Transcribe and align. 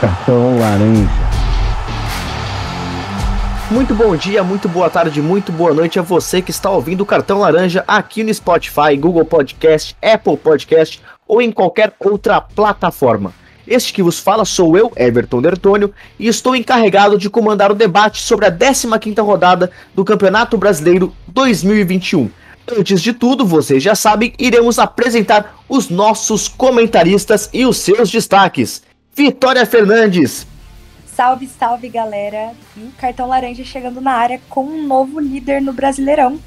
Cartão 0.00 0.58
laranja. 0.58 1.10
Muito 3.70 3.94
bom 3.94 4.16
dia, 4.16 4.42
muito 4.42 4.66
boa 4.66 4.88
tarde, 4.88 5.20
muito 5.20 5.52
boa 5.52 5.74
noite 5.74 5.98
a 5.98 6.02
você 6.02 6.40
que 6.40 6.50
está 6.50 6.70
ouvindo 6.70 7.02
o 7.02 7.06
Cartão 7.06 7.40
Laranja 7.40 7.84
aqui 7.86 8.24
no 8.24 8.32
Spotify, 8.32 8.96
Google 8.98 9.26
Podcast, 9.26 9.94
Apple 10.00 10.38
Podcast 10.38 11.02
ou 11.28 11.42
em 11.42 11.52
qualquer 11.52 11.92
outra 12.00 12.40
plataforma. 12.40 13.34
Este 13.68 13.92
que 13.92 14.02
vos 14.02 14.18
fala 14.18 14.46
sou 14.46 14.74
eu, 14.74 14.90
Everton 14.96 15.42
Dertônio, 15.42 15.92
e 16.18 16.28
estou 16.28 16.56
encarregado 16.56 17.18
de 17.18 17.28
comandar 17.28 17.70
o 17.70 17.74
debate 17.74 18.22
sobre 18.22 18.46
a 18.46 18.50
15ª 18.50 19.22
rodada 19.22 19.70
do 19.94 20.02
Campeonato 20.02 20.56
Brasileiro 20.56 21.14
2021. 21.28 22.30
Antes 22.78 23.02
de 23.02 23.12
tudo, 23.12 23.44
vocês 23.44 23.82
já 23.82 23.94
sabem, 23.94 24.32
iremos 24.38 24.78
apresentar 24.78 25.56
os 25.68 25.90
nossos 25.90 26.48
comentaristas 26.48 27.50
e 27.52 27.66
os 27.66 27.76
seus 27.76 28.10
destaques. 28.10 28.82
Vitória 29.14 29.66
Fernandes. 29.66 30.46
Salve, 31.04 31.46
salve 31.46 31.88
galera! 31.88 32.52
E 32.76 32.88
cartão 32.98 33.28
laranja 33.28 33.64
chegando 33.64 34.00
na 34.00 34.12
área 34.12 34.40
com 34.48 34.64
um 34.64 34.86
novo 34.86 35.18
líder 35.18 35.60
no 35.60 35.72
Brasileirão. 35.72 36.38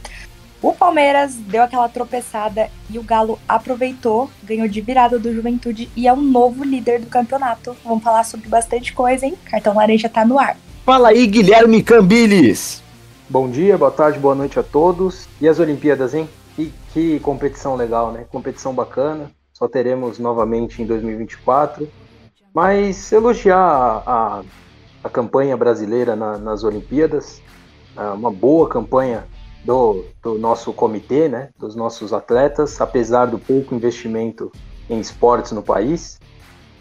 O 0.62 0.72
Palmeiras 0.72 1.36
deu 1.36 1.62
aquela 1.62 1.90
tropeçada 1.90 2.70
e 2.90 2.98
o 2.98 3.04
Galo 3.04 3.38
aproveitou, 3.48 4.30
ganhou 4.42 4.68
de 4.68 4.80
virada 4.80 5.20
do 5.20 5.34
Juventude 5.34 5.90
e 5.94 6.08
é 6.08 6.14
o 6.14 6.22
novo 6.22 6.64
líder 6.64 7.02
do 7.02 7.08
campeonato. 7.08 7.76
Vamos 7.84 8.02
falar 8.02 8.24
sobre 8.24 8.48
bastante 8.48 8.94
coisa, 8.94 9.26
hein? 9.26 9.36
Cartão 9.44 9.76
laranja 9.76 10.08
tá 10.08 10.26
no 10.26 10.40
ar. 10.40 10.56
Fala 10.86 11.10
aí, 11.10 11.28
Guilherme 11.28 11.84
Cambiles. 11.84 12.82
Bom 13.30 13.50
dia, 13.50 13.78
boa 13.78 13.92
tarde, 13.92 14.18
boa 14.18 14.36
noite 14.36 14.58
a 14.58 14.64
todos. 14.64 15.28
E 15.42 15.50
as 15.50 15.60
Olimpíadas, 15.60 16.14
hein? 16.14 16.30
Que, 16.56 16.74
que 16.94 17.20
competição 17.20 17.76
legal, 17.76 18.14
né? 18.14 18.26
Competição 18.32 18.74
bacana. 18.74 19.30
Só 19.54 19.68
teremos 19.68 20.18
novamente 20.18 20.82
em 20.82 20.86
2024. 20.86 21.88
Mas 22.54 23.12
elogiar 23.12 23.58
a, 24.06 24.44
a, 25.04 25.10
campanha 25.10 25.58
brasileira 25.58 26.16
na, 26.16 26.38
nas 26.38 26.64
Olimpíadas, 26.64 27.42
é 27.98 28.02
uma 28.10 28.32
boa 28.32 28.70
campanha 28.70 29.26
do, 29.66 30.06
do 30.22 30.38
nosso 30.38 30.72
comitê, 30.72 31.28
né, 31.28 31.50
dos 31.58 31.76
nossos 31.76 32.14
atletas, 32.14 32.80
apesar 32.80 33.26
do 33.26 33.40
pouco 33.40 33.74
investimento 33.74 34.52
em 34.90 35.00
esportes 35.00 35.52
no 35.52 35.64
país. 35.64 36.20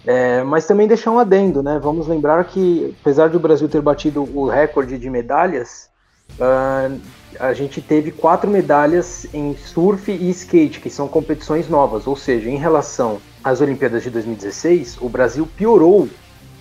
É, 0.04 0.42
mas 0.42 0.66
também 0.66 0.88
deixar 0.88 1.12
um 1.12 1.18
adendo, 1.18 1.62
né? 1.62 1.78
Vamos 1.80 2.08
lembrar 2.08 2.44
que, 2.44 2.94
apesar 3.00 3.30
do 3.30 3.38
Brasil 3.38 3.68
ter 3.68 3.80
batido 3.80 4.22
o 4.36 4.48
recorde 4.48 4.98
de 4.98 5.08
medalhas, 5.08 5.88
uh, 6.40 7.00
a 7.38 7.52
gente 7.52 7.80
teve 7.80 8.10
quatro 8.10 8.50
medalhas 8.50 9.32
em 9.32 9.56
surf 9.56 10.10
e 10.10 10.28
skate, 10.30 10.80
que 10.80 10.90
são 10.90 11.06
competições 11.06 11.68
novas, 11.68 12.08
ou 12.08 12.16
seja, 12.16 12.50
em 12.50 12.56
relação 12.56 13.20
às 13.42 13.60
Olimpíadas 13.60 14.02
de 14.02 14.10
2016, 14.10 14.98
o 15.00 15.08
Brasil 15.08 15.46
piorou, 15.56 16.08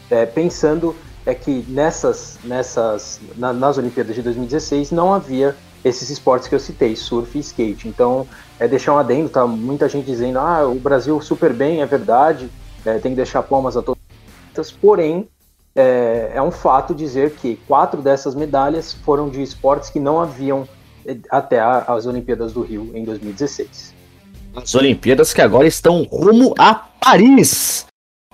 é, 0.09 0.25
pensando 0.25 0.95
é 1.25 1.35
que 1.35 1.63
nessas, 1.67 2.39
nessas, 2.43 3.19
na, 3.37 3.53
nas 3.53 3.77
Olimpíadas 3.77 4.15
de 4.15 4.21
2016 4.21 4.91
não 4.91 5.13
havia 5.13 5.55
esses 5.83 6.09
esportes 6.09 6.47
que 6.47 6.55
eu 6.55 6.59
citei, 6.59 6.95
surf 6.95 7.37
e 7.37 7.41
skate. 7.41 7.87
Então, 7.87 8.27
é 8.59 8.67
deixar 8.67 8.93
um 8.93 8.97
adendo, 8.97 9.29
tá 9.29 9.45
muita 9.45 9.87
gente 9.87 10.05
dizendo, 10.05 10.39
ah, 10.39 10.67
o 10.67 10.75
Brasil 10.75 11.19
super 11.21 11.53
bem, 11.53 11.81
é 11.81 11.85
verdade, 11.85 12.49
é, 12.85 12.97
tem 12.97 13.11
que 13.11 13.15
deixar 13.15 13.43
palmas 13.43 13.77
a 13.77 13.81
todos. 13.81 14.01
Porém, 14.79 15.27
é, 15.75 16.31
é, 16.35 16.41
um 16.41 16.51
fato 16.51 16.93
dizer 16.93 17.31
que 17.31 17.55
quatro 17.67 18.01
dessas 18.01 18.35
medalhas 18.35 18.91
foram 18.91 19.29
de 19.29 19.41
esportes 19.41 19.89
que 19.89 19.99
não 19.99 20.19
haviam 20.19 20.67
é, 21.05 21.17
até 21.29 21.59
a, 21.59 21.79
as 21.87 22.05
Olimpíadas 22.05 22.53
do 22.53 22.61
Rio 22.61 22.91
em 22.93 23.03
2016. 23.03 24.00
As 24.53 24.75
Olimpíadas 24.75 25.33
que 25.33 25.41
agora 25.41 25.65
estão 25.65 26.03
rumo 26.03 26.53
a 26.57 26.73
Paris, 26.73 27.85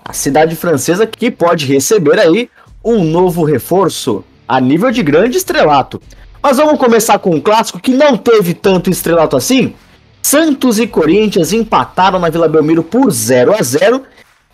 a 0.04 0.12
cidade 0.12 0.56
francesa 0.56 1.06
que 1.06 1.30
pode 1.30 1.64
receber 1.64 2.18
aí 2.18 2.50
um 2.84 3.04
novo 3.04 3.44
reforço 3.44 4.24
a 4.46 4.60
nível 4.60 4.90
de 4.90 5.02
grande 5.02 5.36
estrelato. 5.36 6.02
Mas 6.42 6.56
vamos 6.56 6.78
começar 6.78 7.18
com 7.20 7.34
um 7.34 7.40
clássico 7.40 7.78
que 7.78 7.92
não 7.92 8.16
teve 8.16 8.52
tanto 8.52 8.90
estrelato 8.90 9.36
assim. 9.36 9.74
Santos 10.20 10.80
e 10.80 10.88
Corinthians 10.88 11.52
empataram 11.52 12.18
na 12.18 12.30
Vila 12.30 12.48
Belmiro 12.48 12.82
por 12.82 13.10
0 13.10 13.54
a 13.54 13.62
0 13.62 14.02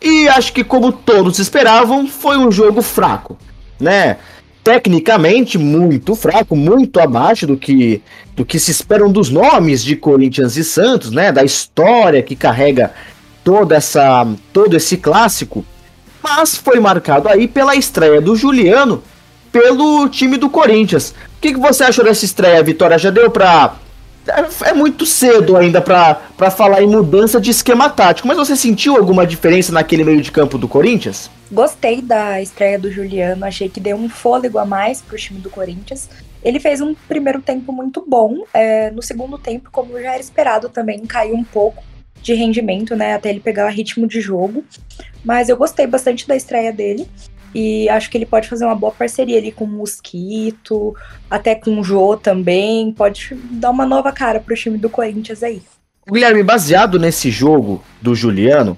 e 0.03 0.29
acho 0.29 0.53
que 0.53 0.63
como 0.63 0.93
todos 0.93 1.39
esperavam, 1.39 2.07
foi 2.07 2.37
um 2.37 2.53
jogo 2.53 2.83
fraco, 2.83 3.39
né? 3.81 4.19
Tecnicamente 4.65 5.59
muito 5.59 6.17
fraco, 6.17 6.57
muito 6.57 6.99
abaixo 6.99 7.47
do 7.47 7.57
que 7.57 8.03
do 8.35 8.45
que 8.45 8.59
se 8.59 8.71
esperam 8.71 9.13
dos 9.13 9.31
nomes 9.31 9.85
de 9.85 9.95
Corinthians 9.95 10.57
e 10.57 10.65
Santos, 10.65 11.13
né? 11.13 11.31
Da 11.31 11.45
história 11.45 12.23
que 12.23 12.35
carrega 12.35 12.93
toda 13.45 13.77
essa 13.77 14.27
todo 14.53 14.75
esse 14.75 14.97
clássico, 14.97 15.65
mas 16.23 16.57
foi 16.57 16.81
marcado 16.81 17.29
aí 17.29 17.47
pela 17.47 17.77
estreia 17.77 18.21
do 18.23 18.35
Juliano 18.35 19.03
pelo 19.55 20.09
time 20.09 20.37
do 20.37 20.51
Corinthians. 20.51 21.11
O 21.11 21.41
que, 21.41 21.53
que 21.53 21.61
você 21.61 21.85
achou 21.85 22.05
dessa 22.05 22.25
estreia, 22.25 22.61
Vitória? 22.61 22.99
Já 22.99 23.11
deu 23.11 23.31
pra. 23.31 23.77
É, 24.27 24.71
é 24.71 24.73
muito 24.73 25.05
cedo 25.05 25.57
ainda 25.57 25.81
para 25.81 26.51
falar 26.51 26.83
em 26.83 26.87
mudança 26.87 27.41
de 27.41 27.51
esquema 27.51 27.91
tático, 27.91 28.27
mas 28.27 28.37
você 28.37 28.57
sentiu 28.57 28.97
alguma 28.97 29.27
diferença 29.27 29.73
naquele 29.73 30.05
meio 30.05 30.23
de 30.23 30.33
campo 30.33 30.57
do 30.57 30.67
Corinthians? 30.67 31.31
Gostei 31.53 32.01
da 32.01 32.41
estreia 32.41 32.79
do 32.79 32.91
Juliano, 32.91 33.45
achei 33.45 33.69
que 33.69 33.81
deu 33.81 33.97
um 33.97 34.09
fôlego 34.09 34.59
a 34.59 34.65
mais 34.65 35.03
pro 35.03 35.17
time 35.17 35.41
do 35.41 35.51
Corinthians. 35.51 36.09
Ele 36.43 36.59
fez 36.59 36.81
um 36.81 36.95
primeiro 37.09 37.41
tempo 37.41 37.73
muito 37.73 38.05
bom, 38.07 38.45
é, 38.53 38.91
no 38.91 39.03
segundo 39.03 39.39
tempo, 39.39 39.71
como 39.71 39.93
já 40.01 40.13
era 40.13 40.21
esperado 40.21 40.69
também, 40.69 41.05
caiu 41.07 41.35
um 41.35 41.45
pouco 41.45 41.83
de 42.21 42.33
rendimento, 42.33 42.97
né, 42.97 43.15
até 43.15 43.29
ele 43.29 43.41
pegar 43.41 43.69
ritmo 43.69 44.07
de 44.07 44.21
jogo. 44.21 44.65
Mas 45.23 45.49
eu 45.49 45.57
gostei 45.57 45.87
bastante 45.87 46.27
da 46.27 46.35
estreia 46.35 46.73
dele. 46.73 47.07
E 47.55 47.89
acho 47.89 48.11
que 48.11 48.19
ele 48.19 48.27
pode 48.27 48.49
fazer 48.49 48.65
uma 48.65 48.75
boa 48.75 48.93
parceria 48.93 49.39
ali 49.39 49.53
com 49.53 49.65
o 49.65 49.69
Mosquito, 49.69 50.95
até 51.31 51.55
com 51.55 51.79
o 51.79 51.85
Jô 51.85 52.17
também. 52.17 52.93
Pode 52.93 53.35
dar 53.51 53.71
uma 53.71 53.87
nova 53.87 54.11
cara 54.11 54.41
pro 54.41 54.57
time 54.57 54.77
do 54.77 54.91
Corinthians 54.91 55.43
aí. 55.43 55.63
Guilherme, 56.11 56.43
baseado 56.43 56.99
nesse 56.99 57.31
jogo 57.31 57.83
do 58.03 58.15
Juliano, 58.15 58.77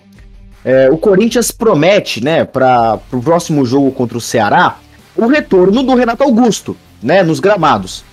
é, 0.65 0.91
o 0.91 0.99
Corinthians 0.99 1.51
promete, 1.51 2.23
né, 2.23 2.45
para 2.45 3.01
o 3.13 3.23
próximo 3.23 3.65
jogo 3.65 3.91
contra 3.91 4.19
o 4.19 4.21
Ceará, 4.21 4.79
o 5.17 5.27
retorno 5.27 5.83
do 5.83 5.95
Renato 5.95 6.23
Augusto, 6.23 6.77
né, 7.03 7.23
nos 7.23 7.41
gramados. 7.41 8.05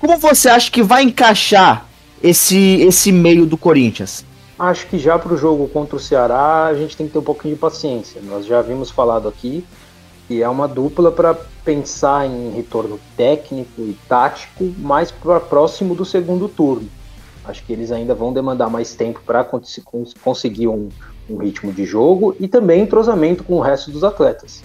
Como 0.00 0.16
você 0.16 0.48
acha 0.48 0.70
que 0.70 0.82
vai 0.82 1.02
encaixar 1.02 1.86
esse, 2.22 2.80
esse 2.82 3.12
meio 3.12 3.46
do 3.46 3.56
Corinthians? 3.56 4.24
Acho 4.58 4.86
que 4.88 4.98
já 4.98 5.16
para 5.18 5.34
o 5.34 5.36
jogo 5.36 5.68
contra 5.68 5.96
o 5.96 6.00
Ceará 6.00 6.66
a 6.66 6.74
gente 6.74 6.96
tem 6.96 7.06
que 7.06 7.12
ter 7.12 7.18
um 7.20 7.22
pouquinho 7.22 7.54
de 7.54 7.60
paciência. 7.60 8.20
Nós 8.22 8.44
já 8.44 8.58
havíamos 8.58 8.90
falado 8.90 9.28
aqui 9.28 9.64
que 10.28 10.42
é 10.42 10.48
uma 10.48 10.68
dupla 10.68 11.10
para 11.10 11.34
pensar 11.64 12.26
em 12.26 12.50
retorno 12.50 13.00
técnico 13.16 13.80
e 13.80 13.96
tático 14.06 14.64
mais 14.78 15.10
para 15.10 15.40
próximo 15.40 15.94
do 15.94 16.04
segundo 16.04 16.46
turno. 16.48 16.86
Acho 17.46 17.64
que 17.64 17.72
eles 17.72 17.90
ainda 17.90 18.14
vão 18.14 18.30
demandar 18.30 18.68
mais 18.68 18.94
tempo 18.94 19.22
para 19.24 19.42
conseguir 19.42 20.68
um, 20.68 20.90
um, 21.30 21.38
ritmo 21.38 21.72
de 21.72 21.86
jogo 21.86 22.36
e 22.38 22.46
também 22.46 22.82
entrosamento 22.82 23.42
com 23.42 23.54
o 23.54 23.60
resto 23.60 23.90
dos 23.90 24.04
atletas. 24.04 24.62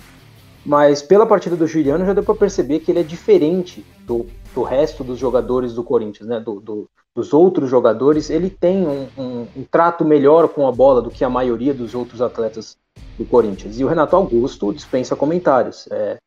Mas 0.66 1.02
pela 1.02 1.26
partida 1.26 1.56
do 1.56 1.66
Juliano 1.66 2.06
já 2.06 2.14
deu 2.14 2.24
para 2.24 2.36
perceber 2.36 2.80
que 2.80 2.92
ele 2.92 3.00
é 3.00 3.04
diferente 3.04 3.86
do, 4.06 4.26
do 4.54 4.64
resto 4.64 5.02
dos 5.02 5.18
jogadores 5.18 5.74
do 5.74 5.84
Corinthians, 5.84 6.28
né? 6.28 6.42
Do, 6.42 6.60
do, 6.60 6.90
dos 7.16 7.34
outros 7.34 7.70
jogadores. 7.70 8.30
Ele 8.30 8.50
tem 8.50 8.88
um, 8.88 9.08
um, 9.18 9.48
um 9.56 9.64
trato 9.70 10.04
melhor 10.04 10.50
com 10.50 10.68
a 10.68 10.72
bola 10.72 11.02
do 11.02 11.12
que 11.12 11.24
a 11.24 11.30
maioria 11.30 11.74
dos 11.74 11.94
outros 11.94 12.22
atletas 12.22 12.78
do 13.18 13.26
Corinthians. 13.26 13.80
E 13.80 13.84
o 13.84 13.88
Renato 13.88 14.16
Augusto 14.16 14.74
dispensa 14.74 15.16
comentários. 15.16 15.88
É, 15.92 16.18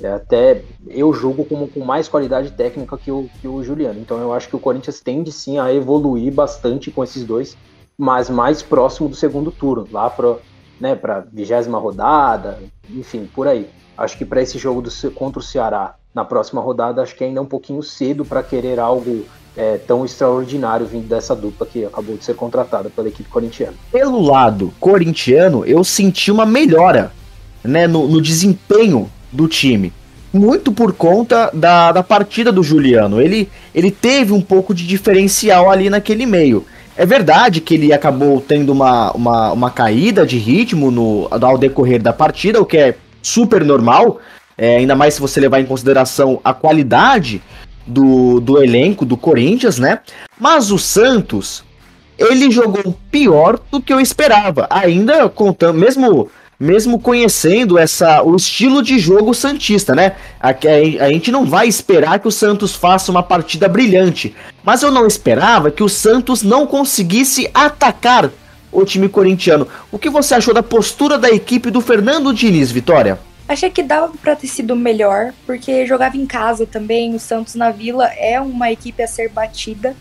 é 0.00 0.12
até 0.12 0.64
eu 0.88 1.12
julgo 1.12 1.44
como 1.44 1.68
com 1.68 1.80
mais 1.80 2.08
qualidade 2.08 2.50
técnica 2.52 2.98
que 2.98 3.10
o, 3.10 3.28
que 3.40 3.46
o 3.46 3.62
Juliano. 3.62 4.00
Então 4.00 4.18
eu 4.18 4.32
acho 4.32 4.48
que 4.48 4.56
o 4.56 4.60
Corinthians 4.60 5.00
tende 5.00 5.30
sim 5.30 5.58
a 5.58 5.72
evoluir 5.72 6.32
bastante 6.32 6.90
com 6.90 7.04
esses 7.04 7.24
dois, 7.24 7.56
mas 7.96 8.28
mais 8.28 8.62
próximo 8.62 9.08
do 9.08 9.14
segundo 9.14 9.52
turno, 9.52 9.86
lá 9.90 10.10
para 10.10 10.36
né, 10.80 10.98
a 11.00 11.20
vigésima 11.20 11.78
rodada, 11.78 12.58
enfim, 12.90 13.28
por 13.32 13.46
aí. 13.46 13.68
Acho 13.96 14.18
que 14.18 14.24
para 14.24 14.42
esse 14.42 14.58
jogo 14.58 14.82
do, 14.82 14.90
contra 15.12 15.38
o 15.38 15.42
Ceará 15.42 15.94
na 16.14 16.24
próxima 16.24 16.60
rodada, 16.60 17.02
acho 17.02 17.14
que 17.14 17.22
ainda 17.22 17.38
é 17.38 17.42
um 17.42 17.46
pouquinho 17.46 17.82
cedo 17.82 18.24
para 18.24 18.42
querer 18.42 18.80
algo 18.80 19.24
é, 19.56 19.76
tão 19.76 20.04
extraordinário 20.04 20.86
vindo 20.86 21.06
dessa 21.06 21.34
dupla 21.34 21.66
que 21.66 21.84
acabou 21.84 22.16
de 22.16 22.24
ser 22.24 22.34
contratada 22.34 22.90
pela 22.90 23.08
equipe 23.08 23.28
corintiana. 23.28 23.74
Pelo 23.90 24.20
lado 24.20 24.72
corintiano, 24.80 25.64
eu 25.64 25.84
senti 25.84 26.30
uma 26.30 26.46
melhora 26.46 27.12
né, 27.62 27.86
no, 27.86 28.08
no 28.08 28.20
desempenho 28.20 29.10
do 29.30 29.46
time. 29.46 29.92
Muito 30.32 30.72
por 30.72 30.94
conta 30.94 31.50
da, 31.52 31.92
da 31.92 32.02
partida 32.02 32.50
do 32.50 32.62
Juliano. 32.62 33.20
Ele, 33.20 33.50
ele 33.74 33.90
teve 33.90 34.32
um 34.32 34.40
pouco 34.40 34.74
de 34.74 34.86
diferencial 34.86 35.70
ali 35.70 35.90
naquele 35.90 36.24
meio. 36.24 36.64
É 36.96 37.04
verdade 37.04 37.60
que 37.60 37.74
ele 37.74 37.92
acabou 37.92 38.40
tendo 38.40 38.72
uma, 38.72 39.12
uma, 39.12 39.52
uma 39.52 39.70
caída 39.70 40.26
de 40.26 40.38
ritmo 40.38 40.90
no, 40.90 41.28
ao 41.30 41.58
decorrer 41.58 42.02
da 42.02 42.12
partida, 42.12 42.60
o 42.60 42.66
que 42.66 42.76
é 42.76 42.94
super 43.22 43.64
normal, 43.64 44.20
é, 44.56 44.76
ainda 44.76 44.94
mais 44.94 45.14
se 45.14 45.20
você 45.20 45.40
levar 45.40 45.60
em 45.60 45.66
consideração 45.66 46.40
a 46.44 46.52
qualidade 46.52 47.42
do, 47.86 48.40
do 48.40 48.62
elenco 48.62 49.04
do 49.04 49.16
Corinthians, 49.16 49.78
né? 49.78 50.00
Mas 50.38 50.70
o 50.70 50.78
Santos, 50.78 51.64
ele 52.18 52.50
jogou 52.50 52.96
pior 53.10 53.58
do 53.70 53.80
que 53.80 53.92
eu 53.92 54.00
esperava. 54.00 54.66
Ainda 54.70 55.28
contando, 55.28 55.78
mesmo 55.78 56.30
mesmo 56.62 56.96
conhecendo 56.96 57.76
essa 57.76 58.22
o 58.22 58.36
estilo 58.36 58.84
de 58.84 58.96
jogo 58.96 59.34
santista, 59.34 59.96
né? 59.96 60.12
A, 60.40 60.50
a, 60.50 61.06
a, 61.06 61.10
gente 61.10 61.32
não 61.32 61.44
vai 61.44 61.66
esperar 61.66 62.20
que 62.20 62.28
o 62.28 62.30
Santos 62.30 62.72
faça 62.72 63.10
uma 63.10 63.22
partida 63.22 63.68
brilhante, 63.68 64.32
mas 64.62 64.80
eu 64.80 64.92
não 64.92 65.04
esperava 65.04 65.72
que 65.72 65.82
o 65.82 65.88
Santos 65.88 66.44
não 66.44 66.64
conseguisse 66.64 67.50
atacar 67.52 68.30
o 68.70 68.84
time 68.84 69.08
corintiano. 69.08 69.66
O 69.90 69.98
que 69.98 70.08
você 70.08 70.36
achou 70.36 70.54
da 70.54 70.62
postura 70.62 71.18
da 71.18 71.28
equipe 71.30 71.68
do 71.68 71.80
Fernando 71.80 72.32
Diniz, 72.32 72.70
Vitória? 72.70 73.18
Achei 73.52 73.70
que 73.70 73.82
dava 73.82 74.10
para 74.16 74.34
ter 74.34 74.46
sido 74.46 74.74
melhor, 74.74 75.34
porque 75.44 75.84
jogava 75.84 76.16
em 76.16 76.24
casa 76.24 76.66
também. 76.66 77.14
O 77.14 77.20
Santos 77.20 77.54
na 77.54 77.70
Vila 77.70 78.06
é 78.06 78.40
uma 78.40 78.72
equipe 78.72 79.02
a 79.02 79.06
ser 79.06 79.28
batida. 79.28 79.94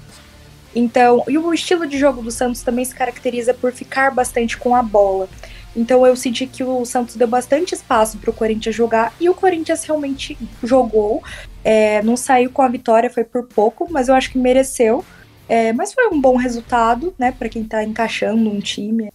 Então, 0.73 1.25
e 1.27 1.37
o 1.37 1.53
estilo 1.53 1.85
de 1.85 1.97
jogo 1.97 2.21
do 2.21 2.31
Santos 2.31 2.61
também 2.61 2.85
se 2.85 2.95
caracteriza 2.95 3.53
por 3.53 3.73
ficar 3.73 4.09
bastante 4.09 4.57
com 4.57 4.73
a 4.73 4.81
bola. 4.81 5.27
Então 5.75 6.07
eu 6.07 6.15
senti 6.15 6.47
que 6.47 6.63
o 6.63 6.85
Santos 6.85 7.17
deu 7.17 7.27
bastante 7.27 7.75
espaço 7.75 8.17
para 8.19 8.29
o 8.29 8.33
Corinthians 8.33 8.73
jogar 8.73 9.13
e 9.19 9.27
o 9.27 9.33
Corinthians 9.33 9.83
realmente 9.83 10.37
jogou. 10.63 11.21
É, 11.61 12.01
não 12.03 12.15
saiu 12.15 12.51
com 12.51 12.61
a 12.61 12.69
vitória, 12.69 13.09
foi 13.09 13.25
por 13.25 13.47
pouco, 13.47 13.85
mas 13.91 14.07
eu 14.07 14.15
acho 14.15 14.31
que 14.31 14.37
mereceu. 14.37 15.03
É, 15.49 15.73
mas 15.73 15.93
foi 15.93 16.07
um 16.07 16.21
bom 16.21 16.37
resultado, 16.37 17.13
né, 17.19 17.33
para 17.33 17.49
quem 17.49 17.63
está 17.63 17.83
encaixando 17.83 18.49
um 18.49 18.61
time. 18.61 19.11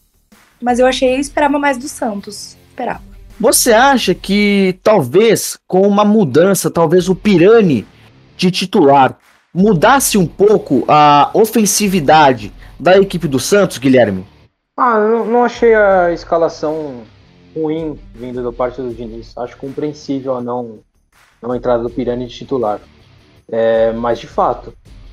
Mas 0.60 0.78
eu 0.78 0.86
achei, 0.86 1.14
eu 1.14 1.20
esperava 1.20 1.58
mais 1.58 1.78
do 1.78 1.88
Santos, 1.88 2.54
esperava. 2.68 3.15
Você 3.38 3.70
acha 3.70 4.14
que 4.14 4.78
talvez 4.82 5.58
com 5.66 5.82
uma 5.82 6.06
mudança, 6.06 6.70
talvez 6.70 7.06
o 7.08 7.14
Pirani 7.14 7.86
de 8.34 8.50
titular 8.50 9.18
mudasse 9.52 10.16
um 10.16 10.26
pouco 10.26 10.84
a 10.88 11.30
ofensividade 11.34 12.50
da 12.80 12.96
equipe 12.98 13.28
do 13.28 13.38
Santos, 13.38 13.76
Guilherme? 13.76 14.26
Ah, 14.74 14.98
não, 14.98 15.26
não 15.26 15.44
achei 15.44 15.74
a 15.74 16.12
escalação 16.12 17.02
ruim 17.54 17.98
vindo 18.14 18.42
da 18.42 18.52
parte 18.52 18.80
do 18.80 18.92
Diniz. 18.92 19.36
Acho 19.36 19.56
compreensível 19.58 20.34
a 20.34 20.40
não, 20.40 20.78
não 21.42 21.54
entrada 21.54 21.82
do 21.82 21.90
Pirani 21.90 22.26
de 22.26 22.34
titular. 22.34 22.80
É, 23.50 23.92
mas 23.92 24.18
de 24.18 24.26
fato, 24.26 24.72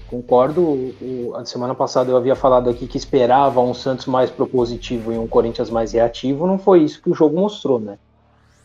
concordo. 0.10 0.62
O, 0.62 1.34
a 1.36 1.44
semana 1.44 1.76
passada 1.76 2.10
eu 2.10 2.16
havia 2.16 2.36
falado 2.36 2.70
aqui 2.70 2.88
que 2.88 2.98
esperava 2.98 3.60
um 3.60 3.74
Santos 3.74 4.06
mais 4.06 4.30
propositivo 4.30 5.12
e 5.12 5.18
um 5.18 5.28
Corinthians 5.28 5.70
mais 5.70 5.92
reativo. 5.92 6.48
Não 6.48 6.58
foi 6.58 6.84
isso 6.84 7.02
que 7.02 7.10
o 7.10 7.14
jogo 7.14 7.38
mostrou, 7.38 7.82
né? 7.82 7.98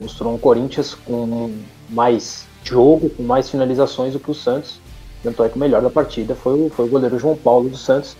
Mostrou 0.00 0.34
um 0.34 0.38
Corinthians 0.38 0.94
com 0.94 1.52
mais 1.88 2.46
jogo, 2.62 3.10
com 3.10 3.22
mais 3.22 3.50
finalizações 3.50 4.12
do 4.12 4.20
que 4.20 4.30
o 4.30 4.34
Santos. 4.34 4.80
Tanto 5.22 5.42
é 5.42 5.48
que 5.48 5.56
o 5.56 5.58
melhor 5.58 5.82
da 5.82 5.90
partida 5.90 6.34
foi 6.34 6.60
o, 6.60 6.70
foi 6.70 6.86
o 6.86 6.88
goleiro 6.88 7.18
João 7.18 7.36
Paulo 7.36 7.68
do 7.68 7.76
Santos. 7.76 8.16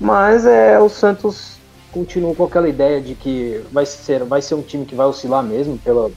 Mas 0.00 0.44
é 0.44 0.78
o 0.78 0.88
Santos 0.88 1.58
continuo 1.90 2.34
com 2.34 2.44
aquela 2.44 2.68
ideia 2.68 3.00
de 3.00 3.14
que 3.14 3.64
vai 3.72 3.86
ser, 3.86 4.22
vai 4.24 4.42
ser 4.42 4.54
um 4.54 4.62
time 4.62 4.84
que 4.84 4.94
vai 4.94 5.06
oscilar 5.06 5.42
mesmo 5.42 5.78
pela, 5.78 6.10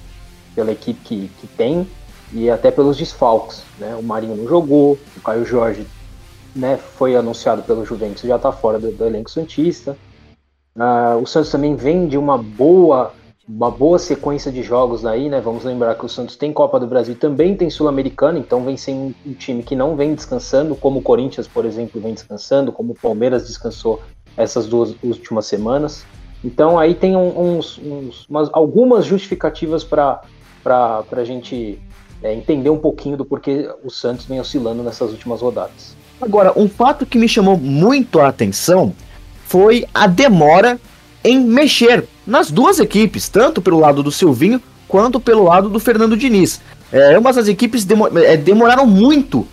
pela 0.53 0.71
equipe 0.71 0.99
que, 1.03 1.31
que 1.39 1.47
tem 1.47 1.87
e 2.33 2.49
até 2.49 2.71
pelos 2.71 2.97
desfalques. 2.97 3.63
Né? 3.79 3.95
O 3.95 4.03
Marinho 4.03 4.35
não 4.35 4.47
jogou, 4.47 4.97
o 5.15 5.21
Caio 5.21 5.45
Jorge 5.45 5.85
né, 6.55 6.77
foi 6.77 7.15
anunciado 7.15 7.63
pelo 7.63 7.85
Juventus 7.85 8.23
já 8.23 8.35
está 8.35 8.51
fora 8.51 8.77
do, 8.79 8.91
do, 8.91 9.05
elenco 9.05 9.31
Santista. 9.31 9.97
Uh, 10.75 11.21
o 11.21 11.25
Santos 11.25 11.51
também 11.51 11.75
vem 11.75 12.07
de 12.07 12.17
uma 12.17 12.37
boa 12.37 13.13
uma 13.53 13.69
boa 13.69 13.99
sequência 13.99 14.49
de 14.49 14.63
jogos 14.63 15.05
aí, 15.05 15.27
né? 15.27 15.41
Vamos 15.41 15.65
lembrar 15.65 15.95
que 15.95 16.05
o 16.05 16.09
Santos 16.09 16.37
tem 16.37 16.53
Copa 16.53 16.79
do 16.79 16.87
Brasil, 16.87 17.15
também 17.15 17.55
tem 17.55 17.69
Sul-Americana, 17.69 18.39
então 18.39 18.63
vem 18.63 18.77
sem 18.77 19.13
um, 19.25 19.33
time 19.33 19.61
que 19.61 19.75
não 19.75 19.95
vem 19.95 20.15
descansando, 20.15 20.73
como 20.73 20.99
o 20.99 21.01
Corinthians, 21.01 21.47
por 21.47 21.65
exemplo, 21.65 21.99
vem 21.99 22.13
descansando, 22.13 22.71
como 22.71 22.93
o 22.93 22.95
Palmeiras 22.95 23.45
descansou 23.45 24.01
essas 24.37 24.67
duas 24.67 24.95
últimas 25.03 25.47
semanas. 25.47 26.05
Então 26.43 26.79
aí 26.79 26.95
tem 26.95 27.15
uns, 27.15 27.77
uns 27.77 28.25
umas, 28.29 28.49
algumas 28.53 29.05
justificativas 29.05 29.83
para 29.83 30.21
a 30.65 31.23
gente 31.25 31.77
é, 32.23 32.33
entender 32.33 32.69
um 32.69 32.79
pouquinho 32.79 33.17
do 33.17 33.25
porquê 33.25 33.69
o 33.83 33.89
Santos 33.89 34.25
vem 34.25 34.39
oscilando 34.39 34.81
nessas 34.81 35.11
últimas 35.11 35.41
rodadas. 35.41 35.95
Agora, 36.21 36.57
um 36.57 36.69
fato 36.69 37.05
que 37.05 37.17
me 37.17 37.27
chamou 37.27 37.57
muito 37.57 38.19
a 38.19 38.29
atenção 38.29 38.93
foi 39.45 39.85
a 39.93 40.07
demora 40.07 40.79
em 41.23 41.39
mexer 41.39 42.07
nas 42.31 42.49
duas 42.49 42.79
equipes, 42.79 43.27
tanto 43.27 43.61
pelo 43.61 43.77
lado 43.77 44.01
do 44.01 44.11
Silvinho 44.11 44.61
quanto 44.87 45.19
pelo 45.19 45.43
lado 45.43 45.69
do 45.69 45.79
Fernando 45.79 46.15
Diniz. 46.15 46.61
É, 46.91 47.13
ambas 47.13 47.37
as 47.37 47.49
equipes 47.49 47.85
é, 48.23 48.37
demoraram 48.37 48.87
muito 48.87 49.45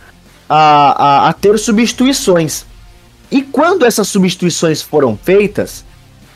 a, 0.49 1.27
a, 1.27 1.29
a 1.29 1.33
ter 1.33 1.59
substituições. 1.59 2.65
E 3.31 3.43
quando 3.43 3.85
essas 3.85 4.07
substituições 4.07 4.81
foram 4.81 5.17
feitas, 5.17 5.85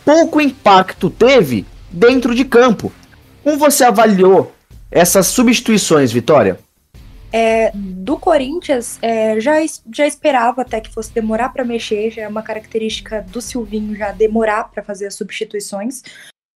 pouco 0.04 0.40
impacto 0.40 1.08
teve 1.08 1.64
dentro 1.90 2.34
de 2.34 2.44
campo. 2.44 2.92
Como 3.44 3.56
você 3.56 3.84
avaliou 3.84 4.52
essas 4.90 5.28
substituições, 5.28 6.10
Vitória? 6.10 6.58
É, 7.32 7.70
do 7.74 8.18
Corinthians, 8.18 8.98
é, 9.00 9.40
já, 9.40 9.54
já 9.90 10.06
esperava 10.06 10.60
até 10.60 10.80
que 10.80 10.92
fosse 10.92 11.14
demorar 11.14 11.48
para 11.48 11.64
mexer, 11.64 12.10
já 12.10 12.22
é 12.22 12.28
uma 12.28 12.42
característica 12.42 13.24
do 13.28 13.40
Silvinho 13.40 13.96
já 13.96 14.12
demorar 14.12 14.64
para 14.64 14.82
fazer 14.82 15.06
as 15.06 15.14
substituições. 15.14 16.02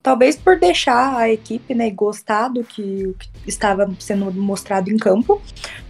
Talvez 0.04 0.36
por 0.36 0.58
deixar 0.58 1.16
a 1.16 1.30
equipe 1.30 1.74
né, 1.74 1.88
gostar 1.88 2.48
do 2.48 2.62
que, 2.62 3.16
que 3.18 3.30
estava 3.46 3.90
sendo 3.98 4.30
mostrado 4.34 4.90
em 4.90 4.98
campo, 4.98 5.40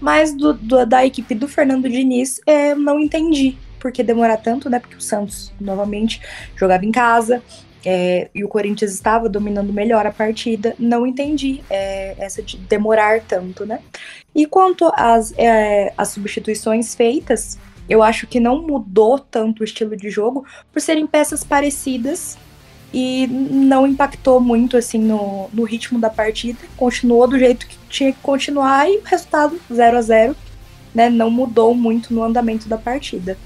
mas 0.01 0.33
do, 0.33 0.53
do, 0.55 0.87
da 0.87 1.05
equipe 1.05 1.35
do 1.35 1.49
Fernando 1.49 1.89
Diniz, 1.89 2.41
é, 2.47 2.77
não 2.77 3.01
entendi 3.01 3.59
por 3.81 3.91
que 3.91 4.05
demorar 4.05 4.37
tanto, 4.37 4.71
né? 4.71 4.79
Porque 4.79 4.95
o 4.95 5.01
Santos, 5.01 5.53
novamente, 5.61 6.23
jogava 6.55 6.87
em 6.87 6.93
casa 6.93 7.43
é, 7.85 8.31
e 8.33 8.45
o 8.45 8.49
Corinthians 8.49 8.93
estava 8.93 9.29
dominando 9.29 9.73
melhor 9.73 10.07
a 10.07 10.13
partida. 10.13 10.77
Não 10.79 11.05
entendi 11.05 11.61
é, 11.69 12.15
essa 12.17 12.41
de 12.41 12.57
demorar 12.57 13.21
tanto, 13.21 13.67
né? 13.67 13.81
E 14.33 14.47
quanto 14.47 14.93
às, 14.95 15.35
é, 15.37 15.93
substituições 16.07 16.95
feitas, 16.95 17.59
eu 17.89 18.01
acho 18.01 18.29
que 18.29 18.39
não 18.39 18.63
mudou 18.63 19.19
tanto 19.19 19.63
o 19.63 19.65
estilo 19.65 19.97
de 19.97 20.09
jogo 20.09 20.47
por 20.73 20.81
serem 20.81 21.05
peças 21.05 21.43
parecidas 21.43 22.39
e 22.95 23.27
não 23.27 23.87
impactou 23.87 24.41
muito 24.41 24.77
assim 24.77 24.99
no, 24.99 25.51
no 25.53 25.65
ritmo 25.65 25.99
da 25.99 26.09
partida. 26.09 26.59
Continuou 26.77 27.27
do 27.27 27.39
jeito 27.39 27.67
que 27.67 27.77
tinha 27.91 28.13
que 28.13 28.19
continuar 28.23 28.89
e 28.89 28.99
o 28.99 29.03
resultado 29.05 29.61
0 29.73 29.99
a 29.99 30.03
0 30.03 30.37
né, 30.95 31.11
não 31.11 31.29
mudou 31.29 31.75
muito 31.75 32.15
no 32.15 32.23
andamento 32.23 32.69
da 32.69 32.79
partida 32.79 33.37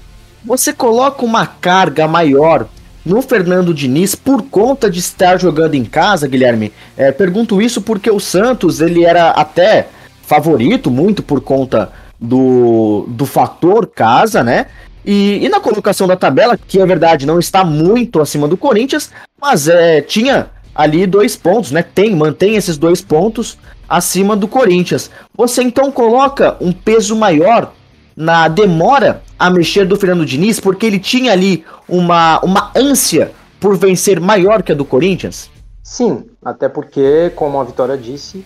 você 0.43 0.71
coloca 0.71 1.25
uma 1.25 1.45
carga 1.45 2.07
maior 2.07 2.67
no 3.05 3.21
Fernando 3.21 3.73
Diniz 3.73 4.15
por 4.15 4.43
conta 4.43 4.89
de 4.89 4.99
estar 4.99 5.39
jogando 5.39 5.75
em 5.75 5.83
casa, 5.83 6.27
Guilherme? 6.27 6.71
É, 6.95 7.11
pergunto 7.11 7.61
isso 7.61 7.81
porque 7.81 8.09
o 8.09 8.19
Santos 8.19 8.81
ele 8.81 9.03
era 9.03 9.31
até 9.31 9.87
favorito 10.21 10.91
muito 10.91 11.23
por 11.23 11.41
conta 11.41 11.91
do, 12.19 13.05
do 13.07 13.25
fator 13.25 13.87
casa, 13.87 14.43
né? 14.43 14.67
E, 15.05 15.45
e 15.45 15.49
na 15.49 15.59
colocação 15.59 16.07
da 16.07 16.15
tabela, 16.15 16.57
que 16.57 16.79
é 16.79 16.85
verdade 16.85 17.25
não 17.25 17.39
está 17.39 17.63
muito 17.63 18.21
acima 18.21 18.47
do 18.47 18.57
Corinthians, 18.57 19.11
mas 19.39 19.67
é, 19.67 20.01
tinha 20.01 20.49
ali 20.75 21.05
dois 21.07 21.35
pontos, 21.35 21.71
né? 21.71 21.83
Tem, 21.83 22.15
mantém 22.15 22.55
esses 22.55 22.77
dois 22.77 23.01
pontos 23.01 23.57
acima 23.87 24.35
do 24.35 24.47
Corinthians. 24.47 25.09
Você 25.35 25.63
então 25.63 25.91
coloca 25.91 26.55
um 26.61 26.71
peso 26.71 27.15
maior 27.15 27.73
na 28.15 28.47
demora 28.47 29.23
a 29.37 29.49
mexer 29.49 29.85
do 29.85 29.95
Fernando 29.95 30.25
Diniz, 30.25 30.59
porque 30.59 30.85
ele 30.85 30.99
tinha 30.99 31.31
ali 31.31 31.65
uma, 31.87 32.39
uma 32.41 32.71
ânsia 32.75 33.31
por 33.59 33.77
vencer 33.77 34.19
maior 34.19 34.61
que 34.61 34.71
a 34.71 34.75
do 34.75 34.85
Corinthians? 34.85 35.49
Sim, 35.81 36.25
até 36.43 36.69
porque, 36.69 37.31
como 37.35 37.59
a 37.59 37.63
Vitória 37.63 37.97
disse, 37.97 38.45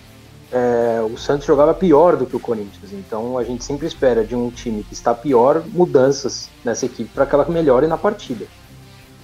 é, 0.53 1.01
o 1.01 1.17
Santos 1.17 1.45
jogava 1.45 1.73
pior 1.73 2.15
do 2.15 2.25
que 2.25 2.35
o 2.35 2.39
Corinthians. 2.39 2.93
Então 2.93 3.37
a 3.37 3.43
gente 3.43 3.63
sempre 3.63 3.87
espera 3.87 4.23
de 4.23 4.35
um 4.35 4.49
time 4.49 4.83
que 4.83 4.93
está 4.93 5.13
pior 5.13 5.63
mudanças 5.67 6.49
nessa 6.63 6.85
equipe 6.85 7.09
para 7.13 7.25
que 7.25 7.33
ela 7.33 7.45
melhore 7.45 7.87
na 7.87 7.97
partida. 7.97 8.45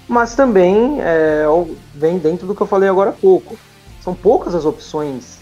Mas 0.07 0.35
também 0.35 0.99
é, 1.01 1.45
vem 1.93 2.17
dentro 2.17 2.47
do 2.47 2.55
que 2.55 2.61
eu 2.61 2.67
falei 2.67 2.89
agora 2.89 3.11
há 3.11 3.13
pouco. 3.13 3.55
São 4.01 4.15
poucas 4.15 4.55
as 4.55 4.65
opções 4.65 5.37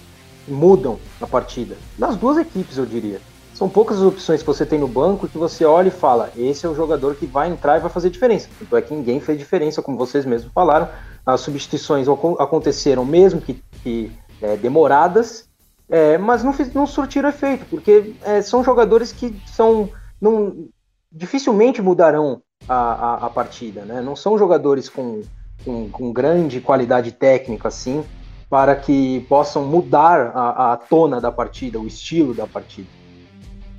que 0.45 0.51
mudam 0.51 0.99
na 1.21 1.27
partida. 1.27 1.77
Das 1.97 2.17
duas 2.17 2.37
equipes, 2.37 2.77
eu 2.77 2.85
diria 2.85 3.21
são 3.57 3.67
poucas 3.67 3.97
as 3.97 4.03
opções 4.03 4.41
que 4.41 4.45
você 4.45 4.67
tem 4.67 4.77
no 4.77 4.87
banco 4.87 5.27
que 5.27 5.35
você 5.37 5.65
olha 5.65 5.87
e 5.87 5.91
fala: 5.91 6.31
esse 6.37 6.63
é 6.63 6.69
o 6.69 6.75
jogador 6.75 7.15
que 7.15 7.25
vai 7.25 7.49
entrar 7.49 7.77
e 7.77 7.79
vai 7.79 7.89
fazer 7.89 8.11
diferença. 8.11 8.47
Tanto 8.59 8.77
é 8.77 8.81
que 8.83 8.93
ninguém 8.93 9.19
fez 9.19 9.35
diferença, 9.35 9.81
como 9.81 9.97
vocês 9.97 10.27
mesmos 10.27 10.53
falaram. 10.53 10.87
As 11.25 11.41
substituições 11.41 12.07
aconteceram, 12.37 13.03
mesmo 13.03 13.41
que, 13.41 13.61
que 13.81 14.11
é, 14.39 14.55
demoradas, 14.55 15.46
é, 15.89 16.17
mas 16.17 16.43
não, 16.43 16.53
não 16.73 16.85
surtiram 16.85 17.29
efeito, 17.29 17.65
porque 17.69 18.13
é, 18.23 18.41
são 18.41 18.63
jogadores 18.63 19.11
que 19.11 19.35
são 19.45 19.89
não, 20.19 20.67
dificilmente 21.11 21.81
mudarão 21.81 22.41
a, 22.67 22.75
a, 22.75 23.25
a 23.25 23.29
partida. 23.29 23.85
Né? 23.85 24.01
Não 24.01 24.15
são 24.15 24.37
jogadores 24.37 24.89
com, 24.89 25.21
com, 25.63 25.89
com, 25.89 26.11
grande 26.11 26.59
qualidade 26.59 27.11
técnica 27.11 27.69
assim 27.69 28.03
para 28.49 28.75
que 28.75 29.25
possam 29.27 29.65
mudar 29.65 30.31
a, 30.33 30.73
a 30.73 30.77
tona 30.77 31.19
da 31.19 31.31
partida, 31.31 31.79
o 31.79 31.87
estilo 31.87 32.33
da 32.33 32.47
partida. 32.47 32.87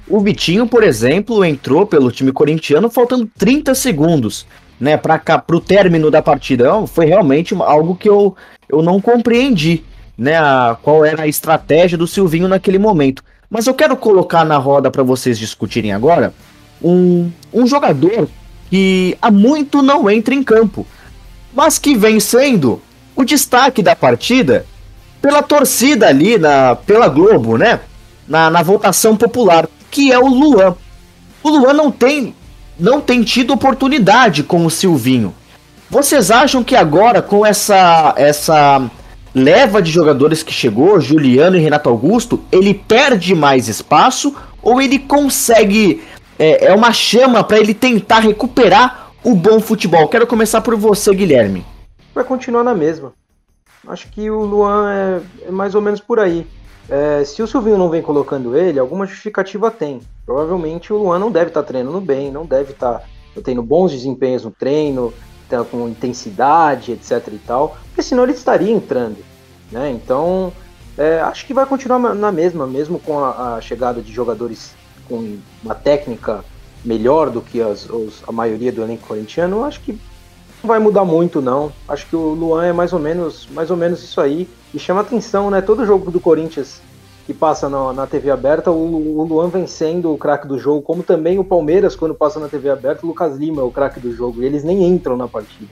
O 0.06 0.20
Vitinho, 0.20 0.66
por 0.66 0.82
exemplo, 0.82 1.44
entrou 1.44 1.86
pelo 1.86 2.10
time 2.10 2.32
corintiano 2.32 2.90
faltando 2.90 3.30
30 3.38 3.74
segundos. 3.74 4.46
né, 4.80 4.96
para 4.96 5.42
o 5.52 5.60
término 5.60 6.10
da 6.10 6.22
partida. 6.22 6.64
Então, 6.64 6.86
foi 6.86 7.06
realmente 7.06 7.54
algo 7.54 7.96
que 7.96 8.08
eu, 8.08 8.36
eu 8.68 8.80
não 8.80 9.00
compreendi, 9.00 9.84
né, 10.18 10.36
a, 10.36 10.76
qual 10.82 11.04
era 11.04 11.22
a 11.22 11.28
estratégia 11.28 11.96
do 11.96 12.06
Silvinho 12.06 12.48
naquele 12.48 12.78
momento. 12.78 13.22
Mas 13.48 13.66
eu 13.66 13.74
quero 13.74 13.96
colocar 13.96 14.44
na 14.44 14.58
roda 14.58 14.90
para 14.90 15.04
vocês 15.04 15.38
discutirem 15.38 15.92
agora 15.92 16.34
um, 16.82 17.30
um 17.52 17.66
jogador 17.66 18.28
que 18.68 19.16
há 19.22 19.30
muito 19.30 19.80
não 19.80 20.10
entra 20.10 20.34
em 20.34 20.42
campo, 20.42 20.86
mas 21.54 21.78
que 21.78 21.96
vem 21.96 22.20
sendo 22.20 22.82
o 23.16 23.24
destaque 23.24 23.82
da 23.82 23.96
partida 23.96 24.66
pela 25.22 25.42
torcida 25.42 26.08
ali, 26.08 26.36
na, 26.36 26.76
pela 26.76 27.08
Globo, 27.08 27.56
né? 27.56 27.80
Na, 28.26 28.50
na 28.50 28.62
votação 28.62 29.16
popular, 29.16 29.66
que 29.90 30.12
é 30.12 30.18
o 30.18 30.26
Luan. 30.26 30.76
O 31.42 31.48
Luan 31.48 31.72
não 31.72 31.90
tem 31.90 32.34
não 32.78 33.00
tem 33.00 33.24
tido 33.24 33.52
oportunidade 33.52 34.44
com 34.44 34.64
o 34.64 34.70
Silvinho. 34.70 35.34
Vocês 35.90 36.30
acham 36.30 36.62
que 36.62 36.76
agora, 36.76 37.20
com 37.20 37.44
essa, 37.44 38.14
essa 38.16 38.88
leva 39.38 39.80
de 39.80 39.90
jogadores 39.90 40.42
que 40.42 40.52
chegou, 40.52 41.00
Juliano 41.00 41.56
e 41.56 41.60
Renato 41.60 41.88
Augusto, 41.88 42.40
ele 42.52 42.74
perde 42.74 43.34
mais 43.34 43.68
espaço 43.68 44.34
ou 44.62 44.80
ele 44.80 44.98
consegue. 44.98 46.02
É, 46.38 46.66
é 46.66 46.74
uma 46.74 46.92
chama 46.92 47.42
para 47.42 47.58
ele 47.58 47.74
tentar 47.74 48.20
recuperar 48.20 49.10
o 49.24 49.34
bom 49.34 49.60
futebol? 49.60 50.08
Quero 50.08 50.26
começar 50.26 50.60
por 50.60 50.76
você, 50.76 51.14
Guilherme. 51.14 51.64
Vai 52.14 52.24
continuar 52.24 52.62
na 52.62 52.74
mesma. 52.74 53.12
Acho 53.86 54.08
que 54.10 54.30
o 54.30 54.42
Luan 54.42 54.90
é, 54.90 55.48
é 55.48 55.50
mais 55.50 55.74
ou 55.74 55.80
menos 55.80 56.00
por 56.00 56.20
aí. 56.20 56.46
É, 56.88 57.22
se 57.24 57.42
o 57.42 57.46
Silvinho 57.46 57.78
não 57.78 57.90
vem 57.90 58.02
colocando 58.02 58.56
ele, 58.56 58.78
alguma 58.78 59.06
justificativa 59.06 59.70
tem. 59.70 60.00
Provavelmente 60.24 60.92
o 60.92 60.98
Luan 60.98 61.18
não 61.18 61.30
deve 61.30 61.48
estar 61.48 61.62
tá 61.62 61.68
treinando 61.68 62.00
bem, 62.00 62.30
não 62.30 62.44
deve 62.44 62.72
estar 62.72 62.98
tá 62.98 63.40
tendo 63.42 63.62
bons 63.62 63.92
desempenhos 63.92 64.44
no 64.44 64.50
treino, 64.50 65.12
tá 65.48 65.64
com 65.64 65.88
intensidade, 65.88 66.92
etc 66.92 67.28
e 67.32 67.38
tal, 67.38 67.76
porque 67.88 68.02
senão 68.02 68.24
ele 68.24 68.32
estaria 68.32 68.72
entrando. 68.72 69.16
Né? 69.70 69.90
Então, 69.90 70.52
é, 70.96 71.20
acho 71.20 71.46
que 71.46 71.54
vai 71.54 71.66
continuar 71.66 71.98
na 72.14 72.32
mesma, 72.32 72.66
mesmo 72.66 72.98
com 72.98 73.18
a, 73.18 73.56
a, 73.56 73.60
chegada 73.60 74.00
de 74.00 74.12
jogadores 74.12 74.74
com 75.08 75.38
uma 75.62 75.74
técnica 75.74 76.44
melhor 76.84 77.30
do 77.30 77.40
que 77.40 77.60
as, 77.60 77.88
os, 77.88 78.22
a 78.26 78.32
maioria 78.32 78.72
do 78.72 78.82
elenco 78.82 79.06
corintiano, 79.06 79.64
acho 79.64 79.80
que 79.80 79.92
não 80.62 80.68
vai 80.68 80.78
mudar 80.78 81.04
muito 81.04 81.40
não. 81.40 81.72
Acho 81.88 82.06
que 82.06 82.16
o 82.16 82.30
Luan 82.30 82.64
é 82.64 82.72
mais 82.72 82.92
ou 82.92 82.98
menos, 82.98 83.48
mais 83.52 83.70
ou 83.70 83.76
menos 83.76 84.02
isso 84.02 84.20
aí. 84.20 84.48
E 84.74 84.78
chama 84.78 85.00
atenção, 85.00 85.50
né? 85.50 85.60
Todo 85.60 85.86
jogo 85.86 86.10
do 86.10 86.20
Corinthians 86.20 86.80
que 87.28 87.34
passa 87.34 87.68
na, 87.68 87.92
na 87.92 88.06
TV 88.06 88.30
aberta, 88.30 88.70
o, 88.70 89.18
o 89.20 89.22
Luan 89.22 89.48
vencendo 89.48 90.10
o 90.10 90.16
craque 90.16 90.48
do 90.48 90.58
jogo, 90.58 90.80
como 90.80 91.02
também 91.02 91.38
o 91.38 91.44
Palmeiras, 91.44 91.94
quando 91.94 92.14
passa 92.14 92.40
na 92.40 92.48
TV 92.48 92.70
aberta, 92.70 93.04
o 93.04 93.08
Lucas 93.08 93.36
Lima 93.36 93.60
é 93.60 93.64
o 93.64 93.70
craque 93.70 94.00
do 94.00 94.10
jogo, 94.14 94.42
e 94.42 94.46
eles 94.46 94.64
nem 94.64 94.82
entram 94.82 95.14
na 95.14 95.28
partida. 95.28 95.70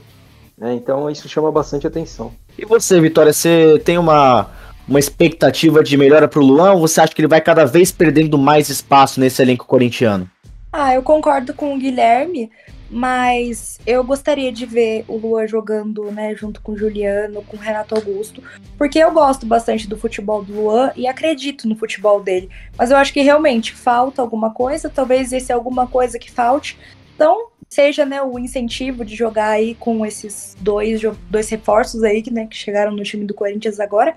Né? 0.57 0.73
Então 0.73 1.09
isso 1.09 1.29
chama 1.29 1.51
bastante 1.51 1.85
atenção. 1.85 2.33
E 2.57 2.65
você, 2.65 2.99
Vitória, 2.99 3.31
você 3.31 3.79
tem 3.85 3.97
uma, 3.97 4.49
uma 4.87 4.99
expectativa 4.99 5.83
de 5.83 5.95
melhora 5.97 6.27
para 6.27 6.39
o 6.39 6.45
Luan 6.45 6.73
ou 6.73 6.81
você 6.81 6.99
acha 7.01 7.13
que 7.13 7.21
ele 7.21 7.27
vai 7.27 7.41
cada 7.41 7.65
vez 7.65 7.91
perdendo 7.91 8.37
mais 8.37 8.69
espaço 8.69 9.19
nesse 9.19 9.41
elenco 9.41 9.65
corintiano? 9.65 10.29
Ah, 10.71 10.93
eu 10.93 11.03
concordo 11.03 11.53
com 11.53 11.73
o 11.73 11.77
Guilherme. 11.77 12.49
Mas 12.89 13.79
eu 13.85 14.03
gostaria 14.03 14.51
de 14.51 14.65
ver 14.65 15.03
o 15.07 15.17
Lua 15.17 15.45
jogando, 15.45 16.09
né, 16.11 16.33
junto 16.35 16.61
com 16.61 16.71
o 16.71 16.77
Juliano, 16.77 17.43
com 17.43 17.57
o 17.57 17.59
Renato 17.59 17.95
Augusto, 17.95 18.41
porque 18.77 18.97
eu 18.97 19.11
gosto 19.11 19.45
bastante 19.45 19.87
do 19.87 19.97
futebol 19.97 20.43
do 20.43 20.53
Luan 20.53 20.91
e 20.95 21.05
acredito 21.05 21.67
no 21.67 21.75
futebol 21.75 22.23
dele. 22.23 22.49
Mas 22.77 22.89
eu 22.89 22.97
acho 22.97 23.11
que 23.11 23.21
realmente 23.21 23.73
falta 23.73 24.21
alguma 24.21 24.53
coisa, 24.53 24.89
talvez 24.89 25.33
esse 25.33 25.51
é 25.51 25.55
alguma 25.55 25.85
coisa 25.85 26.17
que 26.17 26.31
falte. 26.31 26.77
Então, 27.13 27.47
seja 27.69 28.05
né, 28.05 28.21
o 28.21 28.39
incentivo 28.39 29.03
de 29.03 29.15
jogar 29.15 29.49
aí 29.49 29.75
com 29.75 30.05
esses 30.05 30.55
dois, 30.59 31.01
dois 31.29 31.49
reforços 31.49 32.03
aí 32.03 32.23
né, 32.31 32.47
que 32.49 32.55
chegaram 32.55 32.91
no 32.91 33.03
time 33.03 33.25
do 33.25 33.33
Corinthians 33.33 33.79
agora. 33.79 34.15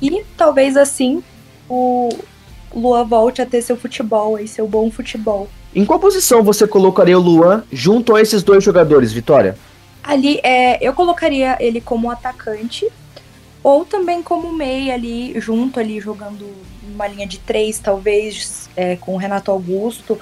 E 0.00 0.24
talvez 0.36 0.76
assim 0.76 1.22
o 1.68 2.08
Luan 2.74 3.04
volte 3.04 3.42
a 3.42 3.46
ter 3.46 3.62
seu 3.62 3.76
futebol 3.76 4.36
aí, 4.36 4.48
seu 4.48 4.66
bom 4.66 4.90
futebol. 4.90 5.48
Em 5.74 5.84
qual 5.84 5.98
posição 5.98 6.42
você 6.42 6.66
colocaria 6.66 7.18
o 7.18 7.22
Luan 7.22 7.64
junto 7.70 8.14
a 8.14 8.22
esses 8.22 8.42
dois 8.42 8.64
jogadores, 8.64 9.12
Vitória? 9.12 9.56
Ali, 10.02 10.40
é, 10.42 10.82
eu 10.84 10.94
colocaria 10.94 11.56
ele 11.60 11.80
como 11.80 12.10
atacante 12.10 12.88
ou 13.62 13.84
também 13.84 14.22
como 14.22 14.52
meia 14.52 14.94
ali, 14.94 15.38
junto 15.38 15.78
ali, 15.78 16.00
jogando 16.00 16.46
uma 16.82 17.06
linha 17.06 17.26
de 17.26 17.38
três, 17.38 17.78
talvez, 17.78 18.70
é, 18.74 18.96
com 18.96 19.14
o 19.14 19.16
Renato 19.18 19.50
Augusto 19.50 20.18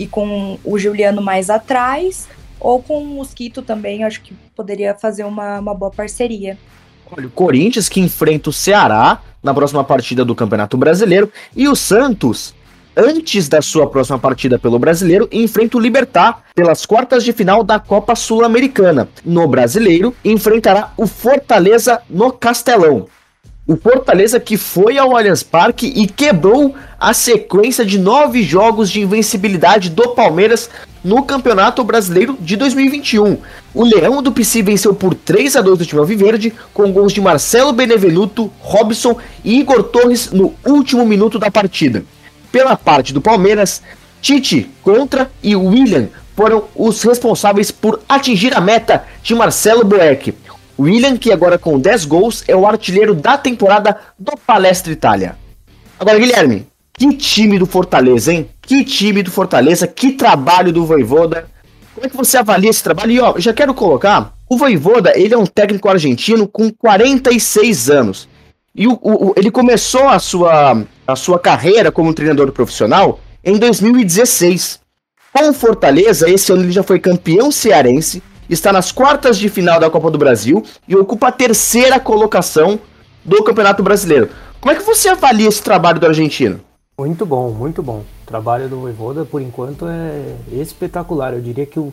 e 0.00 0.06
com 0.06 0.58
o 0.64 0.78
Juliano 0.78 1.20
mais 1.20 1.50
atrás, 1.50 2.26
ou 2.58 2.82
com 2.82 3.02
o 3.02 3.06
Mosquito 3.06 3.60
também, 3.60 4.02
acho 4.02 4.22
que 4.22 4.32
poderia 4.56 4.94
fazer 4.94 5.24
uma, 5.24 5.60
uma 5.60 5.74
boa 5.74 5.90
parceria. 5.90 6.56
Olha, 7.12 7.26
o 7.26 7.30
Corinthians 7.30 7.86
que 7.86 8.00
enfrenta 8.00 8.48
o 8.48 8.52
Ceará 8.52 9.20
na 9.42 9.52
próxima 9.52 9.84
partida 9.84 10.24
do 10.24 10.34
Campeonato 10.34 10.78
Brasileiro 10.78 11.30
e 11.54 11.68
o 11.68 11.76
Santos 11.76 12.54
antes 12.96 13.48
da 13.48 13.60
sua 13.60 13.86
próxima 13.86 14.18
partida 14.18 14.58
pelo 14.58 14.78
Brasileiro, 14.78 15.28
enfrenta 15.30 15.76
o 15.76 15.80
Libertar 15.80 16.44
pelas 16.54 16.84
quartas 16.84 17.22
de 17.22 17.32
final 17.32 17.62
da 17.62 17.78
Copa 17.78 18.14
Sul-Americana. 18.14 19.08
No 19.24 19.46
Brasileiro, 19.46 20.14
enfrentará 20.24 20.92
o 20.96 21.06
Fortaleza 21.06 22.00
no 22.08 22.32
Castelão. 22.32 23.06
O 23.66 23.76
Fortaleza 23.76 24.40
que 24.40 24.56
foi 24.56 24.98
ao 24.98 25.16
Allianz 25.16 25.42
Parque 25.42 25.86
e 25.94 26.06
quebrou 26.06 26.74
a 27.00 27.14
sequência 27.14 27.82
de 27.82 27.98
nove 27.98 28.42
jogos 28.42 28.90
de 28.90 29.00
invencibilidade 29.00 29.88
do 29.88 30.10
Palmeiras 30.10 30.68
no 31.02 31.22
Campeonato 31.22 31.82
Brasileiro 31.82 32.36
de 32.38 32.56
2021. 32.56 33.38
O 33.72 33.84
Leão 33.84 34.22
do 34.22 34.30
PC 34.30 34.60
venceu 34.60 34.94
por 34.94 35.14
3 35.14 35.56
a 35.56 35.62
2 35.62 35.78
do 35.78 35.86
time 35.86 36.00
Alviverde, 36.00 36.52
com 36.74 36.92
gols 36.92 37.14
de 37.14 37.20
Marcelo 37.22 37.72
Benevenuto, 37.72 38.52
Robson 38.58 39.16
e 39.42 39.60
Igor 39.60 39.82
Torres 39.84 40.30
no 40.30 40.54
último 40.66 41.06
minuto 41.06 41.38
da 41.38 41.50
partida. 41.50 42.04
Pela 42.52 42.76
parte 42.76 43.14
do 43.14 43.20
Palmeiras, 43.22 43.80
Tite, 44.20 44.70
Contra 44.82 45.30
e 45.42 45.56
William 45.56 46.08
foram 46.36 46.64
os 46.74 47.02
responsáveis 47.02 47.70
por 47.70 48.02
atingir 48.06 48.54
a 48.54 48.60
meta 48.60 49.04
de 49.22 49.34
Marcelo 49.34 49.84
Boeck. 49.84 50.34
William, 50.78 51.16
que 51.16 51.32
agora 51.32 51.58
com 51.58 51.78
10 51.78 52.04
gols, 52.04 52.44
é 52.46 52.54
o 52.54 52.66
artilheiro 52.66 53.14
da 53.14 53.38
temporada 53.38 53.98
do 54.18 54.32
Palestra 54.46 54.92
Itália. 54.92 55.36
Agora, 55.98 56.18
Guilherme, 56.18 56.66
que 57.00 57.14
time 57.14 57.58
do 57.58 57.64
Fortaleza, 57.64 58.30
hein? 58.30 58.50
Que 58.60 58.84
time 58.84 59.22
do 59.22 59.30
Fortaleza, 59.30 59.86
que 59.86 60.12
trabalho 60.12 60.70
do 60.70 60.84
Voivoda. 60.84 61.48
Como 61.94 62.06
é 62.06 62.10
que 62.10 62.16
você 62.16 62.36
avalia 62.36 62.68
esse 62.68 62.82
trabalho? 62.82 63.10
E 63.10 63.18
ó, 63.18 63.38
já 63.38 63.54
quero 63.54 63.72
colocar, 63.72 64.34
o 64.46 64.58
Voivoda, 64.58 65.18
ele 65.18 65.32
é 65.32 65.38
um 65.38 65.46
técnico 65.46 65.88
argentino 65.88 66.46
com 66.46 66.70
46 66.70 67.88
anos. 67.88 68.28
E 68.74 68.86
o, 68.86 68.98
o, 69.00 69.32
ele 69.34 69.50
começou 69.50 70.08
a 70.08 70.18
sua, 70.18 70.84
a 71.06 71.16
sua 71.16 71.38
carreira 71.38 71.90
como 71.90 72.12
treinador 72.12 72.52
profissional 72.52 73.18
em 73.42 73.56
2016. 73.56 74.80
Com 75.32 75.48
o 75.48 75.54
Fortaleza, 75.54 76.28
esse 76.28 76.52
ano 76.52 76.64
ele 76.64 76.72
já 76.72 76.82
foi 76.82 76.98
campeão 76.98 77.50
cearense, 77.50 78.22
está 78.46 78.74
nas 78.74 78.92
quartas 78.92 79.38
de 79.38 79.48
final 79.48 79.80
da 79.80 79.88
Copa 79.88 80.10
do 80.10 80.18
Brasil 80.18 80.62
e 80.86 80.94
ocupa 80.94 81.28
a 81.28 81.32
terceira 81.32 81.98
colocação 81.98 82.78
do 83.24 83.42
Campeonato 83.42 83.82
Brasileiro. 83.82 84.28
Como 84.60 84.70
é 84.70 84.76
que 84.76 84.84
você 84.84 85.08
avalia 85.08 85.48
esse 85.48 85.62
trabalho 85.62 85.98
do 85.98 86.06
argentino? 86.06 86.60
Muito 87.00 87.24
bom, 87.24 87.50
muito 87.50 87.82
bom. 87.82 88.00
O 88.00 88.26
trabalho 88.26 88.68
do 88.68 88.78
Voivoda, 88.78 89.24
por 89.24 89.40
enquanto, 89.40 89.86
é 89.88 90.36
espetacular. 90.52 91.32
Eu 91.32 91.40
diria 91.40 91.64
que, 91.64 91.80
o, 91.80 91.90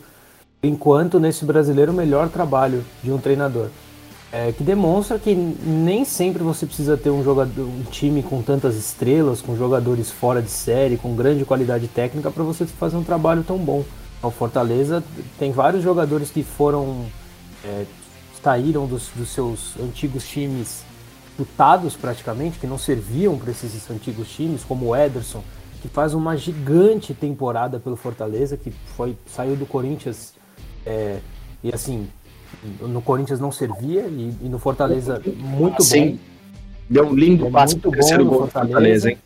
enquanto, 0.61 1.17
nesse 1.17 1.45
brasileiro, 1.45 1.93
o 1.93 1.95
melhor 1.95 2.27
trabalho 2.27 2.83
de 3.01 3.09
um 3.09 3.17
treinador 3.17 3.69
é, 4.33 4.51
que 4.51 4.65
demonstra 4.65 5.17
que 5.17 5.33
nem 5.33 6.03
sempre 6.03 6.43
você 6.43 6.65
precisa 6.65 6.97
ter 6.97 7.09
um 7.09 7.23
jogador, 7.23 7.61
um 7.61 7.83
time 7.83 8.21
com 8.21 8.41
tantas 8.41 8.75
estrelas, 8.75 9.41
com 9.41 9.55
jogadores 9.55 10.11
fora 10.11 10.41
de 10.41 10.51
série, 10.51 10.97
com 10.97 11.15
grande 11.15 11.45
qualidade 11.45 11.87
técnica 11.87 12.29
para 12.29 12.43
você 12.43 12.65
fazer 12.65 12.97
um 12.97 13.03
trabalho 13.03 13.45
tão 13.45 13.57
bom. 13.57 13.85
O 14.21 14.29
Fortaleza 14.29 15.01
tem 15.39 15.53
vários 15.53 15.83
jogadores 15.83 16.31
que 16.31 16.43
foram 16.43 17.05
é, 17.63 17.85
saíram 18.43 18.85
dos, 18.85 19.09
dos, 19.15 19.29
seus 19.29 19.73
antigos 19.79 20.27
times 20.27 20.83
lutados 21.37 21.95
praticamente, 21.95 22.57
que 22.59 22.67
não 22.67 22.77
serviam 22.77 23.37
para 23.37 23.51
esses 23.51 23.89
antigos 23.89 24.29
times, 24.29 24.63
como 24.63 24.87
o 24.87 24.95
Ederson, 24.95 25.43
que 25.81 25.87
faz 25.87 26.13
uma 26.13 26.35
gigante 26.35 27.13
temporada 27.13 27.79
pelo 27.79 27.95
Fortaleza, 27.95 28.57
que 28.57 28.71
foi 28.95 29.15
saiu 29.27 29.55
do 29.55 29.65
Corinthians 29.65 30.33
é, 30.85 31.19
e 31.63 31.73
assim 31.73 32.07
no 32.81 33.01
Corinthians 33.01 33.39
não 33.39 33.51
servia 33.51 34.07
e, 34.07 34.33
e 34.41 34.49
no 34.49 34.57
Fortaleza 34.57 35.21
muito 35.35 35.83
Sim. 35.83 36.11
bom. 36.11 36.17
Deu 36.89 37.07
um 37.07 37.13
lindo 37.13 37.47
é 37.47 37.51
passe 37.51 37.75
muito 37.75 37.91
bom 37.91 37.97
no 37.97 38.31
Fortaleza. 38.33 38.47
Fortaleza 38.51 39.11
hein? 39.11 39.17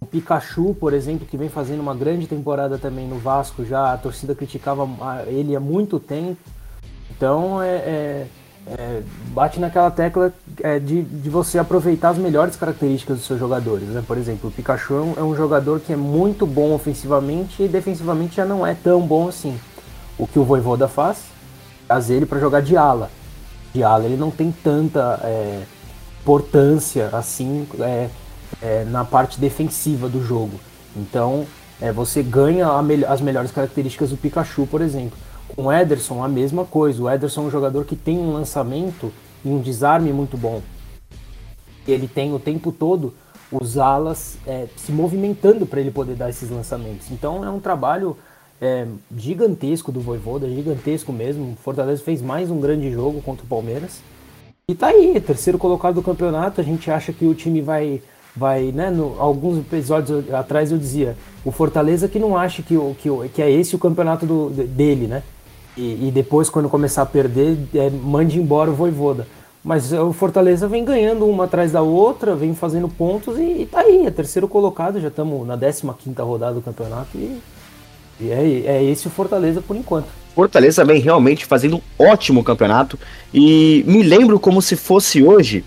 O 0.00 0.06
Pikachu, 0.06 0.74
por 0.74 0.94
exemplo, 0.94 1.26
que 1.26 1.36
vem 1.36 1.50
fazendo 1.50 1.80
uma 1.80 1.94
grande 1.94 2.26
temporada 2.26 2.78
também 2.78 3.06
no 3.06 3.18
Vasco 3.18 3.64
já, 3.66 3.92
a 3.92 3.98
torcida 3.98 4.34
criticava 4.34 4.88
ele 5.26 5.54
há 5.54 5.60
muito 5.60 6.00
tempo. 6.00 6.38
Então 7.10 7.60
é, 7.60 7.74
é, 7.76 8.26
é 8.66 9.02
bate 9.28 9.58
naquela 9.58 9.90
tecla 9.90 10.32
é, 10.62 10.78
de, 10.78 11.02
de 11.02 11.30
você 11.30 11.58
aproveitar 11.58 12.10
as 12.10 12.18
melhores 12.18 12.56
características 12.56 13.18
dos 13.18 13.26
seus 13.26 13.38
jogadores. 13.38 13.88
Né? 13.88 14.02
Por 14.06 14.18
exemplo, 14.18 14.50
o 14.50 14.52
Pikachu 14.52 14.94
é 14.94 15.22
um, 15.22 15.32
é 15.32 15.36
jogador 15.36 15.80
que 15.80 15.92
é 15.92 15.96
muito 15.96 16.46
bom 16.46 16.74
ofensivamente 16.74 17.62
e 17.62 17.68
defensivamente 17.68 18.36
já 18.36 18.44
não 18.44 18.66
é 18.66 18.74
tão 18.74 19.00
bom 19.00 19.28
assim. 19.28 19.58
O 20.18 20.26
que 20.26 20.38
o 20.38 20.44
Voivoda 20.44 20.86
faz 20.86 21.24
trazer 21.88 22.14
ele 22.14 22.26
para 22.26 22.38
jogar 22.38 22.60
de 22.60 22.76
ala. 22.76 23.10
De 23.72 23.82
ala 23.82 24.04
ele 24.04 24.16
não 24.16 24.30
tem 24.30 24.52
tanta 24.52 25.20
é, 25.24 25.62
importância 26.22 27.08
assim 27.12 27.66
é, 27.80 28.08
é, 28.60 28.84
na 28.84 29.04
parte 29.04 29.40
defensiva 29.40 30.08
do 30.08 30.24
jogo. 30.24 30.60
Então 30.96 31.46
você 31.94 32.22
ganha 32.22 32.82
me 32.82 33.02
as 33.06 33.22
melhores 33.22 33.50
características 33.50 34.10
do 34.10 34.16
Pikachu, 34.18 34.66
por 34.66 34.82
exemplo. 34.82 35.16
Com 35.54 35.64
o 35.64 35.72
Ederson, 35.72 36.22
a 36.22 36.28
mesma 36.28 36.64
coisa. 36.64 37.02
O 37.02 37.10
Ederson 37.10 37.42
é 37.42 37.44
um 37.44 37.50
jogador 37.50 37.84
que 37.84 37.96
tem 37.96 38.18
um 38.18 38.32
lançamento 38.32 39.12
e 39.44 39.48
um 39.48 39.60
desarme 39.60 40.12
muito 40.12 40.36
bom. 40.36 40.62
Ele 41.86 42.06
tem 42.06 42.34
o 42.34 42.38
tempo 42.38 42.70
todo 42.70 43.12
os 43.50 43.78
alas 43.78 44.38
é, 44.46 44.66
se 44.76 44.92
movimentando 44.92 45.66
para 45.66 45.80
ele 45.80 45.90
poder 45.90 46.14
dar 46.14 46.30
esses 46.30 46.48
lançamentos. 46.50 47.10
Então 47.10 47.44
é 47.44 47.50
um 47.50 47.58
trabalho 47.58 48.16
é, 48.60 48.86
gigantesco 49.16 49.90
do 49.90 50.00
Voivoda, 50.00 50.48
gigantesco 50.48 51.12
mesmo. 51.12 51.52
O 51.52 51.56
Fortaleza 51.56 52.02
fez 52.02 52.22
mais 52.22 52.50
um 52.50 52.60
grande 52.60 52.90
jogo 52.92 53.20
contra 53.22 53.44
o 53.44 53.48
Palmeiras. 53.48 54.00
E 54.68 54.74
tá 54.74 54.88
aí, 54.88 55.20
terceiro 55.20 55.58
colocado 55.58 55.96
do 55.96 56.02
campeonato. 56.02 56.60
A 56.60 56.64
gente 56.64 56.90
acha 56.90 57.12
que 57.12 57.24
o 57.24 57.34
time 57.34 57.60
vai. 57.60 58.00
vai 58.36 58.70
né, 58.70 58.88
no, 58.88 59.16
alguns 59.18 59.58
episódios 59.58 60.32
atrás 60.32 60.70
eu 60.70 60.78
dizia: 60.78 61.16
o 61.44 61.50
Fortaleza 61.50 62.06
que 62.06 62.20
não 62.20 62.36
acha 62.36 62.62
que, 62.62 62.76
que, 62.98 63.28
que 63.34 63.42
é 63.42 63.50
esse 63.50 63.74
o 63.74 63.80
campeonato 63.80 64.24
do, 64.26 64.50
dele, 64.50 65.08
né? 65.08 65.24
E, 65.76 66.08
e 66.08 66.10
depois, 66.12 66.50
quando 66.50 66.68
começar 66.68 67.02
a 67.02 67.06
perder, 67.06 67.58
é, 67.74 67.90
mande 67.90 68.38
embora 68.38 68.70
o 68.70 68.74
Voivoda. 68.74 69.26
Mas 69.62 69.92
o 69.92 70.12
Fortaleza 70.12 70.66
vem 70.66 70.84
ganhando 70.84 71.26
uma 71.26 71.44
atrás 71.44 71.72
da 71.72 71.82
outra, 71.82 72.34
vem 72.34 72.54
fazendo 72.54 72.88
pontos 72.88 73.38
e, 73.38 73.62
e 73.62 73.66
tá 73.66 73.80
aí, 73.80 74.06
é 74.06 74.10
terceiro 74.10 74.48
colocado, 74.48 74.98
já 75.00 75.08
estamos 75.08 75.46
na 75.46 75.56
15 75.56 76.22
rodada 76.22 76.54
do 76.54 76.62
campeonato 76.62 77.10
e 77.14 77.38
e 78.20 78.30
é, 78.30 78.76
é 78.76 78.84
esse 78.84 79.06
o 79.06 79.10
Fortaleza 79.10 79.62
por 79.62 79.74
enquanto. 79.74 80.06
Fortaleza 80.34 80.84
vem 80.84 81.00
realmente 81.00 81.46
fazendo 81.46 81.76
um 81.76 82.06
ótimo 82.06 82.44
campeonato. 82.44 82.98
E 83.32 83.82
me 83.86 84.02
lembro 84.02 84.38
como 84.38 84.60
se 84.60 84.76
fosse 84.76 85.22
hoje 85.22 85.64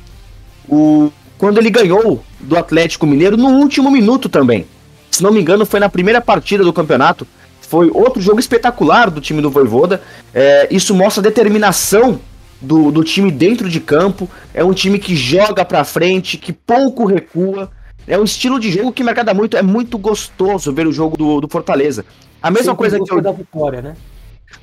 o 0.69 1.11
quando 1.37 1.57
ele 1.57 1.69
ganhou 1.69 2.23
do 2.39 2.55
Atlético 2.55 3.05
Mineiro 3.05 3.35
no 3.35 3.49
último 3.49 3.91
minuto 3.91 4.29
também. 4.29 4.65
Se 5.11 5.21
não 5.21 5.31
me 5.31 5.41
engano, 5.41 5.65
foi 5.65 5.79
na 5.79 5.89
primeira 5.89 6.21
partida 6.21 6.63
do 6.63 6.71
campeonato. 6.71 7.27
Foi 7.73 7.89
outro 7.91 8.21
jogo 8.21 8.39
espetacular 8.39 9.09
do 9.09 9.19
time 9.19 9.41
do 9.41 9.49
Voivoda. 9.49 9.99
É, 10.31 10.67
isso 10.69 10.93
mostra 10.93 11.21
a 11.21 11.23
determinação 11.23 12.19
do, 12.61 12.91
do 12.91 13.03
time 13.03 13.31
dentro 13.31 13.67
de 13.67 13.79
campo. 13.79 14.29
É 14.53 14.63
um 14.63 14.73
time 14.73 14.99
que 14.99 15.15
joga 15.15 15.65
pra 15.65 15.83
frente, 15.83 16.37
que 16.37 16.53
pouco 16.53 17.03
recua. 17.03 17.71
É 18.07 18.15
um 18.15 18.23
estilo 18.23 18.59
de 18.59 18.71
jogo 18.71 18.91
que 18.91 19.03
me 19.03 19.09
agrada 19.09 19.33
muito. 19.33 19.57
É 19.57 19.63
muito 19.63 19.97
gostoso 19.97 20.71
ver 20.71 20.85
o 20.85 20.93
jogo 20.93 21.17
do, 21.17 21.41
do 21.41 21.47
Fortaleza. 21.47 22.05
A 22.39 22.51
mesma 22.51 22.73
Sempre 22.73 22.77
coisa 22.77 22.99
que 22.99 23.11
eu. 23.11 23.19
Da 23.19 23.31
vitória, 23.31 23.81
né? 23.81 23.95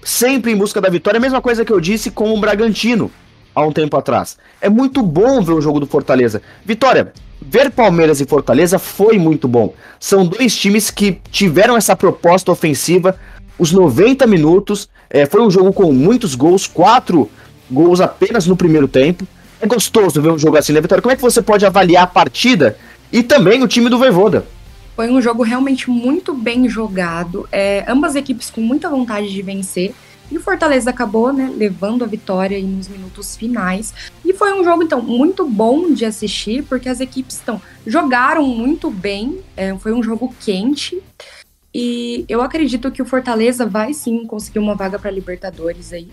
Sempre 0.04 0.52
em 0.52 0.56
busca 0.56 0.80
da 0.80 0.88
vitória. 0.88 1.18
A 1.18 1.20
mesma 1.20 1.42
coisa 1.42 1.64
que 1.64 1.72
eu 1.72 1.80
disse 1.80 2.12
com 2.12 2.32
o 2.32 2.38
Bragantino 2.40 3.10
há 3.54 3.62
um 3.62 3.72
tempo 3.72 3.96
atrás. 3.96 4.36
É 4.60 4.68
muito 4.68 5.02
bom 5.02 5.42
ver 5.42 5.52
o 5.52 5.60
jogo 5.60 5.80
do 5.80 5.86
Fortaleza. 5.86 6.42
Vitória, 6.64 7.12
ver 7.40 7.70
Palmeiras 7.70 8.20
e 8.20 8.26
Fortaleza 8.26 8.78
foi 8.78 9.18
muito 9.18 9.48
bom. 9.48 9.74
São 9.98 10.26
dois 10.26 10.56
times 10.56 10.90
que 10.90 11.18
tiveram 11.30 11.76
essa 11.76 11.96
proposta 11.96 12.52
ofensiva 12.52 13.18
os 13.58 13.72
90 13.72 14.26
minutos. 14.26 14.88
É, 15.08 15.26
foi 15.26 15.42
um 15.42 15.50
jogo 15.50 15.72
com 15.72 15.92
muitos 15.92 16.34
gols, 16.34 16.66
quatro 16.66 17.30
gols 17.70 18.00
apenas 18.00 18.46
no 18.46 18.56
primeiro 18.56 18.88
tempo. 18.88 19.26
É 19.60 19.66
gostoso 19.66 20.20
ver 20.22 20.30
um 20.30 20.38
jogo 20.38 20.56
assim, 20.56 20.72
né, 20.72 20.80
Vitória? 20.80 21.02
Como 21.02 21.12
é 21.12 21.16
que 21.16 21.22
você 21.22 21.42
pode 21.42 21.66
avaliar 21.66 22.04
a 22.04 22.06
partida 22.06 22.78
e 23.12 23.22
também 23.22 23.62
o 23.62 23.68
time 23.68 23.90
do 23.90 23.98
Voivoda? 23.98 24.46
Foi 24.96 25.10
um 25.10 25.20
jogo 25.20 25.42
realmente 25.42 25.90
muito 25.90 26.34
bem 26.34 26.68
jogado, 26.68 27.48
é, 27.52 27.84
ambas 27.86 28.14
equipes 28.16 28.50
com 28.50 28.60
muita 28.60 28.88
vontade 28.88 29.30
de 29.30 29.42
vencer. 29.42 29.94
E 30.30 30.36
o 30.36 30.40
Fortaleza 30.40 30.90
acabou 30.90 31.32
né, 31.32 31.52
levando 31.54 32.04
a 32.04 32.06
vitória 32.06 32.60
nos 32.60 32.88
minutos 32.88 33.36
finais. 33.36 33.92
E 34.24 34.32
foi 34.32 34.52
um 34.52 34.62
jogo, 34.62 34.82
então, 34.82 35.02
muito 35.02 35.46
bom 35.48 35.92
de 35.92 36.04
assistir, 36.04 36.62
porque 36.64 36.88
as 36.88 37.00
equipes 37.00 37.40
então, 37.42 37.60
jogaram 37.86 38.46
muito 38.46 38.90
bem. 38.90 39.40
É, 39.56 39.76
foi 39.76 39.92
um 39.92 40.02
jogo 40.02 40.34
quente. 40.40 41.02
E 41.74 42.24
eu 42.28 42.42
acredito 42.42 42.90
que 42.90 43.02
o 43.02 43.06
Fortaleza 43.06 43.64
vai 43.66 43.92
sim 43.92 44.26
conseguir 44.26 44.58
uma 44.58 44.74
vaga 44.74 44.98
para 44.98 45.10
Libertadores 45.10 45.92
aí. 45.92 46.08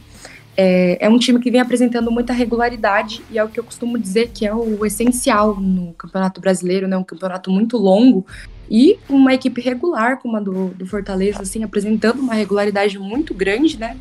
É, 0.60 0.98
é, 1.06 1.08
um 1.08 1.20
time 1.20 1.40
que 1.40 1.52
vem 1.52 1.62
apresentando 1.62 2.12
muita 2.12 2.34
regularidade 2.34 3.22
e 3.30 3.38
é 3.38 3.44
o 3.44 3.48
que 3.48 3.60
eu 3.60 3.64
costumo 3.64 3.96
dizer 4.00 4.32
que 4.34 4.44
é 4.44 4.52
o 4.52 4.84
essencial 4.84 5.56
no 5.56 5.94
Campeonato 5.94 6.42
Brasileiro, 6.42 6.88
né? 6.88 6.98
Um 6.98 7.04
campeonato 7.04 7.52
muito 7.52 7.78
longo 7.78 8.26
e 8.68 8.98
uma 9.08 9.36
equipe 9.36 9.62
regular 9.62 10.20
como 10.20 10.36
a 10.36 10.40
do, 10.40 10.70
do 10.70 10.86
Fortaleza, 10.88 11.44
assim, 11.44 11.64
apresentando 11.64 12.20
uma 12.20 12.34
regularidade 12.34 12.98
muito 12.98 13.36
grande, 13.36 13.78
né? 13.78 13.98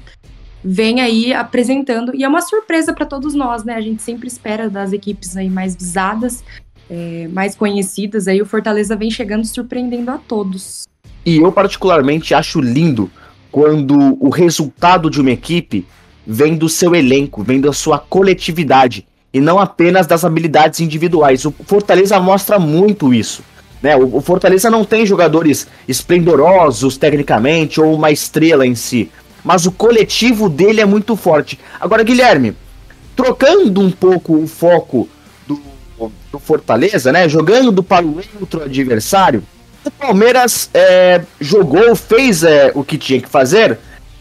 Vem 0.64 1.02
aí 1.02 1.34
apresentando 1.34 2.16
e 2.16 2.24
é 2.24 2.28
uma 2.28 2.40
surpresa 2.40 2.94
para 2.94 3.04
todos 3.04 3.34
nós, 3.34 3.62
né? 3.62 3.74
A 3.74 3.80
gente 3.82 4.02
sempre 4.02 4.26
espera 4.26 4.70
das 4.70 4.94
equipes 4.94 5.36
aí 5.36 5.50
mais 5.50 5.76
visadas, 5.76 6.42
é, 6.88 7.28
mais 7.28 7.54
conhecidas. 7.54 8.26
Aí 8.26 8.40
o 8.40 8.46
Fortaleza 8.46 8.96
vem 8.96 9.10
chegando 9.10 9.44
surpreendendo 9.44 10.10
a 10.10 10.16
todos. 10.16 10.88
E 11.26 11.36
eu 11.36 11.52
particularmente 11.52 12.32
acho 12.32 12.62
lindo 12.62 13.10
quando 13.52 14.16
o 14.18 14.30
resultado 14.30 15.10
de 15.10 15.20
uma 15.20 15.32
equipe 15.32 15.86
vem 16.26 16.56
do 16.56 16.68
seu 16.68 16.94
elenco, 16.94 17.42
vem 17.42 17.60
da 17.60 17.72
sua 17.72 17.98
coletividade 17.98 19.06
e 19.32 19.40
não 19.40 19.58
apenas 19.58 20.06
das 20.06 20.24
habilidades 20.24 20.80
individuais. 20.80 21.44
O 21.44 21.54
Fortaleza 21.66 22.18
mostra 22.18 22.58
muito 22.58 23.12
isso. 23.12 23.42
Né? 23.82 23.94
O, 23.94 24.20
Fortaleza 24.20 24.70
não 24.70 24.84
tem 24.84 25.04
jogadores 25.04 25.68
esplendorosos 25.86 26.96
tecnicamente 26.96 27.80
ou 27.80 27.94
uma 27.94 28.10
estrela 28.10 28.66
em 28.66 28.74
si, 28.74 29.10
mas 29.44 29.66
o 29.66 29.70
coletivo 29.70 30.48
dele 30.48 30.80
é 30.80 30.86
muito 30.86 31.14
forte. 31.14 31.58
Agora, 31.78 32.02
Guilherme, 32.02 32.56
trocando 33.14 33.80
um 33.80 33.90
pouco 33.90 34.36
o 34.36 34.46
foco 34.46 35.08
do, 35.46 35.60
do 36.32 36.38
Fortaleza, 36.38 37.12
né? 37.12 37.28
jogando 37.28 37.82
para 37.82 38.04
o 38.04 38.18
outro 38.40 38.64
adversário, 38.64 39.42
o 39.84 39.90
Palmeiras 39.90 40.68
é, 40.74 41.20
jogou, 41.40 41.94
fez 41.94 42.42
é, 42.42 42.72
o 42.74 42.82
que 42.82 42.98
tinha 42.98 43.20
que 43.20 43.28
fazer, 43.28 43.78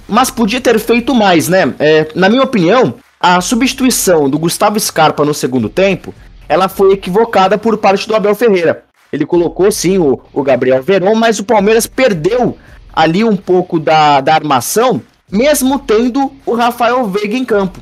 mas 0.07 0.29
podia 0.29 0.61
ter 0.61 0.79
feito 0.79 1.13
mais, 1.13 1.47
né? 1.47 1.73
É, 1.79 2.07
na 2.15 2.29
minha 2.29 2.43
opinião, 2.43 2.95
a 3.19 3.41
substituição 3.41 4.29
do 4.29 4.37
Gustavo 4.37 4.79
Scarpa 4.79 5.25
no 5.25 5.33
segundo 5.33 5.69
tempo, 5.69 6.13
ela 6.47 6.67
foi 6.69 6.93
equivocada 6.93 7.57
por 7.57 7.77
parte 7.77 8.07
do 8.07 8.15
Abel 8.15 8.35
Ferreira. 8.35 8.83
Ele 9.11 9.25
colocou 9.25 9.71
sim 9.71 9.97
o, 9.97 10.21
o 10.33 10.43
Gabriel 10.43 10.83
Veron, 10.83 11.15
mas 11.15 11.39
o 11.39 11.43
Palmeiras 11.43 11.87
perdeu 11.87 12.57
ali 12.93 13.23
um 13.23 13.35
pouco 13.35 13.79
da, 13.79 14.21
da 14.21 14.33
armação, 14.33 15.01
mesmo 15.31 15.79
tendo 15.79 16.31
o 16.45 16.53
Rafael 16.53 17.05
Veiga 17.07 17.35
em 17.35 17.45
campo. 17.45 17.79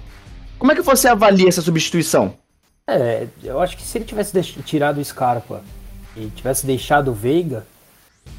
Como 0.57 0.71
é 0.71 0.75
que 0.75 0.81
você 0.81 1.07
avalia 1.07 1.49
essa 1.49 1.61
substituição? 1.61 2.33
É, 2.87 3.27
eu 3.43 3.61
acho 3.61 3.75
que 3.77 3.83
se 3.83 3.97
ele 3.97 4.05
tivesse 4.05 4.41
tirado 4.63 4.99
o 4.99 5.05
Scarpa 5.05 5.61
e 6.15 6.27
tivesse 6.27 6.65
deixado 6.65 7.11
o 7.11 7.13
Veiga, 7.13 7.65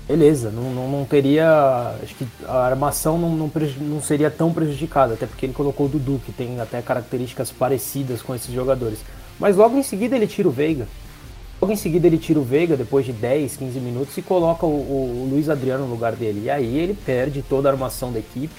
beleza, 0.07 0.51
não, 0.51 0.73
não, 0.73 0.89
não, 0.89 1.05
teria. 1.05 1.95
Acho 2.03 2.15
que 2.15 2.27
a 2.47 2.67
armação 2.67 3.19
não, 3.19 3.31
não, 3.31 3.51
não, 3.81 4.03
seria 4.03 4.31
tão 4.31 4.53
prejudicada, 4.53 5.15
até 5.15 5.27
porque 5.27 5.47
ele 5.47 5.53
colocou 5.53 5.87
o 5.87 5.89
Dudu, 5.89 6.21
que 6.25 6.33
tem 6.33 6.61
até 6.61 6.81
características 6.83 7.51
parecidas 7.51 8.23
com 8.23 8.35
esses 8.35 8.53
jogadores. 8.53 9.01
Mas 9.39 9.57
logo 9.57 9.77
em 9.77 9.83
seguida 9.83 10.15
ele 10.15 10.27
tira 10.27 10.49
o 10.49 10.53
Veiga. 10.53 10.87
Logo 11.61 11.73
em 11.73 11.77
seguida 11.77 12.07
ele 12.07 12.19
tira 12.19 12.39
o 12.39 12.45
Veiga, 12.45 12.77
depois 12.77 13.07
de 13.07 13.13
10, 13.13 13.57
15 13.57 13.81
minutos, 13.81 14.17
e 14.17 14.23
coloca 14.23 14.67
o, 14.67 14.69
o, 14.69 15.23
o 15.25 15.29
Luiz 15.31 15.49
Adriano 15.49 15.85
no 15.85 15.91
lugar 15.91 16.13
dele. 16.13 16.43
E 16.45 16.51
aí 16.51 16.79
ele 16.79 16.95
perde 16.95 17.43
toda 17.43 17.69
a 17.69 17.73
armação 17.73 18.13
da 18.13 18.19
equipe. 18.19 18.55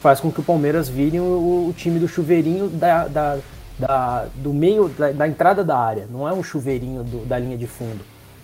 Faz 0.00 0.18
com 0.18 0.32
que 0.32 0.40
o 0.40 0.42
Palmeiras 0.42 0.88
vire 0.88 1.20
o, 1.20 1.68
o 1.68 1.74
time 1.76 1.98
do 1.98 2.08
chuveirinho 2.08 2.68
da, 2.68 3.06
da, 3.06 3.38
da 3.78 4.26
do 4.34 4.54
meio, 4.54 4.88
da, 4.88 5.12
da, 5.12 5.28
entrada 5.28 5.62
da 5.62 5.78
área. 5.78 6.08
Não 6.10 6.26
é 6.26 6.32
um 6.32 6.42
chuveirinho 6.42 7.04
do, 7.04 7.26
da 7.26 7.38
linha 7.38 7.58
de 7.58 7.66
fundo 7.66 8.00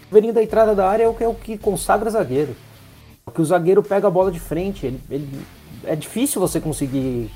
chuveirinho 0.09 0.33
da 0.33 0.42
entrada 0.42 0.75
da 0.75 0.88
área 0.88 1.05
é 1.05 1.09
o 1.09 1.14
que, 1.14 1.25
é 1.25 1.29
o 1.29 1.35
que 1.35 1.59
consagra 1.59 2.11
zagueiro. 2.11 2.57
É 3.27 3.31
que 3.31 3.40
o 3.40 3.45
zagueiro 3.45 3.83
pega 3.83 4.07
a 4.07 4.11
bola 4.11 4.31
de 4.31 4.40
frente. 4.40 4.87
Ele, 4.87 5.01
ele 5.11 5.40
é 5.85 5.97
difícil 5.97 6.40
você 6.40 6.61
conseguir 6.61 7.31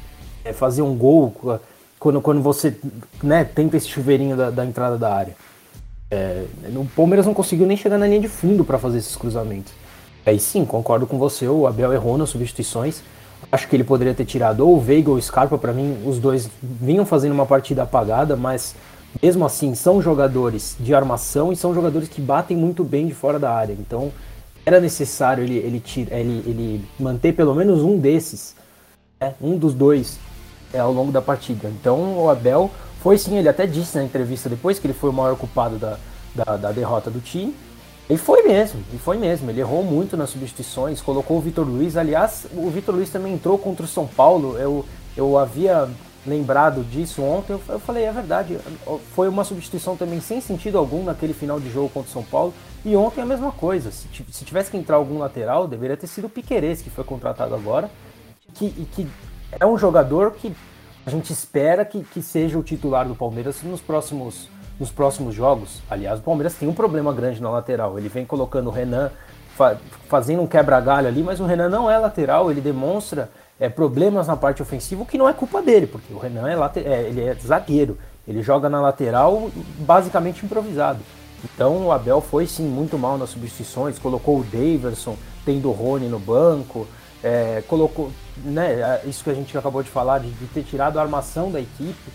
é, 0.44 0.52
fazer 0.52 0.82
um 0.82 0.94
gol 0.94 1.60
quando, 1.98 2.20
quando 2.20 2.40
você 2.40 2.76
né, 3.22 3.44
tenta 3.44 3.76
esse 3.76 3.88
chuveirinho 3.88 4.36
da, 4.36 4.50
da 4.50 4.64
entrada 4.64 4.96
da 4.96 5.14
área. 5.14 5.36
É, 6.10 6.44
o 6.74 6.84
Palmeiras 6.96 7.26
não 7.26 7.34
conseguiu 7.34 7.66
nem 7.66 7.76
chegar 7.76 7.98
na 7.98 8.06
linha 8.06 8.20
de 8.20 8.28
fundo 8.28 8.64
para 8.64 8.78
fazer 8.78 8.98
esses 8.98 9.14
cruzamentos. 9.14 9.72
Aí 10.24 10.38
sim, 10.38 10.64
concordo 10.64 11.06
com 11.06 11.18
você, 11.18 11.46
o 11.46 11.66
Abel 11.66 11.92
errou 11.92 12.18
nas 12.18 12.30
substituições. 12.30 13.02
Acho 13.50 13.68
que 13.68 13.74
ele 13.74 13.84
poderia 13.84 14.12
ter 14.12 14.24
tirado 14.24 14.60
ou 14.60 14.76
o 14.76 14.80
Veiga 14.80 15.10
ou 15.10 15.16
o 15.16 15.22
Scarpa, 15.22 15.56
para 15.56 15.72
mim 15.72 16.02
os 16.04 16.18
dois 16.18 16.50
vinham 16.62 17.06
fazendo 17.06 17.32
uma 17.32 17.46
partida 17.46 17.82
apagada, 17.82 18.36
mas 18.36 18.74
mesmo 19.22 19.44
assim, 19.44 19.74
são 19.74 20.00
jogadores 20.00 20.76
de 20.78 20.94
armação 20.94 21.52
e 21.52 21.56
são 21.56 21.74
jogadores 21.74 22.08
que 22.08 22.20
batem 22.20 22.56
muito 22.56 22.84
bem 22.84 23.06
de 23.06 23.14
fora 23.14 23.38
da 23.38 23.52
área. 23.52 23.72
Então, 23.72 24.12
era 24.64 24.80
necessário 24.80 25.42
ele, 25.42 25.56
ele, 25.56 25.80
tira, 25.80 26.14
ele, 26.16 26.42
ele 26.46 26.84
manter 26.98 27.32
pelo 27.32 27.54
menos 27.54 27.82
um 27.82 27.98
desses, 27.98 28.54
né, 29.20 29.34
um 29.40 29.56
dos 29.58 29.74
dois, 29.74 30.18
é, 30.72 30.78
ao 30.78 30.92
longo 30.92 31.10
da 31.10 31.20
partida. 31.20 31.68
Então, 31.68 32.18
o 32.18 32.30
Abel 32.30 32.70
foi 33.02 33.18
sim, 33.18 33.36
ele 33.36 33.48
até 33.48 33.66
disse 33.66 33.96
na 33.96 34.04
entrevista 34.04 34.48
depois 34.48 34.78
que 34.78 34.86
ele 34.86 34.94
foi 34.94 35.10
o 35.10 35.12
maior 35.12 35.36
culpado 35.36 35.76
da, 35.76 35.98
da, 36.34 36.56
da 36.56 36.72
derrota 36.72 37.10
do 37.10 37.20
time. 37.20 37.54
Ele 38.08 38.18
foi 38.18 38.42
mesmo, 38.42 38.80
ele 38.88 38.98
foi 38.98 39.16
mesmo. 39.16 39.50
Ele 39.50 39.60
errou 39.60 39.84
muito 39.84 40.16
nas 40.16 40.30
substituições, 40.30 41.00
colocou 41.00 41.38
o 41.38 41.40
Vitor 41.40 41.66
Luiz. 41.66 41.96
Aliás, 41.96 42.46
o 42.52 42.68
Vitor 42.68 42.94
Luiz 42.94 43.08
também 43.08 43.34
entrou 43.34 43.56
contra 43.56 43.84
o 43.84 43.88
São 43.88 44.04
Paulo. 44.06 44.58
Eu, 44.58 44.84
eu 45.16 45.38
havia 45.38 45.88
lembrado 46.26 46.82
disso 46.84 47.22
ontem, 47.22 47.58
eu, 47.68 47.80
falei, 47.80 48.04
é 48.04 48.12
verdade, 48.12 48.58
foi 49.14 49.28
uma 49.28 49.44
substituição 49.44 49.96
também 49.96 50.20
sem 50.20 50.40
sentido 50.40 50.78
algum 50.78 51.04
naquele 51.04 51.32
final 51.32 51.58
de 51.58 51.70
jogo 51.70 51.88
contra 51.88 52.08
o 52.08 52.12
São 52.12 52.22
Paulo. 52.22 52.52
E 52.84 52.96
ontem 52.96 53.20
a 53.20 53.26
mesma 53.26 53.52
coisa. 53.52 53.90
Se, 53.90 54.08
se 54.30 54.44
tivesse 54.44 54.70
que 54.70 54.76
entrar 54.76 54.96
algum 54.96 55.18
lateral, 55.18 55.66
deveria 55.66 55.96
ter 55.96 56.06
sido 56.06 56.26
o 56.26 56.30
Piquerez, 56.30 56.82
que 56.82 56.90
foi 56.90 57.04
contratado 57.04 57.54
agora. 57.54 57.90
Que, 58.54 58.66
e 58.66 58.88
que 58.90 59.06
é 59.58 59.66
um 59.66 59.78
jogador 59.78 60.32
que 60.32 60.54
a 61.04 61.10
gente 61.10 61.32
espera 61.32 61.84
que, 61.84 62.02
que 62.04 62.22
seja 62.22 62.58
o 62.58 62.62
titular 62.62 63.06
do 63.06 63.14
Palmeiras 63.14 63.62
nos 63.62 63.80
próximos, 63.80 64.48
nos 64.78 64.90
próximos 64.90 65.34
jogos. 65.34 65.82
Aliás, 65.90 66.20
o 66.20 66.22
Palmeiras 66.22 66.54
tem 66.54 66.68
um 66.68 66.74
problema 66.74 67.12
grande 67.12 67.40
na 67.40 67.50
lateral. 67.50 67.98
Ele 67.98 68.08
vem 68.08 68.24
colocando 68.24 68.68
o 68.68 68.70
Renan, 68.70 69.10
fa 69.56 69.76
fazendo 70.08 70.42
um 70.42 70.46
quebra-galho 70.46 71.08
ali, 71.08 71.22
mas 71.22 71.40
o 71.40 71.44
Renan 71.44 71.68
não 71.68 71.90
é 71.90 71.98
lateral, 71.98 72.50
ele 72.50 72.60
demonstra 72.60 73.30
é, 73.60 73.68
problemas 73.68 74.26
na 74.26 74.36
parte 74.36 74.62
ofensiva, 74.62 75.02
o 75.02 75.06
que 75.06 75.18
não 75.18 75.28
é 75.28 75.34
culpa 75.34 75.60
dele, 75.60 75.86
porque 75.86 76.12
o 76.14 76.18
Renan 76.18 76.48
é, 76.48 76.80
é, 76.80 77.02
ele 77.02 77.22
é 77.22 77.34
zagueiro. 77.34 77.98
Ele 78.26 78.42
joga 78.42 78.68
na 78.68 78.80
lateral 78.80 79.50
basicamente 79.80 80.44
improvisado. 80.44 81.00
Então 81.44 81.86
o 81.86 81.92
Abel 81.92 82.20
foi 82.20 82.46
sim 82.46 82.64
muito 82.64 82.98
mal 82.98 83.18
nas 83.18 83.30
substituições, 83.30 83.98
colocou 83.98 84.40
o 84.40 84.44
Daverson, 84.44 85.16
tendo 85.44 85.68
o 85.68 85.72
Rony 85.72 86.08
no 86.08 86.18
banco, 86.18 86.86
é, 87.22 87.62
colocou, 87.66 88.10
né, 88.38 89.00
isso 89.04 89.24
que 89.24 89.30
a 89.30 89.34
gente 89.34 89.56
acabou 89.56 89.82
de 89.82 89.90
falar, 89.90 90.20
de, 90.20 90.30
de 90.30 90.46
ter 90.46 90.62
tirado 90.62 90.98
a 90.98 91.02
armação 91.02 91.50
da 91.50 91.60
equipe. 91.60 92.10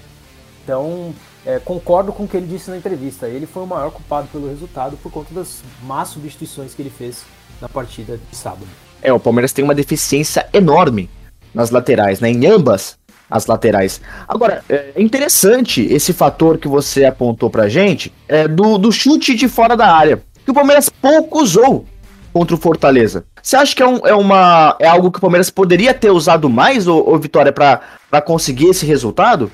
Então, 0.63 1.13
é, 1.45 1.59
concordo 1.59 2.11
com 2.11 2.23
o 2.23 2.27
que 2.27 2.37
ele 2.37 2.47
disse 2.47 2.71
na 2.71 2.77
entrevista. 2.77 3.27
Ele 3.27 3.45
foi 3.45 3.63
o 3.63 3.67
maior 3.67 3.91
culpado 3.91 4.27
pelo 4.31 4.47
resultado 4.47 4.97
por 4.97 5.11
conta 5.11 5.33
das 5.33 5.61
más 5.83 6.09
substituições 6.09 6.73
que 6.73 6.81
ele 6.81 6.89
fez 6.89 7.23
na 7.61 7.69
partida 7.69 8.17
de 8.17 8.35
sábado. 8.35 8.67
É, 9.01 9.13
o 9.13 9.19
Palmeiras 9.19 9.53
tem 9.53 9.63
uma 9.63 9.75
deficiência 9.75 10.47
enorme 10.53 11.09
nas 11.55 11.71
laterais, 11.71 12.19
né? 12.19 12.29
Em 12.29 12.45
ambas 12.45 12.97
as 13.29 13.47
laterais. 13.47 13.99
Agora, 14.27 14.63
é 14.69 14.93
interessante 14.97 15.81
esse 15.81 16.13
fator 16.13 16.57
que 16.57 16.67
você 16.67 17.05
apontou 17.05 17.49
pra 17.49 17.67
gente 17.67 18.13
é 18.27 18.47
do, 18.47 18.77
do 18.77 18.91
chute 18.91 19.33
de 19.33 19.47
fora 19.47 19.75
da 19.75 19.91
área, 19.91 20.21
que 20.43 20.51
o 20.51 20.53
Palmeiras 20.53 20.89
pouco 20.89 21.41
usou 21.41 21.85
contra 22.31 22.55
o 22.55 22.59
Fortaleza. 22.59 23.25
Você 23.41 23.55
acha 23.55 23.75
que 23.75 23.81
é, 23.81 23.87
um, 23.87 24.05
é, 24.05 24.13
uma, 24.13 24.75
é 24.79 24.87
algo 24.87 25.09
que 25.09 25.17
o 25.17 25.21
Palmeiras 25.21 25.49
poderia 25.49 25.93
ter 25.93 26.11
usado 26.11 26.49
mais, 26.49 26.85
ou, 26.85 27.07
ou 27.07 27.17
Vitória, 27.17 27.51
para 27.51 28.21
conseguir 28.21 28.67
esse 28.67 28.85
resultado? 28.85 29.51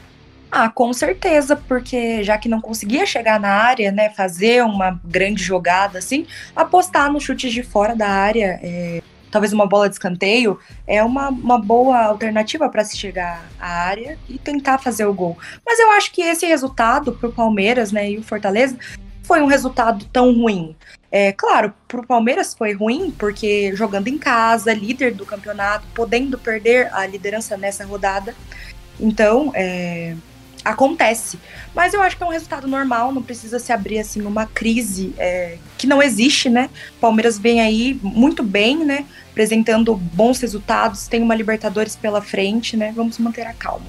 Ah, 0.51 0.67
com 0.69 0.91
certeza, 0.91 1.55
porque 1.55 2.23
já 2.23 2.37
que 2.37 2.49
não 2.49 2.59
conseguia 2.59 3.05
chegar 3.05 3.39
na 3.39 3.49
área, 3.49 3.89
né, 3.89 4.09
fazer 4.09 4.63
uma 4.65 4.99
grande 5.03 5.41
jogada 5.41 5.99
assim, 5.99 6.25
apostar 6.53 7.11
no 7.11 7.21
chutes 7.21 7.53
de 7.53 7.63
fora 7.63 7.95
da 7.95 8.09
área 8.09 8.59
é, 8.61 9.01
talvez 9.31 9.53
uma 9.53 9.65
bola 9.65 9.87
de 9.87 9.95
escanteio, 9.95 10.59
é 10.85 11.03
uma, 11.03 11.29
uma 11.29 11.59
boa 11.59 12.03
alternativa 12.03 12.69
para 12.69 12.83
se 12.83 12.97
chegar 12.97 13.49
à 13.59 13.85
área 13.85 14.19
e 14.29 14.37
tentar 14.37 14.77
fazer 14.77 15.05
o 15.05 15.13
gol. 15.13 15.37
Mas 15.65 15.79
eu 15.79 15.89
acho 15.91 16.11
que 16.11 16.21
esse 16.21 16.45
resultado 16.45 17.13
para 17.13 17.29
o 17.29 17.33
Palmeiras 17.33 17.91
né, 17.91 18.11
e 18.11 18.17
o 18.17 18.23
Fortaleza 18.23 18.77
foi 19.23 19.41
um 19.41 19.47
resultado 19.47 20.05
tão 20.11 20.33
ruim. 20.33 20.75
É, 21.09 21.31
claro, 21.31 21.73
para 21.87 22.01
o 22.01 22.07
Palmeiras 22.07 22.53
foi 22.53 22.73
ruim, 22.73 23.11
porque 23.11 23.75
jogando 23.75 24.07
em 24.07 24.17
casa, 24.17 24.73
líder 24.73 25.13
do 25.13 25.25
campeonato, 25.25 25.85
podendo 25.93 26.37
perder 26.37 26.93
a 26.93 27.05
liderança 27.05 27.55
nessa 27.57 27.85
rodada. 27.85 28.35
Então, 28.99 29.51
é, 29.55 30.15
acontece. 30.63 31.39
Mas 31.73 31.93
eu 31.93 32.01
acho 32.01 32.17
que 32.17 32.23
é 32.23 32.25
um 32.25 32.29
resultado 32.29 32.67
normal, 32.67 33.11
não 33.11 33.21
precisa 33.21 33.59
se 33.59 33.71
abrir 33.71 33.99
assim 33.99 34.21
uma 34.21 34.45
crise 34.45 35.13
é, 35.17 35.57
que 35.77 35.87
não 35.87 36.01
existe, 36.01 36.49
né? 36.49 36.69
Palmeiras 36.99 37.37
vem 37.37 37.61
aí 37.61 37.99
muito 38.01 38.43
bem, 38.43 38.85
né? 38.85 39.05
Apresentando 39.31 39.95
bons 39.95 40.39
resultados, 40.39 41.07
tem 41.07 41.21
uma 41.21 41.35
Libertadores 41.35 41.95
pela 41.95 42.21
frente, 42.21 42.75
né? 42.77 42.93
Vamos 42.95 43.17
manter 43.17 43.45
a 43.47 43.53
calma. 43.53 43.87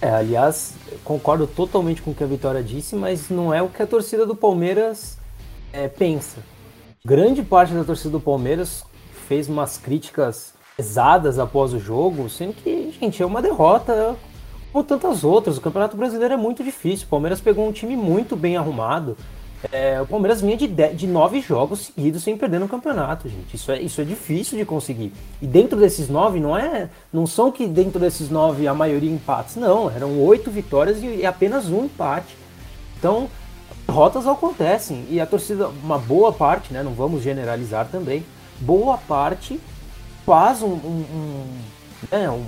É, 0.00 0.10
aliás, 0.10 0.74
concordo 1.04 1.46
totalmente 1.46 2.00
com 2.02 2.12
o 2.12 2.14
que 2.14 2.22
a 2.22 2.26
Vitória 2.26 2.62
disse, 2.62 2.94
mas 2.94 3.28
não 3.28 3.52
é 3.52 3.60
o 3.60 3.68
que 3.68 3.82
a 3.82 3.86
torcida 3.86 4.24
do 4.24 4.34
Palmeiras 4.34 5.18
é, 5.72 5.88
pensa. 5.88 6.38
Grande 7.04 7.42
parte 7.42 7.74
da 7.74 7.84
torcida 7.84 8.10
do 8.10 8.20
Palmeiras 8.20 8.84
fez 9.26 9.48
umas 9.48 9.76
críticas 9.76 10.54
pesadas 10.76 11.38
após 11.38 11.74
o 11.74 11.80
jogo, 11.80 12.28
sendo 12.30 12.52
que, 12.52 12.94
gente, 13.00 13.20
é 13.20 13.26
uma 13.26 13.42
derrota 13.42 14.16
como 14.72 14.84
tantas 14.84 15.24
outras. 15.24 15.56
O 15.56 15.60
Campeonato 15.60 15.96
Brasileiro 15.96 16.34
é 16.34 16.36
muito 16.36 16.62
difícil. 16.62 17.06
O 17.06 17.10
Palmeiras 17.10 17.40
pegou 17.40 17.66
um 17.68 17.72
time 17.72 17.96
muito 17.96 18.36
bem 18.36 18.56
arrumado. 18.56 19.16
É, 19.72 20.00
o 20.00 20.06
Palmeiras 20.06 20.40
vinha 20.40 20.56
de, 20.56 20.68
de, 20.68 20.94
de, 20.94 21.06
nove 21.06 21.40
jogos 21.40 21.86
seguidos 21.86 22.22
sem 22.22 22.36
perder 22.36 22.60
no 22.60 22.68
campeonato, 22.68 23.28
gente. 23.28 23.56
Isso 23.56 23.72
é, 23.72 23.80
isso 23.80 24.00
é 24.00 24.04
difícil 24.04 24.56
de 24.56 24.64
conseguir. 24.64 25.12
E 25.42 25.46
dentro 25.46 25.78
desses 25.78 26.08
nove, 26.08 26.38
não 26.38 26.56
é. 26.56 26.88
Não 27.12 27.26
são 27.26 27.50
que 27.50 27.66
dentro 27.66 27.98
desses 27.98 28.30
nove 28.30 28.68
a 28.68 28.74
maioria 28.74 29.10
empates. 29.10 29.56
Não, 29.56 29.90
eram 29.90 30.16
oito 30.20 30.50
vitórias 30.50 31.02
e, 31.02 31.06
e 31.06 31.26
apenas 31.26 31.68
um 31.68 31.86
empate. 31.86 32.36
Então, 32.98 33.28
derrotas 33.86 34.28
acontecem. 34.28 35.04
E 35.10 35.20
a 35.20 35.26
torcida, 35.26 35.68
uma 35.82 35.98
boa 35.98 36.32
parte, 36.32 36.72
né? 36.72 36.82
Não 36.82 36.92
vamos 36.92 37.22
generalizar 37.22 37.88
também. 37.88 38.24
Boa 38.60 38.96
parte 38.96 39.58
faz 40.24 40.62
um, 40.62 40.72
um, 40.72 41.04
um, 41.12 41.44
né, 42.12 42.30
um 42.30 42.44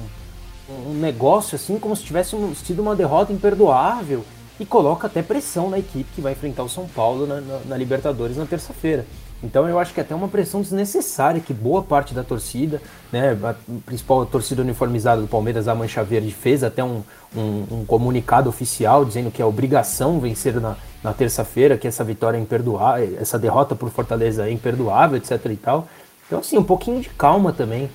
um 0.87 0.95
negócio 0.95 1.57
assim 1.57 1.79
como 1.79 1.95
se 1.97 2.05
tivesse 2.05 2.37
tido 2.65 2.81
uma 2.81 2.95
derrota 2.95 3.33
imperdoável 3.33 4.25
e 4.59 4.67
coloca 4.67 5.07
até 5.07 5.23
pressão 5.23 5.71
na 5.71 5.79
equipe 5.79 6.11
que 6.15 6.21
vai 6.21 6.33
enfrentar 6.33 6.63
o 6.63 6.69
São 6.69 6.87
Paulo 6.87 7.27
na, 7.27 7.41
na, 7.41 7.59
na 7.67 7.77
Libertadores 7.77 8.37
na 8.37 8.45
terça-feira. 8.45 9.07
Então 9.43 9.67
eu 9.67 9.79
acho 9.79 9.95
que 9.95 10.01
até 10.01 10.15
uma 10.15 10.29
pressão 10.29 10.61
desnecessária 10.61 11.41
que 11.41 11.55
boa 11.55 11.83
parte 11.83 12.13
da 12.13 12.23
torcida, 12.23 12.81
né, 13.11 13.37
a 13.43 13.55
principal 13.87 14.27
torcida 14.27 14.61
uniformizada 14.61 15.23
do 15.23 15.27
Palmeiras, 15.27 15.67
a 15.67 15.75
Mancha 15.75 16.05
Verde, 16.05 16.31
fez 16.31 16.63
até 16.63 16.85
um, 16.85 17.03
um, 17.35 17.65
um 17.71 17.85
comunicado 17.87 18.51
oficial 18.51 19.03
dizendo 19.05 19.31
que 19.31 19.41
é 19.41 19.45
obrigação 19.45 20.21
vencer 20.21 20.61
na, 20.61 20.77
na 21.03 21.15
terça-feira, 21.15 21.79
que 21.79 21.89
essa 21.89 22.05
vitória 22.05 22.37
é 22.37 22.41
imperdoável, 22.41 23.17
essa 23.19 23.39
derrota 23.39 23.75
por 23.75 23.89
Fortaleza 23.89 24.47
é 24.47 24.53
imperdoável, 24.53 25.17
etc 25.17 25.43
e 25.47 25.57
tal. 25.57 25.89
Então 26.27 26.41
assim, 26.41 26.59
um 26.59 26.65
pouquinho 26.65 27.01
de 27.01 27.09
calma 27.09 27.51
também. 27.51 27.89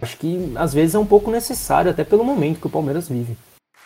Acho 0.00 0.16
que 0.16 0.52
às 0.54 0.72
vezes 0.72 0.94
é 0.94 0.98
um 0.98 1.06
pouco 1.06 1.30
necessário, 1.30 1.90
até 1.90 2.04
pelo 2.04 2.24
momento 2.24 2.60
que 2.60 2.66
o 2.66 2.70
Palmeiras 2.70 3.08
vive. 3.08 3.36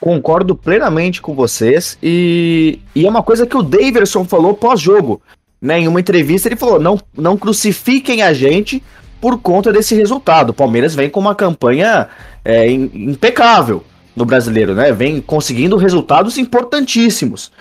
Concordo 0.01 0.57
plenamente 0.57 1.23
com 1.23 1.35
vocês. 1.35 1.97
E, 2.03 2.81
e 2.95 3.07
é 3.07 3.09
uma 3.09 3.23
coisa 3.23 3.47
que 3.47 3.57
o 3.57 3.63
Daverson 3.63 4.25
falou 4.25 4.55
pós-jogo. 4.55 5.21
Né, 5.61 5.79
em 5.79 5.87
uma 5.87 6.01
entrevista, 6.01 6.49
ele 6.49 6.57
falou: 6.57 6.81
não, 6.81 6.99
não 7.17 7.37
crucifiquem 7.37 8.21
a 8.21 8.33
gente 8.33 8.83
por 9.21 9.39
conta 9.39 9.73
desse 9.73 9.95
resultado. 9.95 10.51
O 10.51 10.55
Palmeiras 10.55 10.93
vem 10.97 11.09
com 11.09 11.21
uma 11.21 11.37
campanha 11.37 12.09
é, 12.45 12.69
impecável 12.69 13.85
no 14.17 14.25
brasileiro, 14.25 14.75
né? 14.75 14.91
Vem 14.91 15.21
conseguindo 15.21 15.77
resultados 15.77 16.37
importantíssimos. 16.37 17.53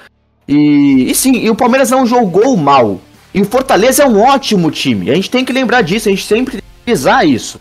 E, 0.47 1.11
e 1.11 1.13
sim, 1.13 1.33
e 1.33 1.49
o 1.51 1.55
Palmeiras 1.55 1.91
não 1.91 2.05
jogou 2.05 2.57
mal. 2.57 2.99
E 3.33 3.41
o 3.41 3.45
Fortaleza 3.45 4.03
é 4.03 4.07
um 4.07 4.19
ótimo 4.19 4.71
time. 4.71 5.11
A 5.11 5.15
gente 5.15 5.29
tem 5.29 5.45
que 5.45 5.53
lembrar 5.53 5.81
disso, 5.81 6.09
a 6.09 6.11
gente 6.11 6.25
sempre 6.25 6.53
tem 6.53 6.61
que 6.61 6.83
pisar 6.83 7.25
isso. 7.25 7.59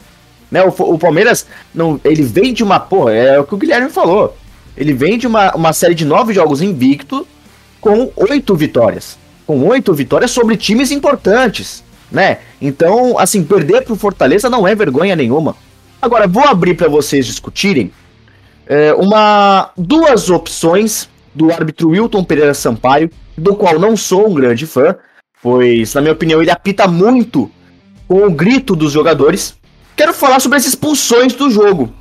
Né? 0.51 0.63
O, 0.63 0.69
o 0.69 0.99
Palmeiras, 0.99 1.47
não, 1.75 2.01
ele 2.05 2.23
vem 2.23 2.53
de 2.53 2.63
uma. 2.63 2.81
Pô, 2.81 3.09
é 3.09 3.39
o 3.39 3.45
que 3.45 3.55
o 3.55 3.59
Guilherme 3.59 3.91
falou. 3.91 4.37
Ele 4.77 4.93
vem 4.93 5.19
de 5.19 5.27
uma, 5.27 5.55
uma 5.55 5.73
série 5.73 5.95
de 5.95 6.05
nove 6.05 6.33
jogos 6.33 6.63
invicto 6.63 7.27
com 7.81 8.11
oito 8.17 8.55
vitórias. 8.55 9.19
Com 9.47 9.67
oito 9.67 9.93
vitórias 9.93 10.31
sobre 10.31 10.57
times 10.57 10.91
importantes, 10.91 11.83
né? 12.11 12.39
Então, 12.61 13.19
assim, 13.19 13.43
perder 13.45 13.83
pro 13.83 13.97
Fortaleza 13.97 14.49
não 14.49 14.67
é 14.67 14.75
vergonha 14.75 15.17
nenhuma. 15.17 15.57
Agora, 16.01 16.27
vou 16.27 16.45
abrir 16.45 16.75
para 16.75 16.89
vocês 16.89 17.27
discutirem 17.27 17.93
é, 18.67 18.95
uma 18.95 19.71
duas 19.77 20.31
opções 20.31 21.09
do 21.35 21.53
árbitro 21.53 21.91
Wilton 21.91 22.25
Pereira 22.25 22.55
Sampaio, 22.55 23.11
do 23.37 23.55
qual 23.55 23.79
não 23.79 23.97
sou 23.97 24.29
um 24.29 24.35
grande 24.35 24.67
fã, 24.67 24.97
pois, 25.43 25.93
na 25.95 26.01
minha 26.01 26.13
opinião, 26.13 26.41
ele 26.41 26.51
apita 26.51 26.87
muito 26.87 27.51
com 28.07 28.27
o 28.27 28.31
grito 28.31 28.75
dos 28.75 28.93
jogadores. 28.93 29.57
Quero 30.01 30.15
falar 30.15 30.41
sobre 30.41 30.57
as 30.57 30.65
expulsões 30.65 31.35
do 31.35 31.51
jogo. 31.51 31.93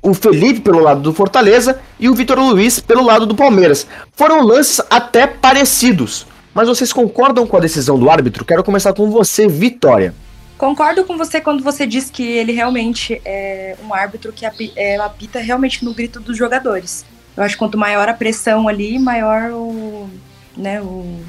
O 0.00 0.14
Felipe 0.14 0.62
pelo 0.62 0.78
lado 0.78 1.02
do 1.02 1.12
Fortaleza 1.12 1.82
e 2.00 2.08
o 2.08 2.14
Vitor 2.14 2.38
Luiz 2.38 2.80
pelo 2.80 3.04
lado 3.04 3.26
do 3.26 3.34
Palmeiras. 3.34 3.86
Foram 4.14 4.42
lances 4.42 4.80
até 4.88 5.26
parecidos. 5.26 6.26
Mas 6.54 6.66
vocês 6.66 6.94
concordam 6.94 7.46
com 7.46 7.54
a 7.54 7.60
decisão 7.60 7.98
do 7.98 8.08
árbitro? 8.08 8.42
Quero 8.42 8.64
começar 8.64 8.94
com 8.94 9.10
você, 9.10 9.46
Vitória. 9.46 10.14
Concordo 10.56 11.04
com 11.04 11.18
você 11.18 11.42
quando 11.42 11.62
você 11.62 11.86
diz 11.86 12.08
que 12.08 12.22
ele 12.22 12.52
realmente 12.52 13.20
é 13.22 13.76
um 13.84 13.92
árbitro 13.92 14.32
que 14.32 14.46
é, 14.74 14.96
apita 14.96 15.38
realmente 15.38 15.84
no 15.84 15.92
grito 15.92 16.20
dos 16.20 16.38
jogadores. 16.38 17.04
Eu 17.36 17.42
acho 17.42 17.56
que 17.56 17.58
quanto 17.58 17.76
maior 17.76 18.08
a 18.08 18.14
pressão 18.14 18.66
ali, 18.66 18.98
maior 18.98 19.50
o, 19.50 20.08
né, 20.56 20.80
o, 20.80 21.20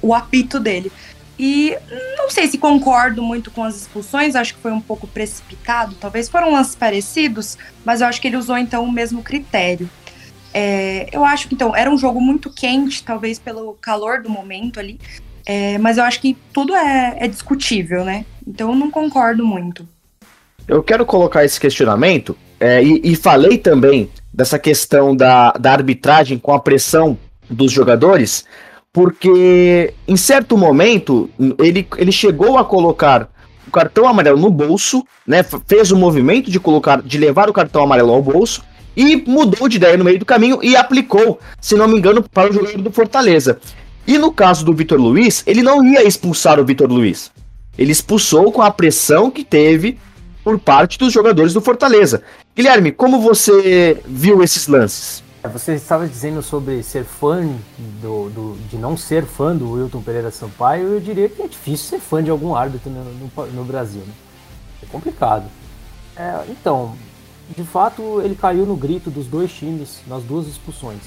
o 0.00 0.14
apito 0.14 0.58
dele. 0.58 0.90
E 1.38 1.76
não 2.16 2.28
sei 2.28 2.48
se 2.48 2.58
concordo 2.58 3.22
muito 3.22 3.50
com 3.50 3.62
as 3.62 3.76
expulsões, 3.76 4.34
acho 4.34 4.54
que 4.54 4.60
foi 4.60 4.72
um 4.72 4.80
pouco 4.80 5.06
precipitado, 5.06 5.94
talvez 5.94 6.28
foram 6.28 6.52
lances 6.52 6.74
parecidos, 6.74 7.56
mas 7.84 8.00
eu 8.00 8.08
acho 8.08 8.20
que 8.20 8.26
ele 8.26 8.36
usou 8.36 8.58
então 8.58 8.84
o 8.84 8.90
mesmo 8.90 9.22
critério. 9.22 9.88
É, 10.52 11.08
eu 11.12 11.24
acho 11.24 11.46
que 11.46 11.54
então 11.54 11.76
era 11.76 11.88
um 11.88 11.96
jogo 11.96 12.20
muito 12.20 12.50
quente, 12.50 13.04
talvez 13.04 13.38
pelo 13.38 13.74
calor 13.74 14.20
do 14.20 14.28
momento 14.28 14.80
ali, 14.80 14.98
é, 15.46 15.78
mas 15.78 15.96
eu 15.96 16.04
acho 16.04 16.20
que 16.20 16.36
tudo 16.52 16.74
é, 16.74 17.16
é 17.18 17.28
discutível, 17.28 18.04
né? 18.04 18.24
Então 18.46 18.70
eu 18.70 18.76
não 18.76 18.90
concordo 18.90 19.46
muito. 19.46 19.88
Eu 20.66 20.82
quero 20.82 21.06
colocar 21.06 21.44
esse 21.44 21.58
questionamento 21.60 22.36
é, 22.58 22.82
e, 22.82 23.00
e, 23.04 23.16
falei 23.16 23.56
também 23.56 24.10
dessa 24.32 24.58
questão 24.58 25.14
da, 25.16 25.52
da 25.52 25.72
arbitragem 25.72 26.38
com 26.38 26.52
a 26.52 26.60
pressão 26.60 27.16
dos 27.48 27.72
jogadores, 27.72 28.44
porque 28.92 29.94
em 30.06 30.16
certo 30.16 30.56
momento 30.56 31.30
ele, 31.58 31.86
ele 31.96 32.12
chegou 32.12 32.58
a 32.58 32.64
colocar 32.64 33.28
o 33.66 33.70
cartão 33.70 34.08
amarelo 34.08 34.40
no 34.40 34.50
bolso, 34.50 35.04
né? 35.26 35.44
Fez 35.66 35.92
o 35.92 35.96
movimento 35.96 36.50
de 36.50 36.58
colocar, 36.58 37.02
de 37.02 37.18
levar 37.18 37.48
o 37.48 37.52
cartão 37.52 37.82
amarelo 37.82 38.12
ao 38.12 38.22
bolso 38.22 38.62
e 38.96 39.16
mudou 39.16 39.68
de 39.68 39.76
ideia 39.76 39.96
no 39.96 40.04
meio 40.04 40.18
do 40.18 40.24
caminho 40.24 40.58
e 40.62 40.74
aplicou, 40.74 41.38
se 41.60 41.76
não 41.76 41.86
me 41.86 41.96
engano, 41.96 42.22
para 42.22 42.50
o 42.50 42.52
jogador 42.52 42.82
do 42.82 42.90
Fortaleza. 42.90 43.60
E 44.06 44.16
no 44.16 44.32
caso 44.32 44.64
do 44.64 44.72
Vitor 44.72 44.98
Luiz, 44.98 45.44
ele 45.46 45.62
não 45.62 45.84
ia 45.84 46.02
expulsar 46.02 46.58
o 46.58 46.64
Vitor 46.64 46.90
Luiz. 46.90 47.30
Ele 47.76 47.92
expulsou 47.92 48.50
com 48.50 48.62
a 48.62 48.70
pressão 48.70 49.30
que 49.30 49.44
teve 49.44 49.98
por 50.42 50.58
parte 50.58 50.98
dos 50.98 51.12
jogadores 51.12 51.52
do 51.52 51.60
Fortaleza. 51.60 52.22
Guilherme, 52.56 52.90
como 52.90 53.20
você 53.20 53.98
viu 54.06 54.42
esses 54.42 54.66
lances? 54.66 55.22
É, 55.42 55.48
você 55.48 55.74
estava 55.74 56.06
dizendo 56.06 56.42
sobre 56.42 56.82
ser 56.82 57.04
fã 57.04 57.46
do, 58.00 58.28
do, 58.30 58.58
de 58.68 58.76
não 58.76 58.96
ser 58.96 59.24
fã 59.24 59.54
do 59.54 59.72
Wilton 59.72 60.02
Pereira 60.02 60.30
Sampaio, 60.32 60.94
eu 60.94 61.00
diria 61.00 61.28
que 61.28 61.42
é 61.42 61.46
difícil 61.46 61.98
ser 61.98 62.00
fã 62.00 62.22
de 62.22 62.30
algum 62.30 62.56
árbitro 62.56 62.90
no, 62.90 63.04
no, 63.04 63.46
no 63.46 63.64
Brasil. 63.64 64.02
Né? 64.02 64.12
É 64.82 64.86
complicado. 64.86 65.44
É, 66.16 66.44
então, 66.48 66.96
de 67.56 67.62
fato, 67.62 68.20
ele 68.20 68.34
caiu 68.34 68.66
no 68.66 68.76
grito 68.76 69.10
dos 69.10 69.26
dois 69.26 69.52
times 69.52 70.00
nas 70.08 70.24
duas 70.24 70.48
expulsões. 70.48 71.00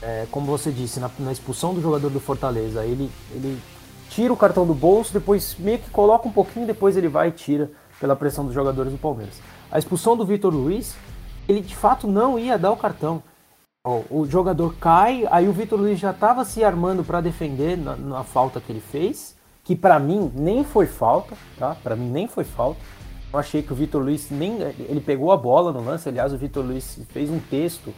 É, 0.00 0.26
como 0.30 0.46
você 0.46 0.70
disse, 0.70 1.00
na, 1.00 1.10
na, 1.18 1.32
expulsão 1.32 1.74
do 1.74 1.82
jogador 1.82 2.08
do 2.08 2.20
Fortaleza, 2.20 2.84
ele, 2.84 3.10
ele 3.32 3.60
tira 4.08 4.32
o 4.32 4.36
cartão 4.36 4.64
do 4.64 4.74
bolso, 4.74 5.12
depois 5.12 5.56
meio 5.58 5.78
que 5.78 5.90
coloca 5.90 6.26
um 6.26 6.32
pouquinho, 6.32 6.66
depois 6.66 6.96
ele 6.96 7.08
vai 7.08 7.28
e 7.28 7.32
tira 7.32 7.70
pela 7.98 8.14
pressão 8.14 8.44
dos 8.44 8.54
jogadores 8.54 8.92
do 8.92 8.98
Palmeiras. 8.98 9.34
A 9.70 9.78
expulsão 9.78 10.16
do 10.16 10.24
Vitor 10.24 10.54
Luiz, 10.54 10.94
ele 11.48 11.60
de 11.60 11.74
fato 11.74 12.06
não 12.06 12.38
ia 12.38 12.56
dar 12.56 12.70
o 12.70 12.76
cartão. 12.76 13.22
O, 13.82 14.26
jogador 14.26 14.74
cai, 14.74 15.26
aí 15.30 15.48
o 15.48 15.54
Vitor 15.54 15.80
Luiz 15.80 15.98
já 15.98 16.10
estava 16.10 16.44
se 16.44 16.62
armando 16.62 17.02
para 17.02 17.22
defender 17.22 17.78
na, 17.78 17.96
na 17.96 18.22
falta 18.22 18.60
que 18.60 18.70
ele 18.70 18.80
fez, 18.80 19.34
que 19.64 19.74
para 19.74 19.98
mim 19.98 20.30
nem 20.34 20.62
foi 20.62 20.84
falta, 20.84 21.34
tá? 21.58 21.74
Para 21.82 21.96
mim 21.96 22.10
nem 22.10 22.28
foi 22.28 22.44
falta. 22.44 22.78
Eu 23.32 23.38
achei 23.38 23.62
que 23.62 23.72
o 23.72 23.74
Vitor 23.74 24.02
Luiz 24.02 24.30
nem. 24.30 24.60
Ele 24.60 25.00
pegou 25.00 25.32
a 25.32 25.36
bola 25.38 25.72
no 25.72 25.82
lance, 25.82 26.10
aliás, 26.10 26.30
o 26.30 26.36
Vitor 26.36 26.62
Luiz 26.62 27.00
fez 27.08 27.30
um 27.30 27.38
texto 27.38 27.94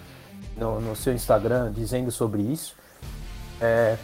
no, 0.57 0.81
no 0.81 0.95
seu 0.95 1.13
Instagram 1.13 1.73
dizendo 1.73 2.13
sobre 2.13 2.43
isso. 2.43 2.77
É, 3.61 3.99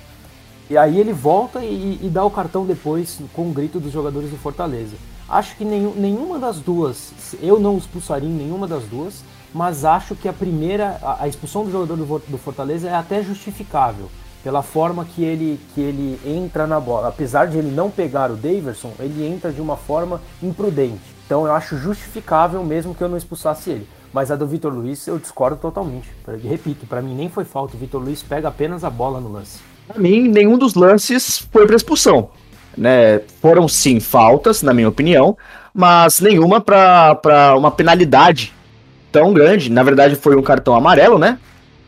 e 0.68 0.76
aí 0.76 0.98
ele 0.98 1.12
volta 1.12 1.60
e, 1.60 2.00
e, 2.02 2.08
dá 2.08 2.24
o 2.24 2.30
cartão 2.30 2.66
depois 2.66 3.20
com 3.32 3.50
o 3.50 3.52
grito 3.52 3.78
dos 3.78 3.92
jogadores 3.92 4.30
do 4.30 4.36
Fortaleza. 4.36 4.96
Acho 5.28 5.54
que 5.54 5.64
nenhum, 5.64 5.94
nenhuma 5.94 6.40
das 6.40 6.58
duas, 6.58 7.36
eu 7.40 7.60
não 7.60 7.78
expulsaria 7.78 8.28
nenhuma 8.28 8.66
das 8.66 8.82
duas, 8.82 9.22
mas 9.54 9.84
acho 9.84 10.14
que 10.14 10.28
a 10.28 10.32
primeira, 10.32 10.98
a, 11.02 11.24
a 11.24 11.28
expulsão 11.28 11.64
do 11.64 11.70
jogador 11.70 11.96
do, 11.96 12.22
do 12.28 12.38
Fortaleza 12.38 12.88
é 12.88 12.94
até 12.94 13.22
justificável 13.22 14.08
pela 14.42 14.62
forma 14.62 15.04
que 15.04 15.24
ele, 15.24 15.60
que 15.74 15.80
ele 15.80 16.18
entra 16.24 16.66
na 16.66 16.78
bola. 16.78 17.08
Apesar 17.08 17.46
de 17.46 17.58
ele 17.58 17.70
não 17.70 17.90
pegar 17.90 18.30
o 18.30 18.36
Daverson, 18.36 18.92
ele 18.98 19.26
entra 19.26 19.50
de 19.50 19.60
uma 19.60 19.76
forma 19.76 20.20
imprudente. 20.42 21.00
Então 21.26 21.44
eu 21.44 21.52
acho 21.52 21.76
justificável 21.76 22.64
mesmo 22.64 22.94
que 22.94 23.02
eu 23.02 23.08
não 23.08 23.16
expulsasse 23.16 23.70
ele. 23.70 23.86
Mas 24.12 24.30
a 24.30 24.36
do 24.36 24.46
Vitor 24.46 24.72
Luiz 24.72 25.06
eu 25.06 25.18
discordo 25.18 25.56
totalmente. 25.56 26.08
Repito, 26.42 26.86
para 26.86 27.02
mim 27.02 27.14
nem 27.14 27.28
foi 27.28 27.44
falta. 27.44 27.76
O 27.76 27.78
Vitor 27.78 28.02
Luiz 28.02 28.22
pega 28.22 28.48
apenas 28.48 28.84
a 28.84 28.90
bola 28.90 29.20
no 29.20 29.30
lance. 29.30 29.58
Para 29.86 29.98
mim, 29.98 30.28
nenhum 30.28 30.56
dos 30.56 30.74
lances 30.74 31.46
foi 31.52 31.66
para 31.66 31.76
expulsão. 31.76 32.30
Né? 32.76 33.20
Foram 33.42 33.68
sim 33.68 34.00
faltas, 34.00 34.62
na 34.62 34.72
minha 34.72 34.88
opinião, 34.88 35.36
mas 35.74 36.20
nenhuma 36.20 36.60
para 36.60 37.54
uma 37.56 37.70
penalidade 37.70 38.54
tão 39.18 39.32
grande. 39.32 39.70
Na 39.70 39.82
verdade, 39.82 40.14
foi 40.14 40.36
um 40.36 40.42
cartão 40.42 40.74
amarelo, 40.74 41.18
né? 41.18 41.38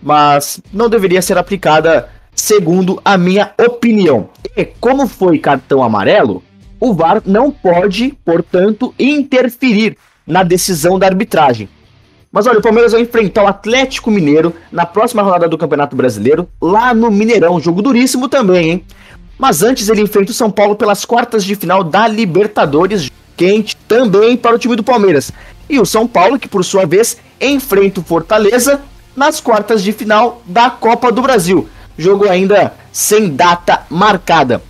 Mas 0.03 0.61
não 0.73 0.89
deveria 0.89 1.23
ser 1.23 1.39
aplicada, 1.39 2.09
segundo 2.35 3.01
a 3.05 3.17
minha 3.17 3.53
opinião. 3.57 4.31
E 4.57 4.65
como 4.65 5.07
foi 5.07 5.39
cartão 5.39 5.83
amarelo, 5.83 6.43
o 6.81 6.93
VAR 6.93 7.23
não 7.25 7.53
pode, 7.53 8.17
portanto, 8.25 8.93
interferir 8.99 9.97
na 10.27 10.43
decisão 10.43 10.99
da 10.99 11.07
arbitragem. 11.07 11.69
Mas 12.33 12.47
olha, 12.47 12.59
o 12.59 12.63
Palmeiras 12.63 12.93
vai 12.93 13.03
enfrentar 13.03 13.45
o 13.45 13.49
Atlético 13.49 14.11
Mineiro 14.11 14.55
na 14.73 14.87
próxima 14.87 15.23
rodada 15.23 15.49
do 15.49 15.59
Campeonato 15.59 15.95
Brasileiro, 15.95 16.49
lá 16.61 16.93
no 16.95 17.11
Mineirão. 17.11 17.61
Jogo 17.61 17.83
duríssimo 17.83 18.29
também, 18.29 18.71
hein? 18.71 18.85
Mas 19.39 19.63
antes 19.63 19.89
ele 19.89 20.03
enfrenta 20.03 20.31
o 20.31 20.35
São 20.35 20.51
Paulo 20.51 20.75
pelas 20.75 21.05
quartas 21.05 21.45
de 21.45 21.55
final 21.55 21.83
da 21.85 22.07
Libertadores, 22.07 23.11
quente 23.37 23.77
também 23.89 24.37
para 24.37 24.55
o 24.55 24.59
time 24.59 24.77
do 24.77 24.85
Palmeiras. 24.85 25.33
E 25.71 25.79
o 25.79 25.87
São 25.87 26.07
Paulo, 26.07 26.39
que 26.39 26.49
por 26.49 26.65
sua 26.65 26.85
vez 26.85 27.17
enfrenta 27.41 28.01
o 28.01 28.05
Fortaleza 28.05 28.83
nas 29.17 29.41
quartas 29.41 29.83
de 29.83 29.93
final 29.93 30.43
da 30.45 30.69
Copa 30.69 31.11
do 31.11 31.23
Brasil. 31.23 31.69
Jogo 31.97 32.29
ainda 32.29 32.75
sem 32.93 33.31
data 33.31 33.87
marcada. 33.89 34.61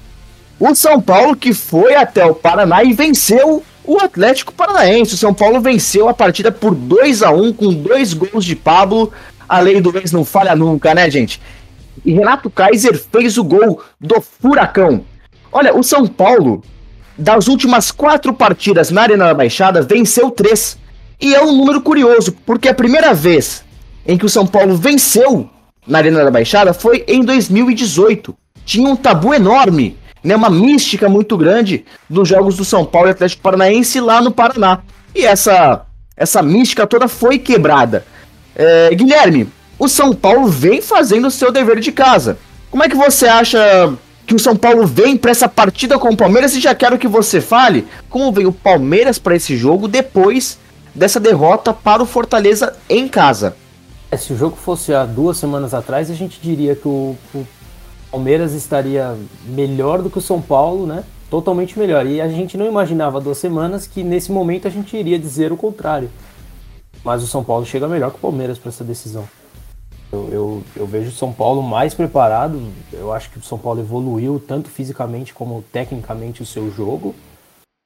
O 0.59 0.75
São 0.75 1.01
Paulo 1.01 1.35
que 1.35 1.55
foi 1.55 1.95
até 1.95 2.25
o 2.25 2.35
Paraná 2.35 2.85
e 2.85 2.93
venceu 2.93 3.65
o 3.83 3.99
Atlético 3.99 4.53
Paranaense. 4.53 5.15
O 5.15 5.17
São 5.17 5.33
Paulo 5.33 5.61
venceu 5.61 6.09
a 6.09 6.15
partida 6.15 6.53
por 6.53 6.75
2 6.75 7.23
a 7.23 7.31
1 7.31 7.53
com 7.55 7.73
dois 7.73 8.13
gols 8.13 8.45
de 8.45 8.55
Pablo. 8.55 9.11
A 9.49 9.59
lei 9.59 9.81
do 9.81 9.97
ex 9.97 10.13
não 10.13 10.25
falha 10.25 10.55
nunca, 10.55 10.95
né, 10.95 11.11
gente? 11.11 11.41
E 12.05 12.13
Renato 12.13 12.51
Kaiser 12.51 12.99
fez 13.11 13.39
o 13.39 13.45
gol 13.45 13.83
do 14.01 14.21
Furacão. 14.21 15.05
Olha, 15.51 15.77
o 15.77 15.83
São 15.83 16.07
Paulo, 16.07 16.63
das 17.17 17.49
últimas 17.49 17.91
quatro 17.91 18.33
partidas 18.33 18.91
na 18.91 19.03
Arena 19.03 19.27
da 19.27 19.35
Baixada, 19.35 19.83
venceu 19.83 20.31
três. 20.31 20.79
E 21.21 21.35
é 21.35 21.43
um 21.43 21.57
número 21.57 21.81
curioso, 21.81 22.33
porque 22.47 22.69
a 22.69 22.75
primeira 22.75 23.13
vez 23.13 23.65
em 24.07 24.17
que 24.17 24.25
o 24.25 24.29
São 24.29 24.47
Paulo 24.47 24.77
venceu 24.77 25.49
na 25.87 25.99
Arena 25.99 26.25
da 26.25 26.31
Baixada 26.31 26.73
foi 26.73 27.05
em 27.07 27.23
2018. 27.23 28.35
Tinha 28.65 28.89
um 28.89 28.97
tabu 28.97 29.35
enorme 29.35 29.99
né, 30.23 30.37
uma 30.37 30.51
mística 30.51 31.09
muito 31.09 31.37
grande 31.37 31.85
dos 32.09 32.29
jogos 32.29 32.57
do 32.57 32.65
São 32.65 32.85
Paulo 32.85 33.09
e 33.09 33.11
Atlético 33.11 33.43
Paranaense 33.43 34.01
lá 34.01 34.21
no 34.21 34.31
Paraná. 34.31 34.81
E 35.15 35.25
essa, 35.25 35.83
essa 36.17 36.43
mística 36.43 36.87
toda 36.87 37.09
foi 37.09 37.39
quebrada. 37.39 38.05
É, 38.55 38.95
Guilherme, 38.95 39.49
o 39.79 39.89
São 39.89 40.13
Paulo 40.15 40.47
vem 40.47 40.83
fazendo 40.83 41.29
o 41.29 41.31
seu 41.31 41.51
dever 41.51 41.81
de 41.81 41.91
casa. 41.91 42.39
Como 42.71 42.85
é 42.85 42.89
que 42.89 42.97
você 42.97 43.27
acha 43.27 43.59
que 44.27 44.35
o 44.35 44.39
São 44.39 44.55
Paulo 44.55 44.87
vem 44.87 45.17
para 45.17 45.31
essa 45.31 45.49
partida 45.49 45.99
com 45.99 46.11
o 46.11 46.17
Palmeiras? 46.17 46.55
E 46.55 46.61
já 46.61 46.75
quero 46.75 46.99
que 46.99 47.09
você 47.09 47.41
fale 47.41 47.87
como 48.09 48.31
veio 48.31 48.51
o 48.51 48.53
Palmeiras 48.53 49.19
para 49.19 49.35
esse 49.35 49.57
jogo 49.57 49.89
depois 49.89 50.59
dessa 50.94 51.20
derrota 51.20 51.72
para 51.72 52.03
o 52.03 52.07
Fortaleza 52.07 52.76
em 52.88 53.09
casa. 53.09 53.57
É, 54.11 54.16
se 54.16 54.33
o 54.33 54.37
jogo 54.37 54.57
fosse 54.57 54.92
há 54.92 55.05
duas 55.05 55.37
semanas 55.37 55.72
atrás, 55.72 56.11
a 56.11 56.14
gente 56.14 56.40
diria 56.40 56.74
que 56.74 56.88
o, 56.88 57.16
o 57.35 57.46
Palmeiras 58.11 58.53
estaria 58.53 59.16
melhor 59.44 60.03
do 60.03 60.11
que 60.11 60.18
o 60.18 60.22
São 60.22 60.42
Paulo, 60.42 60.87
né? 60.87 61.05
Totalmente 61.31 61.79
melhor. 61.79 62.05
E 62.07 62.20
a 62.20 62.29
gente 62.29 62.57
não 62.57 62.66
imaginava 62.66 63.18
há 63.18 63.20
duas 63.20 63.38
semanas 63.38 63.87
que 63.87 64.03
nesse 64.03 64.33
momento 64.33 64.66
a 64.66 64.70
gente 64.70 64.96
iria 64.96 65.18
dizer 65.18 65.53
o 65.53 65.57
contrário. 65.57 66.11
Mas 67.05 67.22
o 67.22 67.26
São 67.26 67.44
Paulo 67.44 67.64
chega 67.64 67.87
melhor 67.87 68.11
que 68.11 68.16
o 68.16 68.20
Palmeiras 68.20 68.59
para 68.59 68.70
essa 68.70 68.83
decisão. 68.83 69.29
Eu, 70.12 70.29
eu, 70.33 70.62
eu, 70.74 70.87
vejo 70.87 71.11
o 71.11 71.12
São 71.12 71.33
Paulo 71.33 71.62
mais 71.62 71.94
preparado. 71.94 72.61
Eu 72.92 73.12
acho 73.12 73.31
que 73.31 73.38
o 73.38 73.42
São 73.42 73.57
Paulo 73.57 73.79
evoluiu 73.79 74.42
tanto 74.44 74.68
fisicamente 74.68 75.33
como 75.33 75.62
tecnicamente 75.72 76.42
o 76.42 76.46
seu 76.46 76.68
jogo. 76.72 77.14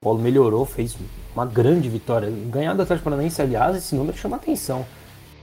Paulo 0.04 0.18
melhorou, 0.18 0.66
fez 0.66 0.94
uma 1.34 1.46
grande 1.46 1.88
vitória. 1.88 2.30
Ganhar 2.50 2.74
do 2.74 2.82
Atlético 2.82 3.04
Paranaense, 3.04 3.40
aliás, 3.40 3.74
esse 3.74 3.94
número 3.94 4.16
chama 4.18 4.36
atenção. 4.36 4.84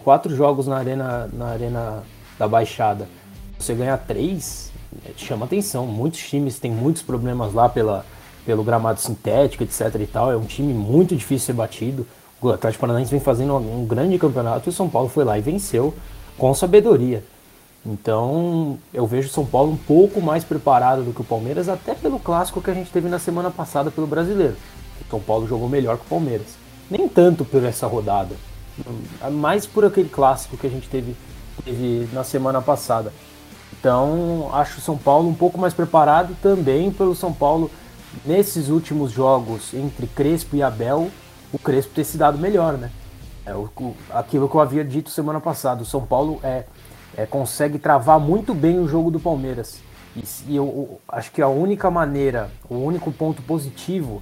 Quatro 0.03 0.35
jogos 0.35 0.67
na 0.67 0.77
arena, 0.77 1.27
na 1.33 1.47
arena 1.47 2.03
da 2.37 2.47
Baixada. 2.47 3.09
Você 3.57 3.73
ganhar 3.73 3.97
três, 3.97 4.71
é, 5.03 5.13
chama 5.17 5.45
atenção. 5.45 5.87
Muitos 5.87 6.19
times 6.19 6.59
têm 6.59 6.71
muitos 6.71 7.01
problemas 7.01 7.53
lá 7.55 7.67
pela, 7.67 8.05
pelo 8.45 8.63
gramado 8.63 8.99
sintético, 8.99 9.63
etc 9.63 9.95
e 9.99 10.05
tal. 10.05 10.31
É 10.31 10.37
um 10.37 10.45
time 10.45 10.73
muito 10.73 11.15
difícil 11.15 11.37
de 11.37 11.43
ser 11.45 11.53
batido. 11.53 12.07
O 12.39 12.49
Atlético 12.49 12.81
Paranaense 12.81 13.09
vem 13.09 13.19
fazendo 13.19 13.55
um 13.57 13.83
grande 13.85 14.19
campeonato 14.19 14.69
e 14.69 14.71
o 14.71 14.73
São 14.73 14.87
Paulo 14.87 15.09
foi 15.09 15.23
lá 15.23 15.39
e 15.39 15.41
venceu 15.41 15.91
com 16.37 16.53
sabedoria. 16.53 17.23
Então, 17.85 18.77
eu 18.93 19.07
vejo 19.07 19.29
São 19.29 19.45
Paulo 19.45 19.71
um 19.71 19.77
pouco 19.77 20.21
mais 20.21 20.43
preparado 20.43 21.03
do 21.03 21.13
que 21.13 21.21
o 21.21 21.25
Palmeiras, 21.25 21.67
até 21.67 21.95
pelo 21.95 22.19
clássico 22.19 22.61
que 22.61 22.69
a 22.69 22.73
gente 22.73 22.91
teve 22.91 23.09
na 23.09 23.17
semana 23.17 23.49
passada 23.49 23.89
pelo 23.89 24.05
Brasileiro. 24.05 24.55
O 25.01 25.09
São 25.09 25.19
Paulo 25.19 25.47
jogou 25.47 25.67
melhor 25.67 25.97
que 25.97 26.05
o 26.05 26.09
Palmeiras. 26.09 26.55
Nem 26.89 27.07
tanto 27.07 27.43
por 27.43 27.63
essa 27.63 27.87
rodada, 27.87 28.35
mais 29.31 29.65
por 29.65 29.85
aquele 29.85 30.09
clássico 30.09 30.57
que 30.57 30.67
a 30.67 30.69
gente 30.69 30.87
teve, 30.89 31.15
teve 31.65 32.07
na 32.13 32.23
semana 32.23 32.61
passada. 32.61 33.11
Então, 33.79 34.49
acho 34.53 34.77
o 34.77 34.81
São 34.81 34.97
Paulo 34.97 35.27
um 35.27 35.33
pouco 35.33 35.57
mais 35.57 35.73
preparado 35.73 36.35
também 36.41 36.91
pelo 36.91 37.15
São 37.15 37.33
Paulo 37.33 37.71
nesses 38.25 38.69
últimos 38.69 39.11
jogos 39.11 39.73
entre 39.73 40.05
Crespo 40.05 40.55
e 40.55 40.61
Abel, 40.61 41.09
o 41.51 41.57
Crespo 41.57 41.93
ter 41.93 42.03
se 42.03 42.17
dado 42.17 42.37
melhor, 42.37 42.73
né? 42.73 42.91
É 43.45 43.55
o, 43.55 43.69
aquilo 44.11 44.47
que 44.47 44.55
eu 44.55 44.61
havia 44.61 44.83
dito 44.83 45.09
semana 45.09 45.39
passada, 45.39 45.81
o 45.81 45.85
São 45.85 46.05
Paulo 46.05 46.39
é, 46.43 46.65
é 47.15 47.25
consegue 47.25 47.77
travar 47.77 48.19
muito 48.19 48.53
bem 48.53 48.79
o 48.79 48.87
jogo 48.87 49.11
do 49.11 49.19
Palmeiras. 49.19 49.79
E, 50.15 50.23
e 50.47 50.55
eu, 50.55 50.65
eu 50.65 50.99
acho 51.07 51.31
que 51.31 51.41
a 51.41 51.47
única 51.47 51.89
maneira, 51.89 52.49
o 52.69 52.75
único 52.75 53.11
ponto 53.11 53.41
positivo 53.41 54.21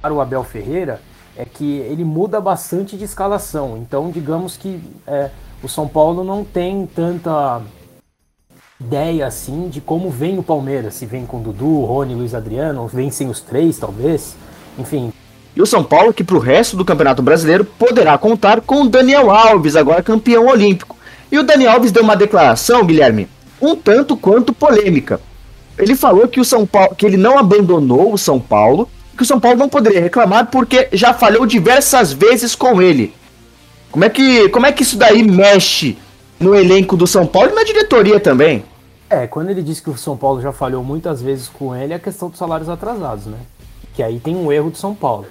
para 0.00 0.12
o 0.12 0.20
Abel 0.20 0.44
Ferreira 0.44 1.00
é 1.36 1.44
que 1.44 1.78
ele 1.78 2.04
muda 2.04 2.40
bastante 2.40 2.96
de 2.96 3.04
escalação. 3.04 3.76
Então, 3.78 4.10
digamos 4.10 4.56
que 4.56 4.80
é, 5.06 5.30
o 5.62 5.68
São 5.68 5.88
Paulo 5.88 6.22
não 6.22 6.44
tem 6.44 6.86
tanta 6.86 7.62
ideia 8.80 9.26
assim 9.26 9.68
de 9.68 9.80
como 9.80 10.10
vem 10.10 10.38
o 10.38 10.42
Palmeiras. 10.42 10.94
Se 10.94 11.06
vem 11.06 11.26
com 11.26 11.40
Dudu, 11.40 11.84
Rony, 11.84 12.14
Luiz 12.14 12.34
Adriano, 12.34 12.86
vem 12.86 13.10
sem 13.10 13.28
os 13.28 13.40
três, 13.40 13.78
talvez. 13.78 14.36
Enfim. 14.78 15.12
E 15.56 15.62
o 15.62 15.66
São 15.66 15.84
Paulo, 15.84 16.12
que 16.12 16.24
para 16.24 16.36
o 16.36 16.40
resto 16.40 16.76
do 16.76 16.84
Campeonato 16.84 17.22
Brasileiro 17.22 17.64
poderá 17.64 18.18
contar 18.18 18.60
com 18.60 18.86
Daniel 18.86 19.30
Alves, 19.30 19.76
agora 19.76 20.02
campeão 20.02 20.46
olímpico. 20.46 20.93
E 21.34 21.38
o 21.38 21.42
Daniel 21.42 21.72
Alves 21.72 21.90
deu 21.90 22.04
uma 22.04 22.14
declaração, 22.14 22.86
Guilherme, 22.86 23.28
um 23.60 23.74
tanto 23.74 24.16
quanto 24.16 24.52
polêmica. 24.52 25.20
Ele 25.76 25.96
falou 25.96 26.28
que 26.28 26.38
o 26.38 26.44
São 26.44 26.64
Paulo, 26.64 26.94
que 26.94 27.04
ele 27.04 27.16
não 27.16 27.36
abandonou 27.36 28.12
o 28.12 28.16
São 28.16 28.38
Paulo, 28.38 28.88
que 29.16 29.24
o 29.24 29.26
São 29.26 29.40
Paulo 29.40 29.58
não 29.58 29.68
poderia 29.68 30.00
reclamar 30.00 30.46
porque 30.46 30.88
já 30.92 31.12
falhou 31.12 31.44
diversas 31.44 32.12
vezes 32.12 32.54
com 32.54 32.80
ele. 32.80 33.12
Como 33.90 34.04
é 34.04 34.08
que, 34.08 34.48
como 34.50 34.64
é 34.64 34.70
que 34.70 34.84
isso 34.84 34.96
daí 34.96 35.24
mexe 35.24 35.98
no 36.38 36.54
elenco 36.54 36.96
do 36.96 37.04
São 37.04 37.26
Paulo 37.26 37.50
e 37.50 37.54
na 37.56 37.64
diretoria 37.64 38.20
também? 38.20 38.64
É, 39.10 39.26
quando 39.26 39.50
ele 39.50 39.60
disse 39.60 39.82
que 39.82 39.90
o 39.90 39.98
São 39.98 40.16
Paulo 40.16 40.40
já 40.40 40.52
falhou 40.52 40.84
muitas 40.84 41.20
vezes 41.20 41.48
com 41.48 41.74
ele, 41.74 41.94
é 41.94 41.96
a 41.96 41.98
questão 41.98 42.28
dos 42.28 42.38
salários 42.38 42.68
atrasados, 42.68 43.26
né? 43.26 43.38
Que 43.92 44.04
aí 44.04 44.20
tem 44.20 44.36
um 44.36 44.52
erro 44.52 44.70
do 44.70 44.78
São 44.78 44.94
Paulo. 44.94 45.26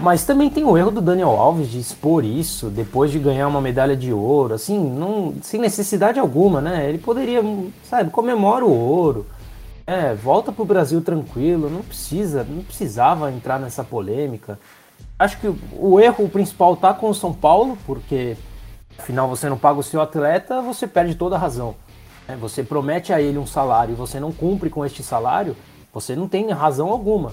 Mas 0.00 0.24
também 0.24 0.48
tem 0.48 0.64
o 0.64 0.78
erro 0.78 0.92
do 0.92 1.00
Daniel 1.00 1.30
Alves 1.30 1.68
de 1.68 1.78
expor 1.78 2.24
isso 2.24 2.68
depois 2.70 3.10
de 3.10 3.18
ganhar 3.18 3.48
uma 3.48 3.60
medalha 3.60 3.96
de 3.96 4.12
ouro, 4.12 4.54
assim, 4.54 4.78
não, 4.78 5.34
sem 5.42 5.60
necessidade 5.60 6.20
alguma, 6.20 6.60
né? 6.60 6.88
Ele 6.88 6.98
poderia, 6.98 7.42
sabe, 7.82 8.10
comemora 8.10 8.64
o 8.64 8.72
ouro, 8.72 9.26
é, 9.84 10.14
volta 10.14 10.52
pro 10.52 10.64
Brasil 10.64 11.00
tranquilo, 11.00 11.68
não 11.68 11.82
precisa, 11.82 12.44
não 12.48 12.62
precisava 12.62 13.32
entrar 13.32 13.58
nessa 13.58 13.82
polêmica. 13.82 14.58
Acho 15.18 15.40
que 15.40 15.52
o 15.72 15.98
erro 15.98 16.28
principal 16.28 16.76
tá 16.76 16.94
com 16.94 17.10
o 17.10 17.14
São 17.14 17.32
Paulo, 17.32 17.76
porque 17.84 18.36
afinal 18.96 19.28
você 19.28 19.48
não 19.48 19.58
paga 19.58 19.80
o 19.80 19.82
seu 19.82 20.00
atleta, 20.00 20.62
você 20.62 20.86
perde 20.86 21.16
toda 21.16 21.34
a 21.34 21.38
razão. 21.38 21.74
Né? 22.28 22.36
Você 22.40 22.62
promete 22.62 23.12
a 23.12 23.20
ele 23.20 23.38
um 23.38 23.46
salário 23.46 23.92
e 23.92 23.96
você 23.96 24.20
não 24.20 24.30
cumpre 24.30 24.70
com 24.70 24.84
este 24.84 25.02
salário, 25.02 25.56
você 25.92 26.14
não 26.14 26.28
tem 26.28 26.48
razão 26.50 26.88
alguma. 26.88 27.32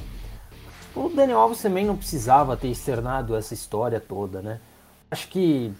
O 0.96 1.10
Daniel 1.10 1.40
Alves 1.40 1.62
também 1.62 1.86
não 1.86 1.98
precisava 1.98 2.56
ter 2.56 2.70
externado 2.70 3.36
essa 3.36 3.54
história 3.54 4.00
toda, 4.00 4.42
né? 4.42 4.60
Acho 5.12 5.28
que 5.28 5.72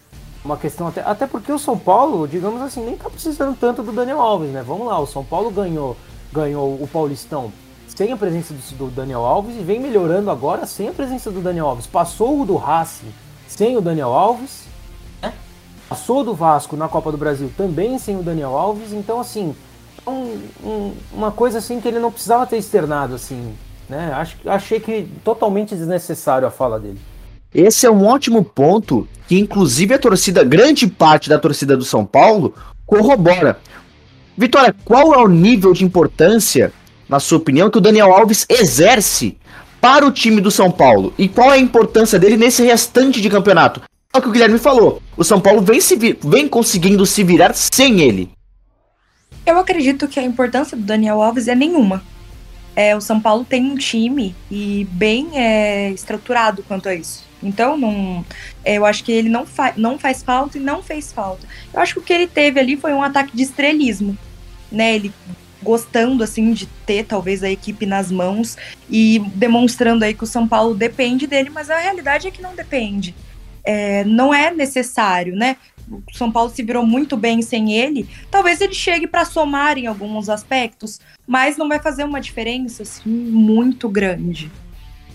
uma 0.44 0.56
questão 0.56 0.86
até, 0.86 1.00
até 1.00 1.26
porque 1.26 1.50
o 1.50 1.58
São 1.58 1.78
Paulo, 1.78 2.28
digamos 2.28 2.60
assim, 2.62 2.84
nem 2.84 2.96
tá 2.96 3.08
precisando 3.08 3.56
tanto 3.58 3.82
do 3.82 3.92
Daniel 3.92 4.20
Alves, 4.20 4.50
né? 4.50 4.62
Vamos 4.62 4.86
lá, 4.86 4.98
o 4.98 5.06
São 5.06 5.24
Paulo 5.24 5.50
ganhou 5.50 5.96
ganhou 6.32 6.74
o 6.74 6.86
Paulistão 6.86 7.52
sem 7.88 8.12
a 8.12 8.16
presença 8.16 8.52
do, 8.52 8.90
Daniel 8.90 9.24
Alves 9.24 9.56
e 9.56 9.60
vem 9.60 9.80
melhorando 9.80 10.30
agora 10.30 10.66
sem 10.66 10.88
a 10.88 10.92
presença 10.92 11.30
do 11.30 11.40
Daniel 11.40 11.68
Alves. 11.68 11.86
Passou 11.86 12.42
o 12.42 12.44
do 12.44 12.56
Racing 12.56 13.12
sem 13.48 13.76
o 13.76 13.80
Daniel 13.80 14.12
Alves, 14.12 14.64
né? 15.22 15.32
passou 15.88 16.22
do 16.22 16.34
Vasco 16.34 16.76
na 16.76 16.88
Copa 16.88 17.10
do 17.10 17.16
Brasil 17.16 17.50
também 17.56 17.98
sem 17.98 18.18
o 18.18 18.22
Daniel 18.22 18.54
Alves. 18.54 18.92
Então, 18.92 19.18
assim, 19.18 19.56
é 20.06 20.10
um, 20.10 20.42
um, 20.62 20.94
uma 21.10 21.32
coisa 21.32 21.58
assim 21.58 21.80
que 21.80 21.88
ele 21.88 21.98
não 21.98 22.12
precisava 22.12 22.46
ter 22.46 22.58
externado, 22.58 23.14
assim, 23.14 23.56
né? 23.88 24.12
Acho, 24.12 24.36
achei 24.46 24.80
que 24.80 25.08
totalmente 25.24 25.74
desnecessário 25.74 26.46
a 26.46 26.50
fala 26.50 26.78
dele. 26.78 26.98
Esse 27.54 27.86
é 27.86 27.90
um 27.90 28.04
ótimo 28.04 28.44
ponto 28.44 29.08
que, 29.26 29.38
inclusive, 29.38 29.94
a 29.94 29.98
torcida, 29.98 30.44
grande 30.44 30.86
parte 30.86 31.28
da 31.28 31.38
torcida 31.38 31.76
do 31.76 31.84
São 31.84 32.04
Paulo, 32.04 32.54
corrobora. 32.84 33.58
Vitória, 34.36 34.74
qual 34.84 35.14
é 35.14 35.18
o 35.18 35.28
nível 35.28 35.72
de 35.72 35.84
importância, 35.84 36.72
na 37.08 37.18
sua 37.18 37.38
opinião, 37.38 37.70
que 37.70 37.78
o 37.78 37.80
Daniel 37.80 38.12
Alves 38.12 38.44
exerce 38.48 39.38
para 39.80 40.06
o 40.06 40.12
time 40.12 40.40
do 40.40 40.50
São 40.50 40.70
Paulo? 40.70 41.14
E 41.16 41.28
qual 41.28 41.50
é 41.50 41.54
a 41.54 41.58
importância 41.58 42.18
dele 42.18 42.36
nesse 42.36 42.62
restante 42.62 43.20
de 43.20 43.30
campeonato? 43.30 43.80
É 44.12 44.18
o 44.18 44.22
que 44.22 44.28
o 44.28 44.32
Guilherme 44.32 44.58
falou. 44.58 45.00
O 45.16 45.24
São 45.24 45.40
Paulo 45.40 45.62
vem, 45.62 45.80
se 45.80 45.96
vem 45.96 46.48
conseguindo 46.48 47.06
se 47.06 47.22
virar 47.22 47.54
sem 47.54 48.00
ele. 48.00 48.30
Eu 49.46 49.58
acredito 49.58 50.08
que 50.08 50.18
a 50.18 50.24
importância 50.24 50.76
do 50.76 50.82
Daniel 50.82 51.22
Alves 51.22 51.48
é 51.48 51.54
nenhuma. 51.54 52.02
É, 52.76 52.94
o 52.94 53.00
São 53.00 53.18
Paulo 53.18 53.44
tem 53.44 53.64
um 53.64 53.74
time 53.74 54.36
e 54.50 54.86
bem 54.92 55.30
é, 55.34 55.90
estruturado 55.90 56.62
quanto 56.62 56.88
a 56.88 56.94
isso. 56.94 57.24
Então, 57.42 57.76
não, 57.76 58.24
é, 58.64 58.74
eu 58.74 58.84
acho 58.84 59.02
que 59.02 59.10
ele 59.10 59.28
não, 59.28 59.44
fa 59.46 59.72
não 59.76 59.98
faz 59.98 60.22
falta 60.22 60.58
e 60.58 60.60
não 60.60 60.82
fez 60.82 61.12
falta. 61.12 61.46
Eu 61.72 61.80
acho 61.80 61.94
que 61.94 62.00
o 62.00 62.02
que 62.02 62.12
ele 62.12 62.26
teve 62.26 62.60
ali 62.60 62.76
foi 62.76 62.92
um 62.92 63.02
ataque 63.02 63.36
de 63.36 63.42
estrelismo 63.42 64.16
né? 64.70 64.94
Ele 64.94 65.12
gostando 65.62 66.22
assim 66.22 66.52
de 66.52 66.66
ter 66.66 67.04
talvez 67.04 67.42
a 67.42 67.50
equipe 67.50 67.86
nas 67.86 68.12
mãos 68.12 68.56
e 68.88 69.20
demonstrando 69.34 70.04
aí 70.04 70.14
que 70.14 70.22
o 70.22 70.26
São 70.26 70.46
Paulo 70.46 70.74
depende 70.74 71.26
dele, 71.26 71.50
mas 71.50 71.70
a 71.70 71.78
realidade 71.78 72.28
é 72.28 72.30
que 72.30 72.42
não 72.42 72.54
depende. 72.54 73.14
É, 73.64 74.04
não 74.04 74.32
é 74.32 74.52
necessário, 74.52 75.34
né? 75.34 75.56
São 76.12 76.30
Paulo 76.30 76.50
se 76.50 76.62
virou 76.62 76.84
muito 76.84 77.16
bem 77.16 77.42
sem 77.42 77.72
ele. 77.72 78.08
Talvez 78.30 78.60
ele 78.60 78.74
chegue 78.74 79.06
para 79.06 79.24
somar 79.24 79.78
em 79.78 79.86
alguns 79.86 80.28
aspectos, 80.28 81.00
mas 81.26 81.56
não 81.56 81.68
vai 81.68 81.78
fazer 81.78 82.04
uma 82.04 82.20
diferença 82.20 82.82
assim 82.82 83.08
muito 83.08 83.88
grande. 83.88 84.50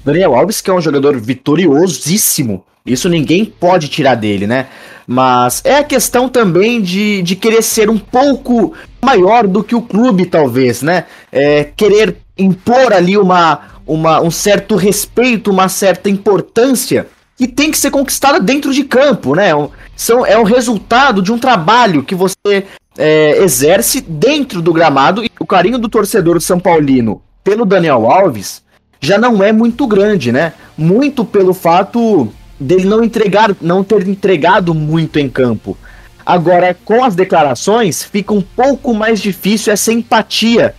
Daniel 0.03 0.35
Alves, 0.35 0.61
que 0.61 0.69
é 0.69 0.73
um 0.73 0.81
jogador 0.81 1.19
vitoriosíssimo, 1.19 2.65
isso 2.85 3.07
ninguém 3.07 3.45
pode 3.45 3.87
tirar 3.87 4.15
dele, 4.15 4.47
né? 4.47 4.67
Mas 5.05 5.61
é 5.63 5.77
a 5.77 5.83
questão 5.83 6.27
também 6.27 6.81
de, 6.81 7.21
de 7.21 7.35
querer 7.35 7.61
ser 7.61 7.89
um 7.89 7.97
pouco 7.97 8.73
maior 9.01 9.47
do 9.47 9.63
que 9.63 9.75
o 9.75 9.81
clube, 9.81 10.25
talvez, 10.25 10.81
né? 10.81 11.05
É, 11.31 11.63
querer 11.63 12.17
impor 12.37 12.91
ali 12.91 13.17
uma, 13.17 13.61
uma, 13.85 14.21
um 14.21 14.31
certo 14.31 14.75
respeito, 14.75 15.51
uma 15.51 15.69
certa 15.69 16.09
importância 16.09 17.07
que 17.41 17.47
tem 17.47 17.71
que 17.71 17.77
ser 17.79 17.89
conquistada 17.89 18.39
dentro 18.39 18.71
de 18.71 18.83
campo, 18.83 19.33
né? 19.33 19.55
Um, 19.55 19.67
são, 19.95 20.23
é 20.23 20.37
o 20.37 20.43
resultado 20.43 21.23
de 21.23 21.31
um 21.31 21.39
trabalho 21.39 22.03
que 22.03 22.13
você 22.13 22.67
é, 22.95 23.43
exerce 23.43 23.99
dentro 23.99 24.61
do 24.61 24.71
gramado 24.71 25.23
e 25.23 25.31
o 25.39 25.45
carinho 25.47 25.79
do 25.79 25.89
torcedor 25.89 26.39
São 26.39 26.59
Paulino 26.59 27.19
pelo 27.43 27.65
Daniel 27.65 28.05
Alves 28.05 28.61
já 28.99 29.17
não 29.17 29.41
é 29.41 29.51
muito 29.51 29.87
grande, 29.87 30.31
né? 30.31 30.53
Muito 30.77 31.25
pelo 31.25 31.51
fato 31.51 32.31
dele 32.59 32.85
não 32.85 33.03
entregar, 33.03 33.55
não 33.59 33.83
ter 33.83 34.07
entregado 34.07 34.75
muito 34.75 35.17
em 35.17 35.27
campo. 35.27 35.75
Agora, 36.23 36.77
com 36.85 37.03
as 37.03 37.15
declarações, 37.15 38.03
fica 38.03 38.35
um 38.35 38.41
pouco 38.41 38.93
mais 38.93 39.19
difícil 39.19 39.73
essa 39.73 39.91
empatia 39.91 40.75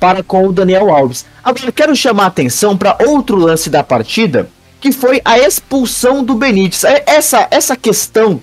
para 0.00 0.24
com 0.24 0.44
o 0.44 0.52
Daniel 0.52 0.92
Alves. 0.92 1.24
Agora, 1.44 1.70
quero 1.70 1.94
chamar 1.94 2.24
a 2.24 2.26
atenção 2.26 2.76
para 2.76 2.98
outro 3.06 3.36
lance 3.36 3.70
da 3.70 3.84
partida, 3.84 4.50
que 4.80 4.92
foi 4.92 5.20
a 5.24 5.38
expulsão 5.38 6.24
do 6.24 6.34
Benítez. 6.34 6.84
É, 6.84 7.04
essa, 7.06 7.46
essa 7.50 7.76
questão 7.76 8.40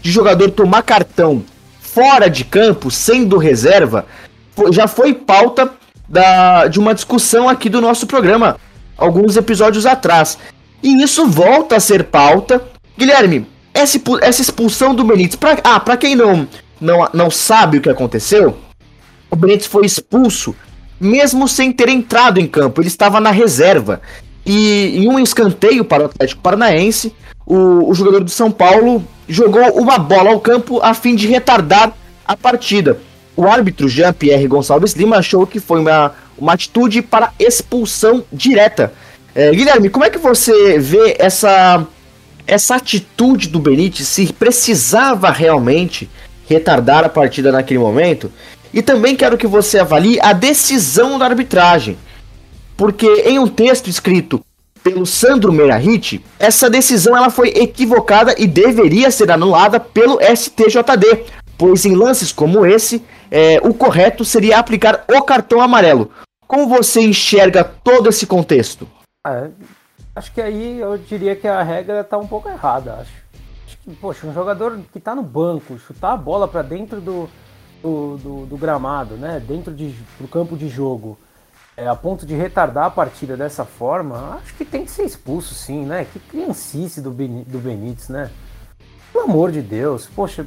de 0.00 0.10
jogador 0.10 0.50
tomar 0.50 0.82
cartão 0.82 1.42
fora 1.80 2.30
de 2.30 2.44
campo, 2.44 2.90
sendo 2.90 3.36
reserva, 3.36 4.06
já 4.70 4.86
foi 4.86 5.12
pauta 5.12 5.72
da, 6.08 6.68
de 6.68 6.78
uma 6.78 6.94
discussão 6.94 7.48
aqui 7.48 7.68
do 7.68 7.80
nosso 7.80 8.06
programa, 8.06 8.56
alguns 8.96 9.36
episódios 9.36 9.86
atrás. 9.86 10.38
E 10.82 11.02
isso 11.02 11.26
volta 11.26 11.76
a 11.76 11.80
ser 11.80 12.04
pauta. 12.04 12.62
Guilherme, 12.96 13.46
essa, 13.74 14.00
essa 14.22 14.42
expulsão 14.42 14.94
do 14.94 15.04
Benítez. 15.04 15.36
Pra, 15.36 15.58
ah, 15.64 15.80
pra 15.80 15.96
quem 15.96 16.14
não, 16.14 16.46
não, 16.80 17.08
não 17.12 17.30
sabe 17.30 17.78
o 17.78 17.80
que 17.80 17.90
aconteceu, 17.90 18.56
o 19.30 19.36
Benítez 19.36 19.66
foi 19.66 19.84
expulso 19.84 20.54
mesmo 21.00 21.48
sem 21.48 21.72
ter 21.72 21.88
entrado 21.88 22.38
em 22.38 22.46
campo. 22.46 22.80
Ele 22.80 22.88
estava 22.88 23.20
na 23.20 23.30
reserva. 23.30 24.02
E 24.44 24.98
em 24.98 25.08
um 25.08 25.18
escanteio 25.18 25.84
para 25.84 26.02
o 26.02 26.06
Atlético 26.06 26.42
Paranaense, 26.42 27.14
o, 27.46 27.90
o 27.90 27.94
jogador 27.94 28.24
do 28.24 28.30
São 28.30 28.50
Paulo 28.50 29.04
jogou 29.28 29.62
uma 29.78 29.98
bola 29.98 30.30
ao 30.30 30.40
campo 30.40 30.80
a 30.82 30.94
fim 30.94 31.14
de 31.14 31.26
retardar 31.26 31.92
a 32.26 32.36
partida. 32.36 32.98
O 33.36 33.46
árbitro 33.46 33.88
Jean-Pierre 33.88 34.46
Gonçalves 34.46 34.92
Lima 34.92 35.16
achou 35.16 35.46
que 35.46 35.60
foi 35.60 35.80
uma, 35.80 36.14
uma 36.36 36.52
atitude 36.52 37.02
para 37.02 37.32
expulsão 37.38 38.24
direta. 38.32 38.92
É, 39.34 39.50
Guilherme, 39.50 39.88
como 39.88 40.04
é 40.04 40.10
que 40.10 40.18
você 40.18 40.78
vê 40.78 41.16
essa 41.18 41.86
essa 42.46 42.74
atitude 42.74 43.46
do 43.48 43.60
Benítez 43.60 44.08
se 44.08 44.32
precisava 44.32 45.30
realmente 45.30 46.10
retardar 46.48 47.04
a 47.04 47.08
partida 47.08 47.52
naquele 47.52 47.78
momento. 47.78 48.30
E 48.74 48.82
também 48.82 49.14
quero 49.14 49.38
que 49.38 49.46
você 49.46 49.78
avalie 49.78 50.18
a 50.20 50.32
decisão 50.32 51.16
da 51.16 51.26
arbitragem. 51.26 51.96
Porque 52.80 53.06
em 53.26 53.38
um 53.38 53.46
texto 53.46 53.88
escrito 53.88 54.40
pelo 54.82 55.04
Sandro 55.04 55.52
Meirahit, 55.52 56.24
essa 56.38 56.70
decisão 56.70 57.14
ela 57.14 57.28
foi 57.28 57.48
equivocada 57.48 58.34
e 58.38 58.46
deveria 58.46 59.10
ser 59.10 59.30
anulada 59.30 59.78
pelo 59.78 60.18
STJD, 60.18 61.26
pois 61.58 61.84
em 61.84 61.94
lances 61.94 62.32
como 62.32 62.64
esse, 62.64 63.04
é, 63.30 63.60
o 63.62 63.74
correto 63.74 64.24
seria 64.24 64.58
aplicar 64.58 65.04
o 65.12 65.20
cartão 65.20 65.60
amarelo. 65.60 66.10
Como 66.46 66.66
você 66.66 67.02
enxerga 67.02 67.62
todo 67.62 68.08
esse 68.08 68.26
contexto? 68.26 68.88
É, 69.26 69.50
Acho 70.16 70.32
que 70.32 70.40
aí 70.40 70.80
eu 70.80 70.96
diria 70.96 71.36
que 71.36 71.46
a 71.46 71.62
regra 71.62 72.02
tá 72.02 72.16
um 72.16 72.26
pouco 72.26 72.48
errada, 72.48 72.94
acho. 72.94 73.12
acho 73.66 73.76
que, 73.76 73.94
poxa, 73.96 74.26
um 74.26 74.32
jogador 74.32 74.80
que 74.90 74.98
tá 74.98 75.14
no 75.14 75.22
banco, 75.22 75.78
chutar 75.78 76.14
a 76.14 76.16
bola 76.16 76.48
para 76.48 76.62
dentro 76.62 76.98
do, 76.98 77.28
do, 77.82 78.16
do, 78.16 78.46
do, 78.46 78.56
gramado, 78.56 79.16
né? 79.16 79.38
Dentro 79.38 79.74
de, 79.74 79.94
do 80.18 80.26
campo 80.26 80.56
de 80.56 80.66
jogo. 80.66 81.18
É, 81.80 81.88
a 81.88 81.96
ponto 81.96 82.26
de 82.26 82.34
retardar 82.34 82.84
a 82.84 82.90
partida 82.90 83.38
dessa 83.38 83.64
forma, 83.64 84.38
acho 84.42 84.54
que 84.54 84.66
tem 84.66 84.84
que 84.84 84.90
ser 84.90 85.04
expulso 85.04 85.54
sim, 85.54 85.86
né? 85.86 86.06
Que 86.12 86.18
criancice 86.18 87.00
do, 87.00 87.10
ben, 87.10 87.42
do 87.44 87.58
Benítez, 87.58 88.10
né? 88.10 88.30
Pelo 89.10 89.24
amor 89.24 89.50
de 89.50 89.62
Deus, 89.62 90.06
poxa, 90.14 90.46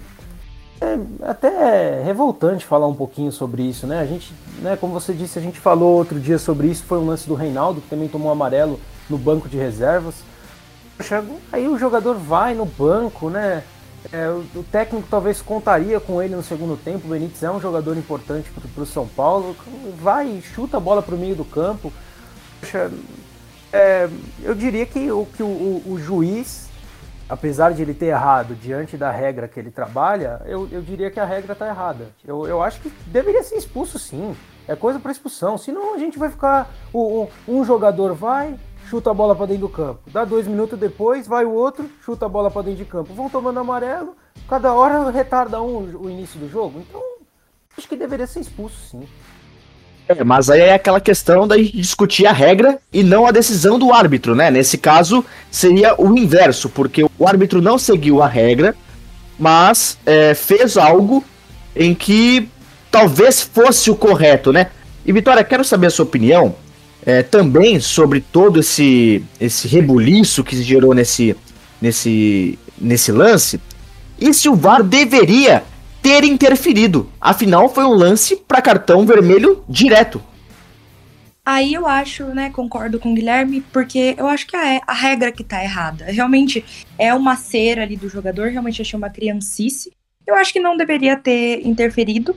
é 0.80 1.00
até 1.28 2.04
revoltante 2.04 2.66
falar 2.66 2.88
um 2.88 2.94
pouquinho 2.94 3.32
sobre 3.32 3.64
isso, 3.64 3.88
né? 3.88 4.00
A 4.00 4.06
gente, 4.06 4.32
né, 4.60 4.78
como 4.80 4.94
você 4.94 5.12
disse, 5.12 5.40
a 5.40 5.42
gente 5.42 5.60
falou 5.60 5.98
outro 5.98 6.20
dia 6.20 6.38
sobre 6.38 6.68
isso, 6.68 6.84
foi 6.84 7.00
um 7.00 7.08
lance 7.08 7.28
do 7.28 7.34
Reinaldo, 7.34 7.82
que 7.82 7.90
também 7.90 8.08
tomou 8.08 8.32
amarelo 8.32 8.80
no 9.10 9.18
banco 9.18 9.50
de 9.50 9.58
reservas. 9.58 10.16
Poxa, 10.96 11.24
aí 11.52 11.68
o 11.68 11.80
jogador 11.80 12.14
vai 12.14 12.54
no 12.54 12.66
banco, 12.66 13.32
né? 13.32 13.64
É, 14.12 14.28
o, 14.28 14.46
o, 14.56 14.64
técnico 14.64 15.08
talvez 15.10 15.42
contaria 15.42 16.00
com 16.00 16.22
ele 16.22 16.36
no 16.36 16.44
segundo 16.44 16.76
tempo. 16.76 17.08
O 17.08 17.12
Benítez 17.12 17.42
é 17.44 17.52
um 17.52 17.60
jogador 17.60 17.98
importante 17.98 18.50
para 18.74 18.84
o 18.84 18.86
São 18.86 19.08
Paulo. 19.08 19.56
Vai, 20.00 20.42
chuta 20.42 20.78
a 20.78 20.80
bola 20.80 21.02
para 21.02 21.16
o 21.16 21.18
meio 21.18 21.36
do 21.36 21.46
campo. 21.46 21.92
Poxa, 22.60 22.92
é, 23.72 24.10
eu 24.42 24.54
diria 24.54 24.86
que, 24.86 25.12
o, 25.12 25.26
que 25.26 25.42
o, 25.42 25.82
o, 25.86 25.98
juiz, 26.00 26.70
apesar 27.28 27.74
de 27.74 27.82
ele 27.82 27.94
ter 27.94 28.08
errado 28.08 28.56
diante 28.56 28.96
da 28.98 29.10
regra 29.10 29.48
que 29.48 29.60
ele 29.60 29.72
trabalha, 29.72 30.42
eu, 30.46 30.68
eu 30.72 30.82
diria 30.82 31.10
que 31.10 31.20
a 31.20 31.26
regra 31.26 31.54
está 31.54 31.68
errada. 31.68 32.10
Eu, 32.26 32.48
eu 32.48 32.62
acho 32.62 32.82
que 32.82 32.90
deveria 33.08 33.42
ser 33.42 33.56
expulso 33.56 33.98
sim. 33.98 34.36
É 34.68 34.76
coisa 34.76 35.00
para 35.00 35.12
expulsão. 35.12 35.58
Senão 35.58 35.96
a 35.96 35.98
gente 35.98 36.18
vai 36.20 36.30
ficar. 36.30 36.70
um 37.48 37.66
jogador 37.66 38.14
vai, 38.14 38.56
chuta 38.90 39.12
a 39.12 39.14
bola 39.14 39.36
para 39.36 39.48
dentro 39.48 39.68
do 39.68 39.70
campo. 39.70 40.02
Dá 40.08 40.26
dois 40.26 40.48
minutos 40.48 40.80
depois, 40.80 41.28
vai 41.28 41.46
o 41.46 41.52
outro, 41.52 41.90
chuta 42.04 42.26
a 42.26 42.30
bola 42.30 42.52
para 42.52 42.64
dentro 42.64 42.84
de 42.84 42.90
campo. 42.90 43.14
Vão 43.14 43.30
tomando 43.30 43.60
amarelo, 43.60 44.16
cada 44.48 44.74
hora 44.74 45.10
retarda 45.10 45.62
um 45.62 45.98
o 46.02 46.10
início 46.10 46.40
do 46.40 46.50
jogo. 46.50 46.80
Então, 46.80 47.02
acho 47.78 47.88
que 47.88 47.96
deveria 47.96 48.28
ser 48.28 48.40
expulso, 48.40 48.78
sim. 48.90 49.08
É, 50.08 50.24
mas 50.24 50.50
aí 50.50 50.62
é 50.62 50.74
aquela 50.74 51.00
questão 51.00 51.48
da 51.48 51.56
discutir 51.56 52.26
a 52.26 52.34
regra 52.34 52.78
e 52.92 53.04
não 53.04 53.26
a 53.26 53.32
decisão 53.32 53.80
do 53.80 53.94
árbitro, 53.94 54.36
né? 54.36 54.52
Nesse 54.52 54.78
caso, 54.78 55.24
seria 55.50 55.96
o 56.00 56.18
inverso, 56.18 56.70
porque 56.70 57.04
o 57.04 57.28
árbitro 57.28 57.62
não 57.62 57.78
seguiu 57.78 58.22
a 58.22 58.28
regra, 58.28 58.76
mas 59.40 59.98
é, 60.06 60.34
fez 60.34 60.78
algo 60.78 61.24
em 61.76 61.96
que 61.96 62.50
talvez 62.92 63.42
fosse 63.42 63.90
o 63.90 63.96
correto, 63.96 64.52
né? 64.52 64.72
E 65.06 65.12
Vitória, 65.12 65.44
quero 65.44 65.64
saber 65.64 65.88
a 65.88 65.90
sua 65.90 66.06
opinião 66.06 66.56
é, 67.06 67.24
também 67.24 67.80
sobre 67.80 68.22
todo 68.22 68.60
esse, 68.60 69.24
esse 69.40 69.68
rebuliço 69.68 70.44
que 70.44 70.56
se 70.56 70.64
gerou 70.64 70.94
nesse, 70.94 71.36
nesse, 71.82 72.58
nesse 72.80 73.12
lance, 73.12 73.60
e 74.20 74.34
se 74.34 74.48
o 74.48 74.56
VAR 74.56 74.84
deveria 74.84 75.64
ter 76.02 76.24
interferido. 76.24 77.10
Afinal, 77.20 77.70
foi 77.70 77.86
um 77.86 77.94
lance 77.94 78.36
para 78.36 78.62
cartão 78.62 79.06
vermelho 79.06 79.64
direto. 79.68 80.22
Aí 81.46 81.74
eu 81.74 81.86
acho, 81.86 82.26
né, 82.28 82.50
concordo 82.50 83.00
com 83.00 83.12
o 83.12 83.16
Guilherme, 83.16 83.62
porque 83.74 84.16
eu 84.18 84.28
acho 84.28 84.48
que 84.48 84.56
a, 84.56 84.82
a 84.88 84.94
regra 84.94 85.32
que 85.32 85.44
tá 85.44 85.62
errada. 85.62 86.06
Realmente 86.06 86.64
é 86.98 87.14
uma 87.14 87.36
cera 87.36 87.84
ali 87.84 87.98
do 87.98 88.08
jogador, 88.08 88.50
realmente 88.50 88.82
achei 88.82 88.98
uma 88.98 89.10
criancice. 89.10 89.92
Eu 90.26 90.36
acho 90.36 90.54
que 90.54 90.60
não 90.60 90.78
deveria 90.78 91.18
ter 91.18 91.66
interferido 91.68 92.34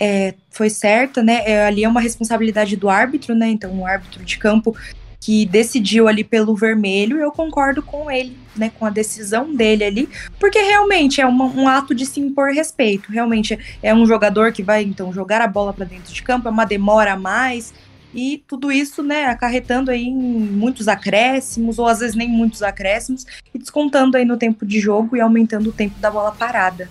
é, 0.00 0.34
foi 0.50 0.70
certa, 0.70 1.22
né? 1.22 1.42
É, 1.44 1.66
ali 1.66 1.84
é 1.84 1.88
uma 1.88 2.00
responsabilidade 2.00 2.76
do 2.76 2.88
árbitro, 2.88 3.34
né? 3.34 3.48
Então, 3.48 3.80
o 3.80 3.86
árbitro 3.86 4.24
de 4.24 4.38
campo 4.38 4.76
que 5.20 5.44
decidiu 5.46 6.06
ali 6.06 6.22
pelo 6.22 6.54
vermelho, 6.54 7.18
eu 7.18 7.32
concordo 7.32 7.82
com 7.82 8.10
ele, 8.10 8.36
né? 8.56 8.70
Com 8.78 8.86
a 8.86 8.90
decisão 8.90 9.54
dele 9.54 9.84
ali, 9.84 10.08
porque 10.38 10.60
realmente 10.60 11.20
é 11.20 11.26
uma, 11.26 11.44
um 11.46 11.68
ato 11.68 11.94
de 11.94 12.06
se 12.06 12.20
impor 12.20 12.50
respeito. 12.50 13.10
Realmente 13.10 13.58
é 13.82 13.94
um 13.94 14.06
jogador 14.06 14.52
que 14.52 14.62
vai, 14.62 14.82
então, 14.82 15.12
jogar 15.12 15.40
a 15.40 15.48
bola 15.48 15.72
para 15.72 15.84
dentro 15.84 16.12
de 16.12 16.22
campo, 16.22 16.48
é 16.48 16.50
uma 16.50 16.64
demora 16.64 17.12
a 17.12 17.18
mais. 17.18 17.74
E 18.14 18.42
tudo 18.46 18.72
isso, 18.72 19.02
né, 19.02 19.26
acarretando 19.26 19.90
aí 19.90 20.06
em 20.06 20.14
muitos 20.14 20.88
acréscimos, 20.88 21.78
ou 21.78 21.86
às 21.86 21.98
vezes 21.98 22.16
nem 22.16 22.28
muitos 22.28 22.62
acréscimos, 22.62 23.26
e 23.52 23.58
descontando 23.58 24.16
aí 24.16 24.24
no 24.24 24.36
tempo 24.36 24.64
de 24.64 24.80
jogo 24.80 25.16
e 25.16 25.20
aumentando 25.20 25.68
o 25.68 25.72
tempo 25.72 25.98
da 25.98 26.10
bola 26.10 26.32
parada. 26.32 26.88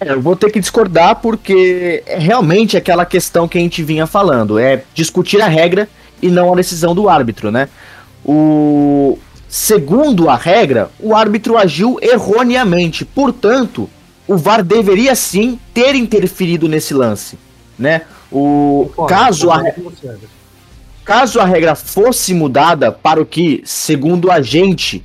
É, 0.00 0.12
eu 0.12 0.20
vou 0.20 0.36
ter 0.36 0.50
que 0.50 0.60
discordar 0.60 1.16
porque 1.16 2.02
é 2.06 2.18
realmente 2.18 2.76
aquela 2.76 3.06
questão 3.06 3.48
que 3.48 3.56
a 3.56 3.60
gente 3.60 3.82
vinha 3.82 4.06
falando, 4.06 4.58
é 4.58 4.84
discutir 4.94 5.40
a 5.40 5.48
regra 5.48 5.88
e 6.20 6.28
não 6.28 6.52
a 6.52 6.56
decisão 6.56 6.94
do 6.94 7.08
árbitro, 7.08 7.50
né? 7.50 7.68
O 8.24 9.18
segundo 9.48 10.28
a 10.28 10.36
regra, 10.36 10.90
o 10.98 11.14
árbitro 11.14 11.56
agiu 11.56 11.98
erroneamente, 12.02 13.04
portanto, 13.04 13.88
o 14.28 14.36
VAR 14.36 14.62
deveria 14.62 15.14
sim 15.14 15.58
ter 15.72 15.94
interferido 15.94 16.68
nesse 16.68 16.92
lance, 16.92 17.38
né? 17.78 18.02
O 18.30 18.90
caso 19.08 19.50
a 19.50 19.62
caso 21.04 21.38
a 21.38 21.44
regra 21.44 21.76
fosse 21.76 22.34
mudada 22.34 22.90
para 22.90 23.22
o 23.22 23.24
que, 23.24 23.62
segundo 23.64 24.30
a 24.30 24.42
gente, 24.42 25.04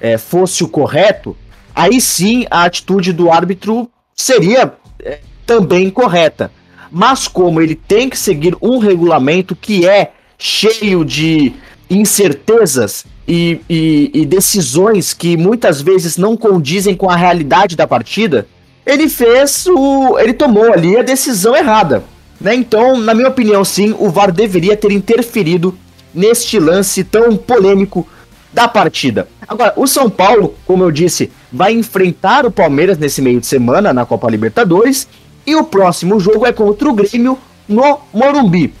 é, 0.00 0.16
fosse 0.16 0.62
o 0.62 0.68
correto, 0.68 1.36
aí 1.74 2.00
sim 2.00 2.46
a 2.48 2.62
atitude 2.62 3.12
do 3.12 3.30
árbitro 3.32 3.90
seria 4.20 4.72
é, 5.02 5.20
também 5.46 5.90
correta. 5.90 6.50
Mas 6.90 7.28
como 7.28 7.60
ele 7.60 7.74
tem 7.74 8.08
que 8.08 8.18
seguir 8.18 8.56
um 8.60 8.78
regulamento 8.78 9.54
que 9.54 9.86
é 9.86 10.12
cheio 10.38 11.04
de 11.04 11.52
incertezas 11.88 13.04
e, 13.26 13.60
e, 13.68 14.10
e, 14.14 14.26
decisões 14.26 15.12
que 15.12 15.36
muitas 15.36 15.80
vezes 15.80 16.16
não 16.16 16.36
condizem 16.36 16.94
com 16.94 17.08
a 17.08 17.16
realidade 17.16 17.76
da 17.76 17.86
partida, 17.86 18.46
ele 18.84 19.08
fez 19.08 19.66
o. 19.66 20.18
ele 20.18 20.32
tomou 20.32 20.72
ali 20.72 20.96
a 20.96 21.02
decisão 21.02 21.56
errada. 21.56 22.02
Né? 22.40 22.54
Então, 22.54 22.96
na 22.96 23.14
minha 23.14 23.28
opinião, 23.28 23.64
sim, 23.64 23.94
o 23.98 24.08
VAR 24.08 24.32
deveria 24.32 24.76
ter 24.76 24.90
interferido 24.90 25.76
neste 26.12 26.58
lance 26.58 27.04
tão 27.04 27.36
polêmico 27.36 28.06
da 28.52 28.66
partida. 28.66 29.28
Agora, 29.46 29.74
o 29.76 29.86
São 29.86 30.10
Paulo, 30.10 30.54
como 30.66 30.82
eu 30.82 30.90
disse, 30.90 31.30
vai 31.52 31.72
enfrentar 31.72 32.46
o 32.46 32.50
Palmeiras 32.50 32.98
nesse 32.98 33.20
meio 33.20 33.40
de 33.40 33.46
semana 33.46 33.92
na 33.92 34.06
Copa 34.06 34.30
Libertadores 34.30 35.08
e 35.46 35.54
o 35.54 35.64
próximo 35.64 36.20
jogo 36.20 36.46
é 36.46 36.52
contra 36.52 36.88
o 36.88 36.94
Grêmio 36.94 37.38
no 37.68 37.98
Morumbi. 38.12 38.72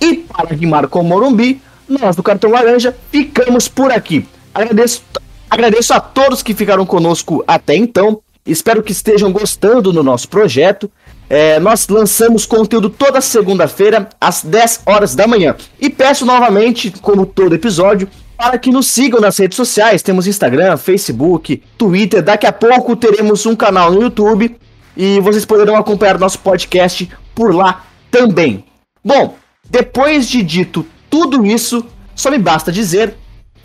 E 0.00 0.14
para 0.14 0.54
rimar 0.54 0.88
com 0.88 1.00
o 1.00 1.04
Morumbi, 1.04 1.60
nós 1.88 2.16
do 2.16 2.22
Cartão 2.22 2.50
Laranja 2.50 2.96
ficamos 3.10 3.68
por 3.68 3.92
aqui. 3.92 4.26
Agradeço, 4.54 5.02
agradeço 5.48 5.94
a 5.94 6.00
todos 6.00 6.42
que 6.42 6.54
ficaram 6.54 6.84
conosco 6.84 7.44
até 7.46 7.76
então. 7.76 8.20
Espero 8.44 8.82
que 8.82 8.92
estejam 8.92 9.32
gostando 9.32 9.92
do 9.92 10.02
nosso 10.02 10.28
projeto. 10.28 10.90
É, 11.28 11.58
nós 11.58 11.88
lançamos 11.88 12.46
conteúdo 12.46 12.88
toda 12.88 13.20
segunda-feira, 13.20 14.08
às 14.20 14.42
10 14.44 14.82
horas 14.86 15.14
da 15.14 15.26
manhã. 15.26 15.56
E 15.80 15.90
peço 15.90 16.24
novamente, 16.24 16.92
como 17.02 17.26
todo 17.26 17.54
episódio, 17.54 18.08
para 18.36 18.58
que 18.58 18.70
nos 18.70 18.86
sigam 18.88 19.20
nas 19.20 19.38
redes 19.38 19.56
sociais. 19.56 20.02
Temos 20.02 20.26
Instagram, 20.26 20.76
Facebook, 20.76 21.62
Twitter. 21.78 22.22
Daqui 22.22 22.46
a 22.46 22.52
pouco 22.52 22.94
teremos 22.94 23.46
um 23.46 23.56
canal 23.56 23.90
no 23.90 24.02
YouTube 24.02 24.56
e 24.96 25.20
vocês 25.20 25.44
poderão 25.44 25.76
acompanhar 25.76 26.18
nosso 26.18 26.38
podcast 26.40 27.08
por 27.34 27.54
lá 27.54 27.84
também. 28.10 28.64
Bom, 29.04 29.36
depois 29.68 30.28
de 30.28 30.42
dito 30.42 30.86
tudo 31.08 31.44
isso, 31.46 31.84
só 32.14 32.30
me 32.30 32.38
basta 32.38 32.70
dizer 32.70 33.14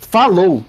falou! 0.00 0.64